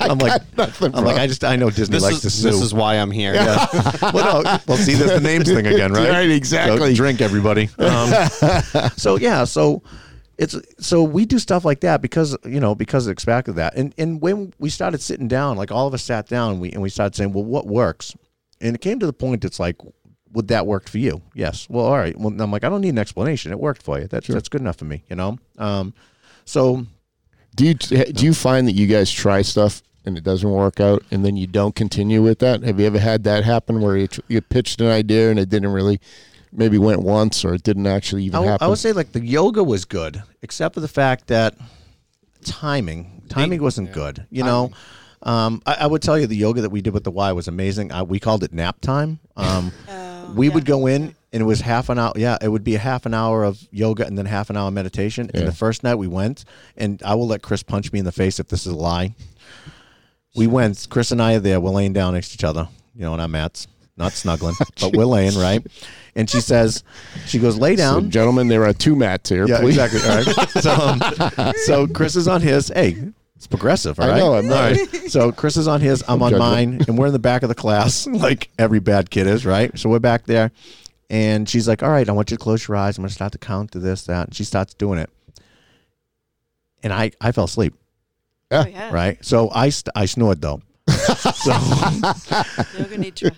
I'm 0.00 0.18
like, 0.18 0.56
nothing, 0.56 0.94
I'm 0.94 1.04
like, 1.04 1.18
I 1.18 1.26
just 1.26 1.44
I 1.44 1.56
know 1.56 1.70
Disney 1.70 1.96
This 1.96 2.02
likes 2.02 2.16
is 2.16 2.22
to 2.22 2.30
sue. 2.30 2.50
this 2.50 2.60
is 2.62 2.72
why 2.72 2.94
I'm 2.94 3.10
here. 3.10 3.34
yeah. 3.34 3.66
well, 4.12 4.42
no, 4.42 4.58
well, 4.66 4.78
see, 4.78 4.94
there's 4.94 5.12
the 5.12 5.20
names 5.20 5.48
thing 5.48 5.66
again, 5.66 5.92
right? 5.92 6.08
Right, 6.10 6.30
exactly. 6.30 6.94
So 6.94 6.96
drink, 6.96 7.20
everybody. 7.20 7.68
Um, 7.78 8.90
so 8.96 9.16
yeah, 9.16 9.44
so 9.44 9.82
it's 10.40 10.56
so 10.78 11.04
we 11.04 11.24
do 11.26 11.38
stuff 11.38 11.64
like 11.64 11.80
that 11.80 12.02
because 12.02 12.36
you 12.44 12.58
know 12.58 12.74
because 12.74 13.06
of 13.06 13.12
expected 13.12 13.52
that, 13.52 13.76
and 13.76 13.94
and 13.96 14.20
when 14.20 14.52
we 14.58 14.70
started 14.70 15.00
sitting 15.00 15.28
down, 15.28 15.56
like 15.56 15.70
all 15.70 15.86
of 15.86 15.94
us 15.94 16.02
sat 16.02 16.26
down, 16.26 16.52
and 16.52 16.60
we 16.60 16.72
and 16.72 16.82
we 16.82 16.88
started 16.88 17.14
saying, 17.14 17.32
well, 17.32 17.44
what 17.44 17.66
works, 17.68 18.16
and 18.60 18.74
it 18.74 18.80
came 18.80 18.98
to 18.98 19.06
the 19.06 19.12
point, 19.12 19.44
it's 19.44 19.60
like. 19.60 19.76
Would 20.32 20.46
that 20.46 20.64
work 20.64 20.88
for 20.88 20.98
you? 20.98 21.22
Yes. 21.34 21.66
Well, 21.68 21.84
all 21.84 21.98
right. 21.98 22.16
Well, 22.16 22.32
I'm 22.40 22.52
like, 22.52 22.62
I 22.62 22.68
don't 22.68 22.82
need 22.82 22.90
an 22.90 22.98
explanation. 22.98 23.50
It 23.50 23.58
worked 23.58 23.82
for 23.82 23.98
you. 23.98 24.06
That's 24.06 24.28
that's 24.28 24.48
good 24.48 24.60
enough 24.60 24.76
for 24.76 24.84
me. 24.84 25.02
You 25.10 25.16
know. 25.16 25.38
Um, 25.58 25.92
so 26.44 26.86
Do 27.56 27.66
you 27.66 27.74
do 27.74 28.24
you 28.24 28.32
find 28.32 28.68
that 28.68 28.74
you 28.74 28.86
guys 28.86 29.10
try 29.10 29.42
stuff 29.42 29.82
and 30.04 30.16
it 30.16 30.22
doesn't 30.22 30.48
work 30.48 30.78
out, 30.78 31.02
and 31.10 31.24
then 31.24 31.36
you 31.36 31.48
don't 31.48 31.74
continue 31.74 32.22
with 32.22 32.38
that? 32.38 32.62
Have 32.62 32.78
you 32.78 32.86
ever 32.86 33.00
had 33.00 33.24
that 33.24 33.42
happen 33.42 33.80
where 33.80 33.96
you, 33.96 34.06
you 34.28 34.40
pitched 34.40 34.80
an 34.80 34.86
idea 34.86 35.30
and 35.30 35.38
it 35.40 35.48
didn't 35.48 35.72
really, 35.72 36.00
maybe 36.52 36.78
went 36.78 37.02
once 37.02 37.44
or 37.44 37.54
it 37.54 37.62
didn't 37.62 37.86
actually 37.86 38.24
even 38.24 38.34
I, 38.36 38.38
w- 38.38 38.50
happen? 38.52 38.64
I 38.64 38.68
would 38.68 38.78
say 38.78 38.92
like 38.92 39.12
the 39.12 39.24
yoga 39.24 39.62
was 39.64 39.84
good, 39.84 40.22
except 40.42 40.74
for 40.74 40.80
the 40.80 40.88
fact 40.88 41.26
that 41.28 41.54
timing 42.44 43.22
timing 43.28 43.62
wasn't 43.62 43.92
good. 43.92 44.26
You 44.30 44.42
know, 44.44 44.72
um, 45.22 45.62
I, 45.66 45.74
I 45.80 45.86
would 45.86 46.02
tell 46.02 46.18
you 46.18 46.26
the 46.26 46.36
yoga 46.36 46.62
that 46.62 46.70
we 46.70 46.80
did 46.80 46.92
with 46.94 47.04
the 47.04 47.10
Y 47.10 47.32
was 47.32 47.48
amazing. 47.48 47.92
I, 47.92 48.02
we 48.02 48.18
called 48.18 48.42
it 48.42 48.52
nap 48.52 48.80
time. 48.80 49.20
Um, 49.36 49.72
Oh, 50.22 50.32
we 50.34 50.46
yeah. 50.48 50.54
would 50.54 50.64
go 50.64 50.86
in 50.86 51.14
and 51.32 51.42
it 51.42 51.44
was 51.44 51.60
half 51.60 51.88
an 51.88 51.98
hour. 51.98 52.12
Yeah, 52.14 52.38
it 52.40 52.48
would 52.48 52.62
be 52.62 52.76
a 52.76 52.78
half 52.78 53.04
an 53.04 53.14
hour 53.14 53.42
of 53.42 53.66
yoga 53.72 54.06
and 54.06 54.16
then 54.16 54.26
half 54.26 54.48
an 54.48 54.56
hour 54.56 54.70
meditation. 54.70 55.28
And 55.34 55.48
the 55.48 55.52
first 55.52 55.82
night 55.82 55.96
we 55.96 56.06
went, 56.06 56.44
and 56.76 57.02
I 57.02 57.16
will 57.16 57.26
let 57.26 57.42
Chris 57.42 57.64
punch 57.64 57.90
me 57.92 57.98
in 57.98 58.04
the 58.04 58.12
face 58.12 58.38
if 58.38 58.46
this 58.46 58.60
is 58.64 58.72
a 58.72 58.76
lie. 58.76 59.14
We 60.36 60.46
went. 60.46 60.86
Chris 60.88 61.10
and 61.10 61.20
I 61.20 61.34
are 61.34 61.40
there. 61.40 61.58
We're 61.58 61.70
laying 61.70 61.92
down 61.94 62.14
next 62.14 62.28
to 62.28 62.34
each 62.34 62.44
other, 62.44 62.68
you 62.94 63.00
know, 63.02 63.12
on 63.12 63.18
our 63.18 63.26
mats, 63.26 63.66
not 63.96 64.12
snuggling, 64.12 64.54
but 64.80 64.96
we're 64.96 65.04
laying 65.04 65.36
right. 65.38 65.64
And 66.16 66.28
she 66.28 66.40
says, 66.40 66.82
she 67.26 67.38
goes, 67.38 67.56
lay 67.58 67.76
So, 67.76 67.82
down. 68.00 68.10
gentlemen, 68.10 68.48
there 68.48 68.64
are 68.64 68.72
two 68.72 68.96
mats 68.96 69.28
here. 69.30 69.46
Yeah, 69.46 69.60
please. 69.60 69.78
exactly. 69.78 70.00
All 70.08 70.16
right. 70.16 70.50
So, 70.62 70.72
um, 70.74 71.52
so 71.64 71.86
Chris 71.86 72.16
is 72.16 72.26
on 72.28 72.40
his. 72.42 72.68
Hey, 72.68 72.96
it's 73.36 73.46
progressive. 73.46 73.98
All 74.00 74.10
I 74.10 74.18
know, 74.18 74.34
I'm 74.34 74.48
not- 74.48 74.72
right. 74.76 74.88
So 75.10 75.32
Chris 75.32 75.56
is 75.56 75.68
on 75.68 75.80
his. 75.80 76.02
I'm 76.08 76.22
on 76.22 76.30
judging. 76.30 76.38
mine, 76.38 76.80
and 76.88 76.98
we're 76.98 77.06
in 77.06 77.12
the 77.12 77.18
back 77.18 77.42
of 77.42 77.48
the 77.48 77.54
class, 77.54 78.06
like 78.12 78.50
every 78.58 78.80
bad 78.80 79.10
kid 79.10 79.26
is. 79.26 79.46
Right. 79.46 79.76
So 79.78 79.88
we're 79.88 79.98
back 80.00 80.26
there, 80.26 80.50
and 81.08 81.48
she's 81.48 81.66
like, 81.68 81.82
"All 81.82 81.88
right, 81.90 82.06
I 82.08 82.12
want 82.12 82.30
you 82.30 82.36
to 82.36 82.42
close 82.42 82.66
your 82.68 82.76
eyes. 82.76 82.98
I'm 82.98 83.02
going 83.02 83.08
to 83.08 83.14
start 83.14 83.32
to 83.32 83.38
count 83.38 83.70
to 83.72 83.78
this, 83.78 84.04
that." 84.06 84.26
And 84.28 84.34
she 84.34 84.44
starts 84.44 84.74
doing 84.74 84.98
it, 84.98 85.08
and 86.82 86.92
I 86.92 87.12
I 87.20 87.32
fell 87.32 87.44
asleep. 87.44 87.74
Oh, 88.50 88.66
yeah. 88.66 88.92
Right. 88.92 89.24
So 89.24 89.48
I 89.52 89.68
st- 89.70 89.92
I 89.94 90.06
snored 90.06 90.40
though. 90.42 90.60
so 91.34 91.52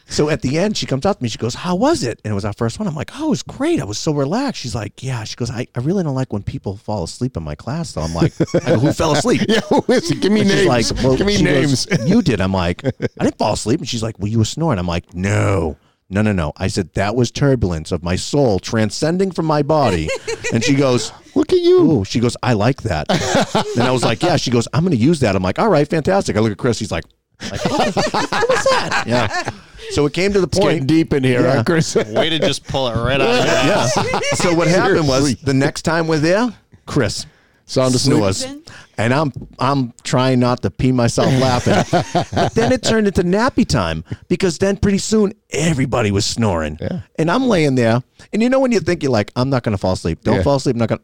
so 0.07 0.29
at 0.29 0.43
the 0.43 0.59
end, 0.59 0.77
she 0.77 0.87
comes 0.87 1.07
up 1.07 1.19
to 1.19 1.23
me. 1.23 1.29
She 1.29 1.39
goes, 1.39 1.55
"How 1.55 1.75
was 1.75 2.03
it?" 2.03 2.21
And 2.25 2.33
it 2.33 2.35
was 2.35 2.45
our 2.45 2.53
first 2.53 2.79
one. 2.79 2.89
I'm 2.89 2.95
like, 2.95 3.11
"Oh, 3.15 3.27
it 3.27 3.31
was 3.31 3.43
great. 3.43 3.81
I 3.81 3.85
was 3.85 3.99
so 3.99 4.13
relaxed." 4.13 4.61
She's 4.61 4.75
like, 4.75 5.03
"Yeah." 5.03 5.25
She 5.25 5.37
goes, 5.37 5.51
"I, 5.51 5.67
I 5.75 5.81
really 5.81 6.03
don't 6.03 6.15
like 6.15 6.33
when 6.33 6.43
people 6.43 6.77
fall 6.77 7.05
asleep 7.05 7.37
in 7.37 7.43
my 7.43 7.55
class." 7.55 7.93
Though 7.93 8.03
I'm 8.03 8.15
like, 8.15 8.33
I 8.65 8.71
go, 8.75 8.79
"Who 8.79 8.93
fell 8.93 9.13
asleep?" 9.13 9.43
Yeah, 9.49 9.61
listen, 9.89 10.21
give 10.21 10.33
me 10.33 10.41
And 10.43 10.51
she's 10.51 10.67
names. 10.67 10.93
like, 10.93 11.05
well, 11.05 11.17
give 11.17 11.27
me 11.27 11.37
she 11.37 11.45
goes, 11.45 11.89
names. 11.91 12.07
you 12.09 12.23
did. 12.23 12.41
I'm 12.41 12.53
like, 12.53 12.85
I 12.85 13.25
didn't 13.25 13.39
fall 13.39 13.53
asleep. 13.55 13.81
And 13.81 13.89
she's 13.89 14.03
like, 14.03 14.19
well, 14.19 14.29
you 14.29 14.39
were 14.39 14.45
snoring. 14.45 14.79
I'm 14.79 14.87
like, 14.87 15.13
no, 15.15 15.77
no, 16.09 16.23
no, 16.23 16.33
no. 16.33 16.53
I 16.57 16.69
said 16.69 16.93
that 16.95 17.17
was 17.17 17.31
turbulence 17.31 17.93
of 17.93 18.03
my 18.03 18.17
soul 18.17 18.59
transcending 18.61 19.31
from 19.31 19.47
my 19.47 19.63
body. 19.63 20.09
And 20.53 20.63
she 20.65 20.75
goes, 20.75 21.13
Look 21.35 21.53
at 21.53 21.61
you. 21.61 21.91
oh, 21.91 22.05
she 22.05 22.21
goes, 22.21 22.37
I 22.43 22.53
like 22.53 22.83
that. 22.83 23.07
and 23.77 23.83
I 23.83 23.91
was 23.91 24.05
like, 24.05 24.23
yeah. 24.23 24.37
She 24.37 24.51
goes, 24.51 24.69
I'm 24.75 24.85
going 24.85 24.97
to 24.97 25.03
use 25.03 25.21
that. 25.21 25.35
I'm 25.35 25.43
like, 25.43 25.59
all 25.59 25.71
right, 25.71 25.89
fantastic. 25.89 26.37
I 26.37 26.41
look 26.41 26.53
at 26.53 26.59
Chris. 26.59 26.79
He's 26.79 26.93
like, 26.93 27.05
like 27.51 27.65
what, 27.67 27.87
was 27.87 27.95
that? 27.95 29.05
Yeah. 29.07 29.51
So 29.91 30.07
it 30.07 30.13
came 30.13 30.33
to 30.33 30.41
the 30.41 30.47
It's 30.47 30.59
getting 30.59 30.79
point. 30.79 30.87
deep 30.89 31.13
in 31.13 31.25
here, 31.25 31.43
Yeah. 31.43 31.57
huh, 31.57 31.65
Chris? 31.65 31.95
Way 32.09 32.31
to 32.31 32.39
just 32.39 32.65
pull 32.67 32.89
it 32.89 32.95
right 32.95 33.21
out. 33.21 33.29
of 33.29 33.45
Yeah. 33.45 33.87
So 34.35 34.55
what 34.55 34.69
happened 34.69 35.09
was 35.09 35.35
the 35.43 35.53
next 35.55 35.83
time 35.83 36.07
we're 36.07 36.19
there, 36.19 36.55
Chris 36.87 37.27
Sound 37.67 37.95
asleep. 37.95 38.17
snores. 38.17 38.47
And 38.99 39.15
I'm 39.15 39.33
I'm 39.59 39.93
trying 40.05 40.39
not 40.41 40.63
to 40.63 40.71
pee 40.71 40.93
myself 40.93 41.29
laughing. 41.41 41.75
but 42.35 42.55
then 42.55 42.73
it 42.73 42.83
turned 42.83 43.07
into 43.07 43.23
nappy 43.23 43.67
time 43.67 44.05
because 44.29 44.59
then 44.59 44.77
pretty 44.77 44.99
soon 44.99 45.33
everybody 45.51 46.11
was 46.11 46.27
snoring. 46.27 46.77
Yeah. 46.81 47.01
And 47.19 47.31
I'm 47.31 47.45
laying 47.47 47.75
there, 47.75 48.03
and 48.33 48.43
you 48.43 48.51
know 48.51 48.61
when 48.61 48.71
you 48.71 48.81
think 48.81 49.03
you're 49.03 49.11
like, 49.13 49.31
I'm 49.35 49.49
not 49.49 49.63
gonna 49.63 49.79
fall 49.79 49.93
asleep. 49.95 50.21
Don't 50.23 50.37
Yeah. 50.37 50.43
fall 50.43 50.57
asleep. 50.57 50.75
I'm 50.77 50.81
not 50.81 50.89
gonna, 50.91 51.01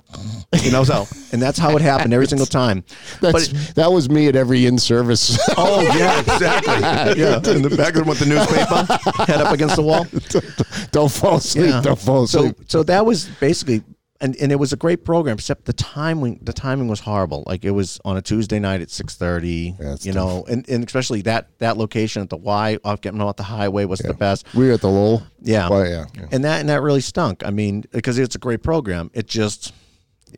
you 0.62 0.70
know. 0.70 0.84
So, 0.84 1.06
and 1.32 1.40
that's 1.40 1.58
how 1.58 1.74
it 1.76 1.82
happened 1.82 2.12
every 2.12 2.26
single 2.26 2.46
time. 2.46 2.84
That's, 3.20 3.48
it- 3.48 3.74
that 3.76 3.90
was 3.90 4.10
me 4.10 4.28
at 4.28 4.36
every 4.36 4.66
in 4.66 4.78
service. 4.78 5.38
oh 5.56 5.80
yeah, 5.96 6.20
exactly. 6.20 6.74
Yeah, 7.22 7.36
in 7.36 7.62
the 7.62 7.74
back 7.76 7.94
of 7.94 8.00
them 8.00 8.08
with 8.08 8.18
the 8.18 8.26
newspaper, 8.26 9.24
head 9.24 9.40
up 9.40 9.52
against 9.54 9.76
the 9.76 9.82
wall. 9.82 10.06
Don't 10.92 11.10
fall 11.10 11.36
asleep. 11.36 11.70
Yeah. 11.70 11.80
Don't 11.80 11.98
fall 11.98 12.24
asleep. 12.24 12.28
So 12.28 12.50
asleep. 12.50 12.70
so 12.70 12.82
that 12.84 13.06
was 13.06 13.26
basically 13.40 13.82
and, 14.20 14.34
and 14.36 14.50
it 14.50 14.56
was 14.56 14.72
a 14.72 14.76
great 14.76 15.04
program 15.04 15.34
except 15.34 15.64
the 15.64 15.72
timing 15.72 16.40
the 16.42 16.52
timing 16.52 16.88
was 16.88 17.00
horrible. 17.00 17.44
Like 17.46 17.64
it 17.64 17.70
was 17.70 18.00
on 18.04 18.16
a 18.16 18.22
Tuesday 18.22 18.58
night 18.58 18.80
at 18.80 18.90
six 18.90 19.14
thirty. 19.14 19.76
Yeah, 19.80 19.94
it's 19.94 20.04
you 20.04 20.12
know, 20.12 20.44
and, 20.48 20.68
and 20.68 20.84
especially 20.84 21.22
that 21.22 21.48
that 21.58 21.76
location 21.76 22.22
at 22.22 22.30
the 22.30 22.36
Y 22.36 22.78
off 22.84 23.00
getting 23.00 23.20
off 23.20 23.36
the 23.36 23.44
highway 23.44 23.84
was 23.84 24.00
Yeah. 24.02 24.08
the 24.08 24.14
best. 24.14 24.46
we 24.54 24.66
were 24.66 24.74
at 24.74 24.80
the 24.80 24.88
Lowell. 24.88 25.22
Yeah. 25.40 25.68
Well, 25.68 25.86
yeah. 25.86 26.06
yeah. 26.14 26.26
And 26.32 26.44
that 26.44 26.60
and 26.60 26.68
that 26.68 26.82
really 26.82 27.00
stunk. 27.00 27.44
I 27.44 27.50
mean, 27.50 27.84
because 27.92 28.18
it's 28.18 28.34
a 28.34 28.38
great 28.40 28.62
program. 28.62 29.10
It 29.14 29.26
just 29.28 29.72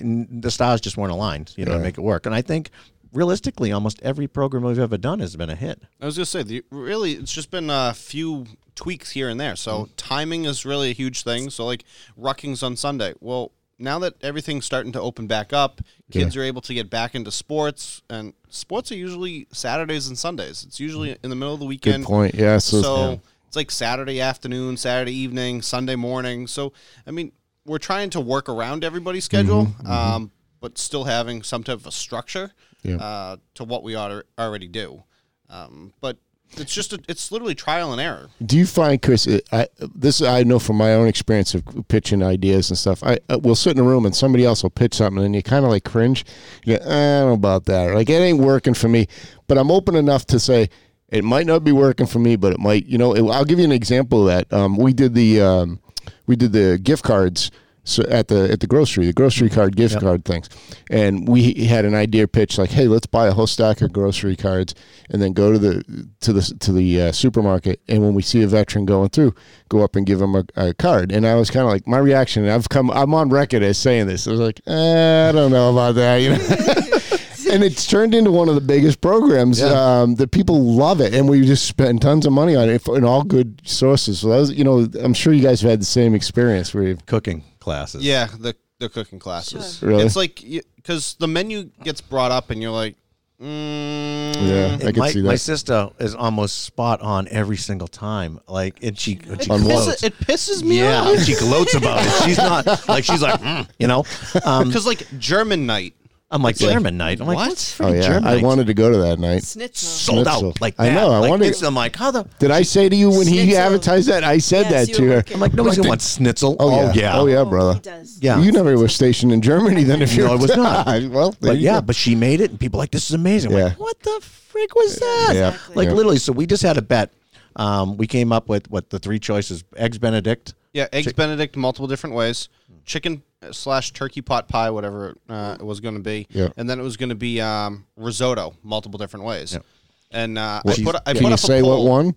the 0.01 0.51
stars 0.51 0.81
just 0.81 0.97
weren't 0.97 1.13
aligned, 1.13 1.53
you 1.57 1.65
know, 1.65 1.73
Right. 1.73 1.79
to 1.79 1.83
make 1.83 1.99
it 1.99 2.03
work. 2.03 2.27
And 2.27 2.35
I 2.35 2.43
think 2.43 2.71
realistically 3.13 3.73
almost 3.73 4.01
every 4.03 4.29
program 4.29 4.63
we've 4.63 4.79
ever 4.79 4.97
done 4.99 5.19
has 5.21 5.35
been 5.37 5.51
a 5.51 5.57
hit. 5.57 5.83
I 6.01 6.07
was 6.07 6.17
gonna 6.17 6.27
say, 6.27 6.43
the, 6.43 6.63
really, 6.71 7.13
it's 7.15 7.33
just 7.33 7.51
been 7.51 7.71
a 7.71 7.93
few 7.95 8.47
tweaks 8.75 9.11
here 9.11 9.29
and 9.29 9.41
there. 9.41 9.57
So 9.57 9.73
mm-hmm. 9.85 9.93
timing 9.97 10.45
is 10.45 10.65
really 10.65 10.91
a 10.91 10.95
huge 10.95 11.23
thing. 11.23 11.51
So 11.51 11.67
like 11.67 11.85
Ruckings 12.17 12.63
on 12.63 12.77
Sunday. 12.77 13.15
Well, 13.21 13.53
now 13.81 13.99
that 14.01 14.15
everything's 14.23 14.65
starting 14.67 14.93
to 14.93 15.01
open 15.01 15.27
back 15.27 15.53
up, 15.53 15.81
kids 16.11 16.37
are 16.37 16.43
able 16.43 16.61
to 16.63 16.75
get 16.75 16.91
back 16.91 17.15
into 17.15 17.31
sports, 17.31 18.03
and 18.11 18.35
sports 18.49 18.93
are 18.93 18.97
usually 18.97 19.47
Saturdays 19.53 20.07
and 20.09 20.19
Sundays. 20.19 20.65
It's 20.65 20.79
usually 20.79 21.17
in 21.25 21.31
the 21.31 21.37
middle 21.37 21.55
of 21.55 21.61
the 21.61 21.67
weekend. 21.67 22.05
Good 22.05 22.11
point. 22.11 22.35
Yeah. 22.35 22.59
So, 22.59 22.83
So 22.83 23.21
it's 23.47 23.57
like 23.57 23.71
Saturday 23.71 24.21
afternoon, 24.21 24.77
Saturday 24.77 25.15
evening, 25.15 25.63
Sunday 25.63 25.97
morning. 25.97 26.47
So 26.47 26.73
I 27.07 27.11
mean, 27.11 27.33
we're 27.65 27.79
trying 27.79 28.11
to 28.11 28.21
work 28.21 28.49
around 28.49 28.85
everybody's 28.85 29.25
schedule, 29.25 29.69
Um, 29.87 30.31
but 30.61 30.77
still 30.79 31.05
having 31.05 31.43
some 31.43 31.63
type 31.65 31.79
of 31.79 31.87
a 31.87 31.93
structure 31.93 32.53
Yeah. 32.83 32.97
uh, 32.97 33.37
to 33.55 33.65
what 33.65 33.83
we 33.83 33.97
already 33.97 34.69
do. 34.69 35.05
Um, 35.49 35.93
but 36.01 36.19
it's 36.57 36.75
just 36.75 36.93
a, 36.93 36.99
it's 37.09 37.31
literally 37.31 37.55
trial 37.55 37.93
and 37.93 38.01
error. 38.01 38.29
do 38.45 38.57
you 38.59 38.67
find, 38.67 39.01
Chris? 39.01 39.29
I 39.53 39.69
this 39.95 40.21
I 40.23 40.43
know 40.43 40.59
from 40.59 40.77
my 40.77 40.95
own 40.95 41.07
experience 41.09 41.55
of 41.55 41.65
pitching 41.89 42.23
ideas 42.23 42.71
and 42.71 42.79
stuff. 42.79 43.03
I 43.03 43.19
uh, 43.29 43.39
we'll 43.43 43.55
sit 43.55 43.77
in 43.77 43.85
a 43.85 43.87
room 43.87 44.07
and 44.07 44.15
somebody 44.15 44.45
else 44.45 44.63
will 44.63 44.71
pitch 44.71 44.95
something, 44.95 45.25
and 45.25 45.35
you 45.35 45.43
kind 45.43 45.65
of 45.65 45.71
like 45.71 45.85
cringe. 45.85 46.25
You 46.65 46.79
go, 46.79 46.85
"Eh, 46.85 46.89
I 46.89 47.21
don't 47.21 47.29
know 47.29 47.35
about 47.35 47.67
that. 47.67 47.91
Or 47.91 47.95
like 47.95 48.11
it 48.11 48.15
ain't 48.15 48.41
working 48.41 48.75
for 48.75 48.89
me. 48.89 49.07
But 49.47 49.59
I'm 49.59 49.71
open 49.71 49.95
enough 49.95 50.27
to 50.27 50.39
say 50.41 50.71
it 51.09 51.25
might 51.25 51.47
not 51.47 51.65
be 51.65 51.73
working 51.73 52.07
for 52.07 52.19
me, 52.19 52.37
but 52.37 52.53
it 52.53 52.61
might. 52.61 52.87
You 52.87 52.99
know, 52.99 53.15
it, 53.15 53.23
I'll 53.31 53.45
give 53.45 53.59
you 53.59 53.65
an 53.65 53.73
example 53.73 54.29
of 54.29 54.49
that. 54.49 54.53
Um, 54.57 54.77
we 54.77 54.93
did 54.93 55.15
the 55.15 55.41
um, 55.41 55.81
we 56.27 56.37
did 56.37 56.53
the 56.53 56.79
gift 56.79 57.05
cards. 57.05 57.51
So 57.91 58.03
at 58.05 58.29
the 58.29 58.51
at 58.51 58.61
the 58.61 58.67
grocery, 58.67 59.07
the 59.07 59.13
grocery 59.13 59.51
card 59.51 59.77
gift 59.77 59.95
Yep. 59.95 60.03
card 60.03 60.25
things, 60.25 60.49
and 60.91 61.27
we 61.29 61.53
had 61.67 61.85
an 61.85 61.95
idea 61.95 62.29
pitch 62.29 62.57
like, 62.59 62.71
hey, 62.71 62.87
let's 62.89 63.07
buy 63.07 63.27
a 63.27 63.33
whole 63.33 63.47
stack 63.47 63.81
of 63.83 63.93
grocery 63.93 64.37
cards, 64.37 64.75
and 65.11 65.21
then 65.21 65.33
go 65.33 65.53
to 65.53 65.59
the 65.59 66.07
to 66.21 66.33
the 66.33 66.43
to 66.61 66.73
the 66.73 67.03
uh, 67.03 67.13
supermarket, 67.13 67.81
and 67.89 68.03
when 68.03 68.15
we 68.15 68.23
see 68.23 68.43
a 68.43 68.47
veteran 68.47 68.85
going 68.87 69.09
through, 69.11 69.35
go 69.69 69.83
up 69.83 69.97
and 69.97 70.07
give 70.07 70.21
him 70.23 70.35
a, 70.35 70.45
a 70.57 70.75
card. 70.75 71.11
And 71.13 71.27
I 71.27 71.35
was 71.35 71.51
kind 71.51 71.65
of 71.67 71.73
like, 71.73 71.87
my 71.87 71.99
reaction, 71.99 72.49
I've 72.49 72.69
come, 72.69 72.91
I'm 72.91 73.15
on 73.15 73.29
record 73.31 73.63
as 73.63 73.79
saying 73.79 74.07
this. 74.07 74.27
I 74.27 74.31
was 74.31 74.41
like, 74.41 74.61
eh, 74.67 75.29
I 75.29 75.33
don't 75.33 75.51
know 75.51 75.71
about 75.73 75.95
that, 75.97 76.17
you 76.17 76.31
know. 76.31 76.37
and 77.53 77.65
it's 77.65 77.87
turned 77.87 78.15
into 78.15 78.31
one 78.31 78.49
of 78.49 78.55
the 78.55 78.61
biggest 78.61 79.01
programs 79.01 79.61
Yeah. 79.61 80.01
um, 80.03 80.15
that 80.17 80.31
people 80.31 80.63
love 80.63 81.01
it, 81.01 81.15
and 81.15 81.29
we 81.29 81.45
just 81.45 81.67
spend 81.67 82.03
tons 82.03 82.27
of 82.27 82.33
money 82.33 82.55
on 82.55 82.69
it 82.69 82.87
in 82.89 83.05
all 83.05 83.23
good 83.25 83.61
sources. 83.65 84.21
So 84.21 84.29
that 84.29 84.39
was, 84.39 84.53
you 84.53 84.63
know, 84.65 84.87
I'm 85.03 85.15
sure 85.15 85.33
you 85.33 85.43
guys 85.43 85.61
have 85.63 85.71
had 85.71 85.81
the 85.81 85.85
same 85.87 86.15
experience 86.15 86.73
where 86.75 86.85
you've 86.85 87.07
Cooking 87.07 87.43
classes. 87.61 88.03
Yeah, 88.05 88.27
the 88.39 88.55
the 88.79 88.89
cooking 88.89 89.19
classes. 89.19 89.83
Really? 89.83 90.03
It's 90.05 90.17
like 90.17 90.43
because 90.77 91.15
the 91.21 91.29
menu 91.29 91.71
gets 91.85 92.01
brought 92.01 92.31
up 92.33 92.51
and 92.51 92.61
you're 92.63 92.73
like, 92.73 92.97
Mm, 93.41 94.35
Yeah. 94.37 94.67
I 94.67 94.69
And 94.73 94.81
can 94.83 94.97
my, 94.99 95.11
see 95.11 95.21
that. 95.23 95.27
my 95.29 95.35
sister 95.37 95.89
is 95.99 96.15
almost 96.15 96.63
spot 96.65 97.01
on 97.01 97.27
every 97.31 97.57
single 97.57 97.89
time. 97.89 98.39
Like, 98.47 98.83
and 98.83 98.99
she, 98.99 99.19
and 99.29 99.43
she 99.43 99.51
On. 99.51 99.61
Pisses, 99.61 100.05
it 100.05 100.15
pisses 100.19 100.63
me 100.63 100.79
Yeah, 100.81 101.01
off. 101.03 101.19
she 101.25 101.35
gloats 101.35 101.75
about 101.75 102.05
it. 102.05 102.25
She's 102.25 102.37
not 102.37 102.87
like 102.89 103.05
she's 103.05 103.23
like, 103.23 103.41
"Mm," 103.41 103.67
you 103.79 103.87
know. 103.87 104.05
Um, 104.45 104.69
Because 104.69 104.87
like 104.87 105.07
German 105.19 105.65
night, 105.67 105.95
I'm 106.33 106.43
like 106.43 106.57
German 106.57 106.97
night. 106.97 107.21
I'm 107.21 107.27
like, 107.27 107.35
What? 107.37 107.49
what's 107.49 107.81
Oh 107.81 107.85
freaking 107.87 107.95
yeah, 107.97 108.01
German 108.03 108.25
I 108.29 108.35
night? 108.37 108.45
wanted 108.45 108.67
to 108.69 108.75
go 108.75 108.89
to 108.93 108.99
that 108.99 109.19
night. 109.19 109.45
Schnitzel. 109.45 109.89
sold 109.89 110.27
Schnitzel. 110.29 110.49
out 110.51 110.61
like 110.61 110.75
I 110.79 110.87
that. 110.87 110.95
know, 110.95 111.11
I 111.11 111.19
like, 111.19 111.31
wonder- 111.31 111.47
it's- 111.47 111.63
I'm 111.63 111.75
like, 111.75 111.97
how 111.97 112.13
the? 112.13 112.25
Did 112.39 112.53
I 112.53 112.63
say 112.63 112.89
to 112.89 112.95
you 112.95 113.11
when 113.11 113.27
he 113.27 113.39
Schnitzel. 113.43 113.59
advertised 113.63 114.09
that? 114.09 114.23
I 114.23 114.39
said 114.39 114.67
Yes, 114.71 114.73
that 114.73 114.89
you 114.91 114.95
to 114.95 115.03
were 115.03 115.09
her. 115.09 115.15
working. 115.17 115.35
I'm 115.35 115.41
like, 115.41 115.55
nobody's 115.55 115.79
gonna 115.79 115.89
want 115.89 116.03
schnitzel. 116.03 116.55
Oh, 116.61 116.93
yeah. 116.95 117.19
Oh, 117.19 117.27
yeah, 117.27 117.39
Oh, 117.39 117.45
brother. 117.47 117.75
He 117.75 117.81
does. 117.81 118.19
Yeah. 118.23 118.41
You 118.41 118.53
never 118.53 118.79
were 118.79 118.87
stationed 118.89 119.33
in 119.33 119.43
Germany 119.43 119.83
then 119.83 120.03
if 120.03 120.15
you're 120.15 120.29
No, 120.29 120.35
I 120.35 120.37
was 120.37 120.57
not. 120.57 120.87
well, 121.11 121.31
there 121.41 121.51
But 121.51 121.57
you 121.59 121.65
yeah, 121.65 121.81
go. 121.81 121.87
but 121.87 121.97
she 121.97 122.15
made 122.15 122.41
it, 122.41 122.51
and 122.51 122.61
people 122.61 122.79
are 122.79 122.83
like, 122.85 122.93
this 122.93 123.11
is 123.11 123.15
amazing. 123.15 123.51
I'm 123.53 123.59
Yeah. 123.59 123.65
like, 123.65 123.81
what 123.81 123.99
the 124.01 124.21
frick 124.23 124.73
was 124.77 124.97
that? 124.97 125.33
Yeah. 125.35 125.49
Exactly. 125.49 125.75
Like 125.75 125.89
Yeah. 125.89 125.95
literally. 125.95 126.19
So 126.19 126.33
we 126.33 126.47
just 126.47 126.63
had 126.63 126.77
a 126.77 126.83
bet. 126.83 127.13
Um, 127.57 127.97
we 127.97 128.07
came 128.07 128.31
up 128.31 128.49
with 128.49 128.71
what 128.71 128.91
the 128.91 129.01
three 129.01 129.19
choices: 129.19 129.65
eggs 129.77 129.99
Benedict. 129.99 130.55
Yeah, 130.73 130.87
eggs 130.93 131.13
Benedict 131.13 131.57
multiple 131.57 131.87
different 131.89 132.15
ways, 132.17 132.49
chicken 132.85 133.23
slash 133.53 133.93
turkey 133.93 134.21
pot 134.23 134.49
pie, 134.49 134.71
whatever 134.71 135.17
uh, 135.29 135.57
it 135.59 135.65
was 135.65 135.81
going 135.81 135.95
to 135.95 136.01
be, 136.01 136.27
Yeah. 136.31 136.49
and 136.57 136.69
then 136.69 136.79
it 136.79 136.83
was 136.83 136.97
going 136.97 137.09
to 137.09 137.15
be 137.15 137.41
um, 137.41 137.87
risotto 137.97 138.55
multiple 138.63 138.99
different 138.99 139.25
ways. 139.27 139.53
Yep. 139.55 139.65
And 140.13 140.39
uh, 140.39 140.61
What- 140.63 140.79
I 140.79 140.83
put 140.85 140.95
I 140.97 141.13
Can 141.13 141.23
put 141.23 141.29
you 141.29 141.35
up 141.35 141.39
say 141.41 141.61
a 141.61 141.65
what 141.65 141.83
one? 141.83 142.15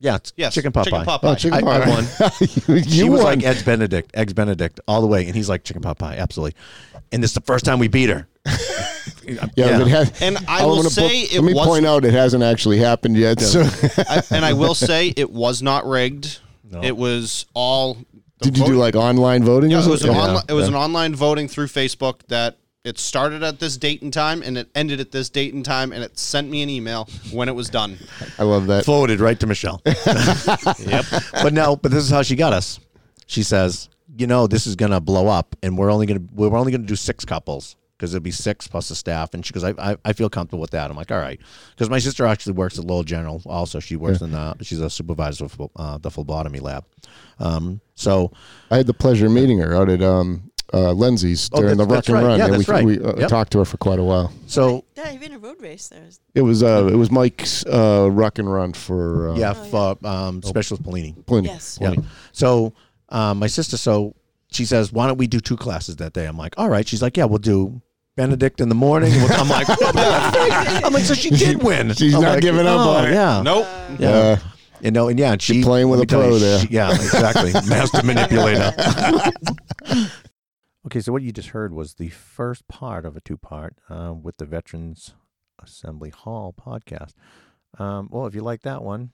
Yeah, 0.00 0.16
it's 0.16 0.32
Yes, 0.36 0.54
chicken 0.54 0.72
pot 0.72 0.84
chicken 0.86 1.00
pie. 1.00 1.04
pot 1.04 1.22
pie. 1.22 1.28
Oh, 1.30 1.34
chicken 1.36 1.64
I- 1.68 1.76
I 1.76 1.84
pot. 1.84 1.88
won. 1.88 2.30
you 2.68 2.82
she 2.82 3.08
was 3.08 3.22
won. 3.22 3.38
like 3.38 3.44
eggs 3.44 3.62
Benedict, 3.62 4.10
eggs 4.14 4.32
Benedict, 4.32 4.80
all 4.88 5.00
the 5.00 5.06
way, 5.06 5.26
and 5.26 5.34
he's 5.36 5.48
like 5.48 5.62
chicken 5.62 5.80
pot 5.82 5.98
pie, 5.98 6.16
absolutely. 6.16 6.56
And 7.12 7.22
this 7.22 7.30
is 7.30 7.34
the 7.34 7.40
first 7.42 7.64
time 7.64 7.78
we 7.78 7.86
beat 7.88 8.08
her. 8.10 8.26
yeah, 9.24 9.46
but 9.54 9.80
it 9.82 9.88
has, 9.88 10.20
And 10.22 10.36
I 10.48 10.60
I'm 10.62 10.66
will 10.68 10.76
gonna 10.76 10.90
say 10.90 11.22
book- 11.22 11.32
it 11.32 11.40
Let 11.40 11.44
me 11.44 11.54
was- 11.54 11.66
point 11.66 11.86
out 11.86 12.04
it 12.04 12.12
hasn't 12.14 12.42
actually 12.42 12.78
happened 12.78 13.16
yet. 13.16 13.40
So 13.40 13.60
I, 14.08 14.22
and 14.32 14.44
I 14.44 14.52
will 14.54 14.74
say 14.74 15.12
it 15.16 15.30
was 15.30 15.62
not 15.62 15.86
rigged. 15.86 16.40
No. 16.72 16.82
It 16.82 16.96
was 16.96 17.46
all. 17.54 17.94
the 17.94 18.46
did 18.50 18.58
you 18.58 18.64
do 18.64 18.72
vote- 18.72 18.78
like 18.78 18.96
online 18.96 19.44
voting? 19.44 19.70
Yeah, 19.70 19.78
or 19.82 19.86
it 19.86 19.90
was 19.90 20.02
an 20.02 20.08
something? 20.08 20.20
online. 20.28 20.44
It 20.48 20.52
was 20.54 20.64
Yeah. 20.68 20.74
an 20.76 20.82
online 20.82 21.14
voting 21.14 21.46
through 21.48 21.66
Facebook 21.66 22.22
that 22.28 22.56
it 22.84 22.98
started 22.98 23.42
at 23.44 23.60
this 23.60 23.76
date 23.76 24.02
and 24.02 24.12
time, 24.12 24.42
and 24.42 24.58
it 24.58 24.68
ended 24.74 24.98
at 24.98 25.12
this 25.12 25.28
date 25.30 25.54
and 25.54 25.64
time, 25.64 25.92
and 25.92 26.02
it 26.02 26.18
sent 26.18 26.50
me 26.50 26.62
an 26.62 26.68
email 26.70 27.08
when 27.30 27.48
it 27.48 27.54
was 27.54 27.68
done. 27.68 27.98
I 28.38 28.42
love 28.42 28.66
that. 28.66 28.84
Forwarded 28.84 29.20
right 29.20 29.38
to 29.38 29.46
Michelle. 29.46 29.80
Yep. 29.86 31.04
but 31.42 31.52
no, 31.52 31.76
but 31.76 31.92
this 31.92 32.02
is 32.04 32.10
how 32.10 32.22
she 32.22 32.34
got 32.36 32.52
us. 32.52 32.80
She 33.26 33.42
says, 33.42 33.88
you 34.16 34.26
know, 34.26 34.46
this 34.46 34.66
is 34.66 34.74
gonna 34.76 35.00
blow 35.00 35.28
up, 35.28 35.54
and 35.62 35.78
we're 35.78 35.90
only 35.92 36.06
gonna 36.06 36.22
we're 36.34 36.56
only 36.56 36.72
gonna 36.72 36.84
do 36.86 36.96
six 36.96 37.24
couples 37.24 37.76
because 38.02 38.12
it'll 38.16 38.24
be 38.24 38.32
six 38.32 38.66
plus 38.66 38.88
the 38.88 38.96
staff. 38.96 39.32
And 39.32 39.46
she 39.46 39.52
goes, 39.52 39.62
I, 39.62 39.74
I, 39.78 39.96
I 40.04 40.12
feel 40.12 40.28
comfortable 40.28 40.60
with 40.60 40.72
that. 40.72 40.90
I'm 40.90 40.96
like, 40.96 41.12
all 41.12 41.20
right, 41.20 41.38
because 41.70 41.88
my 41.88 42.00
sister 42.00 42.26
actually 42.26 42.54
works 42.54 42.76
at 42.76 42.84
Lowell 42.84 43.04
General. 43.04 43.40
Also, 43.46 43.78
she 43.78 43.94
works 43.94 44.20
in 44.20 44.32
the 44.32 44.56
she's 44.60 44.80
a 44.80 44.90
supervisor 44.90 45.48
for 45.48 45.70
uh, 45.76 45.98
the 45.98 46.10
phlebotomy 46.10 46.58
lab. 46.58 46.84
Um, 47.38 47.80
so 47.94 48.32
I 48.72 48.78
had 48.78 48.88
the 48.88 48.94
pleasure 48.94 49.26
of 49.26 49.32
meeting 49.32 49.60
her 49.60 49.72
out 49.76 49.88
at 49.88 50.02
um, 50.02 50.50
uh, 50.74 50.90
Lindsay's 50.90 51.48
Oh, 51.52 51.60
during 51.60 51.76
the 51.76 51.86
that's- 51.86 52.08
Ruck 52.08 52.18
and 52.18 52.26
right. 52.26 52.30
Run. 52.30 52.38
Yeah, 52.40 52.44
and 52.46 52.54
that's 52.54 52.66
we, 52.66 52.74
right. 52.74 52.84
we 52.84 52.98
uh, 53.00 53.20
Yep. 53.20 53.28
talked 53.28 53.52
to 53.52 53.58
her 53.58 53.64
for 53.64 53.76
quite 53.76 54.00
a 54.00 54.02
while. 54.04 54.32
so 54.48 54.84
Yeah, 54.96 55.04
I 55.06 55.16
ran 55.18 55.32
a 55.34 55.38
road 55.38 55.62
race 55.62 55.86
there. 55.86 56.02
It 56.34 56.42
was 56.42 56.64
uh, 56.64 56.88
it 56.92 56.96
was 56.96 57.12
Mike's 57.12 57.64
uh, 57.66 58.08
Ruck 58.10 58.40
and 58.40 58.52
Run 58.52 58.72
for 58.72 59.28
uh, 59.30 59.36
yeah, 59.36 59.54
Oh, 59.56 59.94
for 59.94 60.06
um, 60.08 60.42
specialist 60.42 60.82
Polini. 60.82 61.24
Pliny. 61.24 61.46
Yes. 61.48 61.78
Yeah. 61.80 61.94
So 62.32 62.72
um, 63.10 63.38
my 63.38 63.46
sister, 63.46 63.76
so 63.76 64.16
she 64.50 64.64
says, 64.66 64.92
why 64.92 65.06
don't 65.06 65.16
we 65.18 65.26
do 65.26 65.40
two 65.40 65.56
classes 65.56 65.96
that 65.96 66.12
day? 66.12 66.26
I'm 66.26 66.36
like, 66.36 66.54
all 66.58 66.68
right. 66.68 66.86
She's 66.86 67.00
like, 67.00 67.16
yeah, 67.16 67.24
we'll 67.24 67.38
do 67.38 67.80
Benedict 68.16 68.60
in 68.60 68.68
the 68.68 68.74
morning. 68.74 69.12
I'm 69.30 69.48
like, 69.48 69.68
what 69.68 69.78
the 69.78 69.86
frick? 70.32 70.84
I'm 70.84 70.92
like, 70.92 71.04
so 71.04 71.14
she 71.14 71.30
did 71.30 71.62
win. 71.62 71.94
She's 71.94 72.14
I'm 72.14 72.22
not 72.22 72.32
like, 72.34 72.42
giving 72.42 72.66
up 72.66 72.80
oh, 72.80 72.90
on 72.90 73.06
it. 73.06 73.12
Yeah. 73.12 73.42
Nope. 73.42 73.66
Yeah. 73.98 74.08
Uh, 74.08 74.36
You 74.82 74.90
know, 74.90 75.08
and 75.08 75.18
yeah, 75.18 75.32
and 75.32 75.40
she 75.40 75.62
playing 75.62 75.88
with 75.88 76.00
let 76.00 76.12
a 76.12 76.16
me 76.16 76.22
pro 76.22 76.32
you, 76.34 76.38
there. 76.40 76.58
she- 76.60 76.68
yeah, 76.70 76.90
exactly. 76.90 77.52
Master 77.68 78.02
manipulator. 78.02 78.72
okay, 80.86 81.00
so 81.00 81.12
what 81.12 81.22
you 81.22 81.30
just 81.32 81.50
heard 81.50 81.72
was 81.72 81.94
the 81.94 82.08
first 82.08 82.66
part 82.66 83.06
of 83.06 83.16
a 83.16 83.20
two-part 83.20 83.76
uh, 83.88 84.12
with 84.12 84.38
the 84.38 84.44
Veterans 84.44 85.14
Assembly 85.62 86.10
Hall 86.10 86.52
podcast. 86.52 87.12
Um, 87.78 88.08
well, 88.10 88.26
if 88.26 88.34
you 88.34 88.42
like 88.42 88.62
that 88.62 88.82
one, 88.82 89.12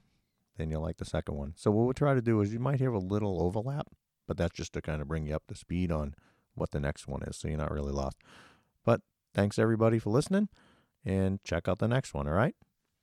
then 0.57 0.71
you'll 0.71 0.83
like 0.83 0.97
the 0.97 1.05
second 1.05 1.37
one. 1.37 1.53
So 1.57 1.71
what 1.71 1.85
we'll 1.85 1.93
try 1.93 2.15
to 2.15 2.23
do 2.23 2.41
is 2.41 2.53
you 2.53 2.59
might 2.59 2.81
hear 2.81 2.93
a 2.93 2.99
little 2.99 3.43
overlap, 3.43 3.89
but 4.27 4.39
that's 4.39 4.57
just 4.57 4.73
to 4.73 4.81
kind 4.81 5.03
of 5.03 5.07
bring 5.09 5.27
you 5.27 5.35
up 5.37 5.47
to 5.49 5.55
speed 5.55 5.93
on 5.93 6.15
what 6.55 6.71
the 6.71 6.81
next 6.81 7.07
one 7.07 7.23
is, 7.25 7.37
so 7.37 7.47
you're 7.47 7.59
not 7.59 7.71
really 7.71 7.93
lost. 7.93 8.17
But 8.89 9.03
thanks 9.35 9.59
everybody 9.59 9.99
for 9.99 10.09
listening, 10.09 10.49
and 11.05 11.45
check 11.45 11.69
out 11.69 11.79
the 11.79 11.89
next 11.89 12.15
one. 12.15 12.27
All 12.27 12.33
right. 12.33 12.55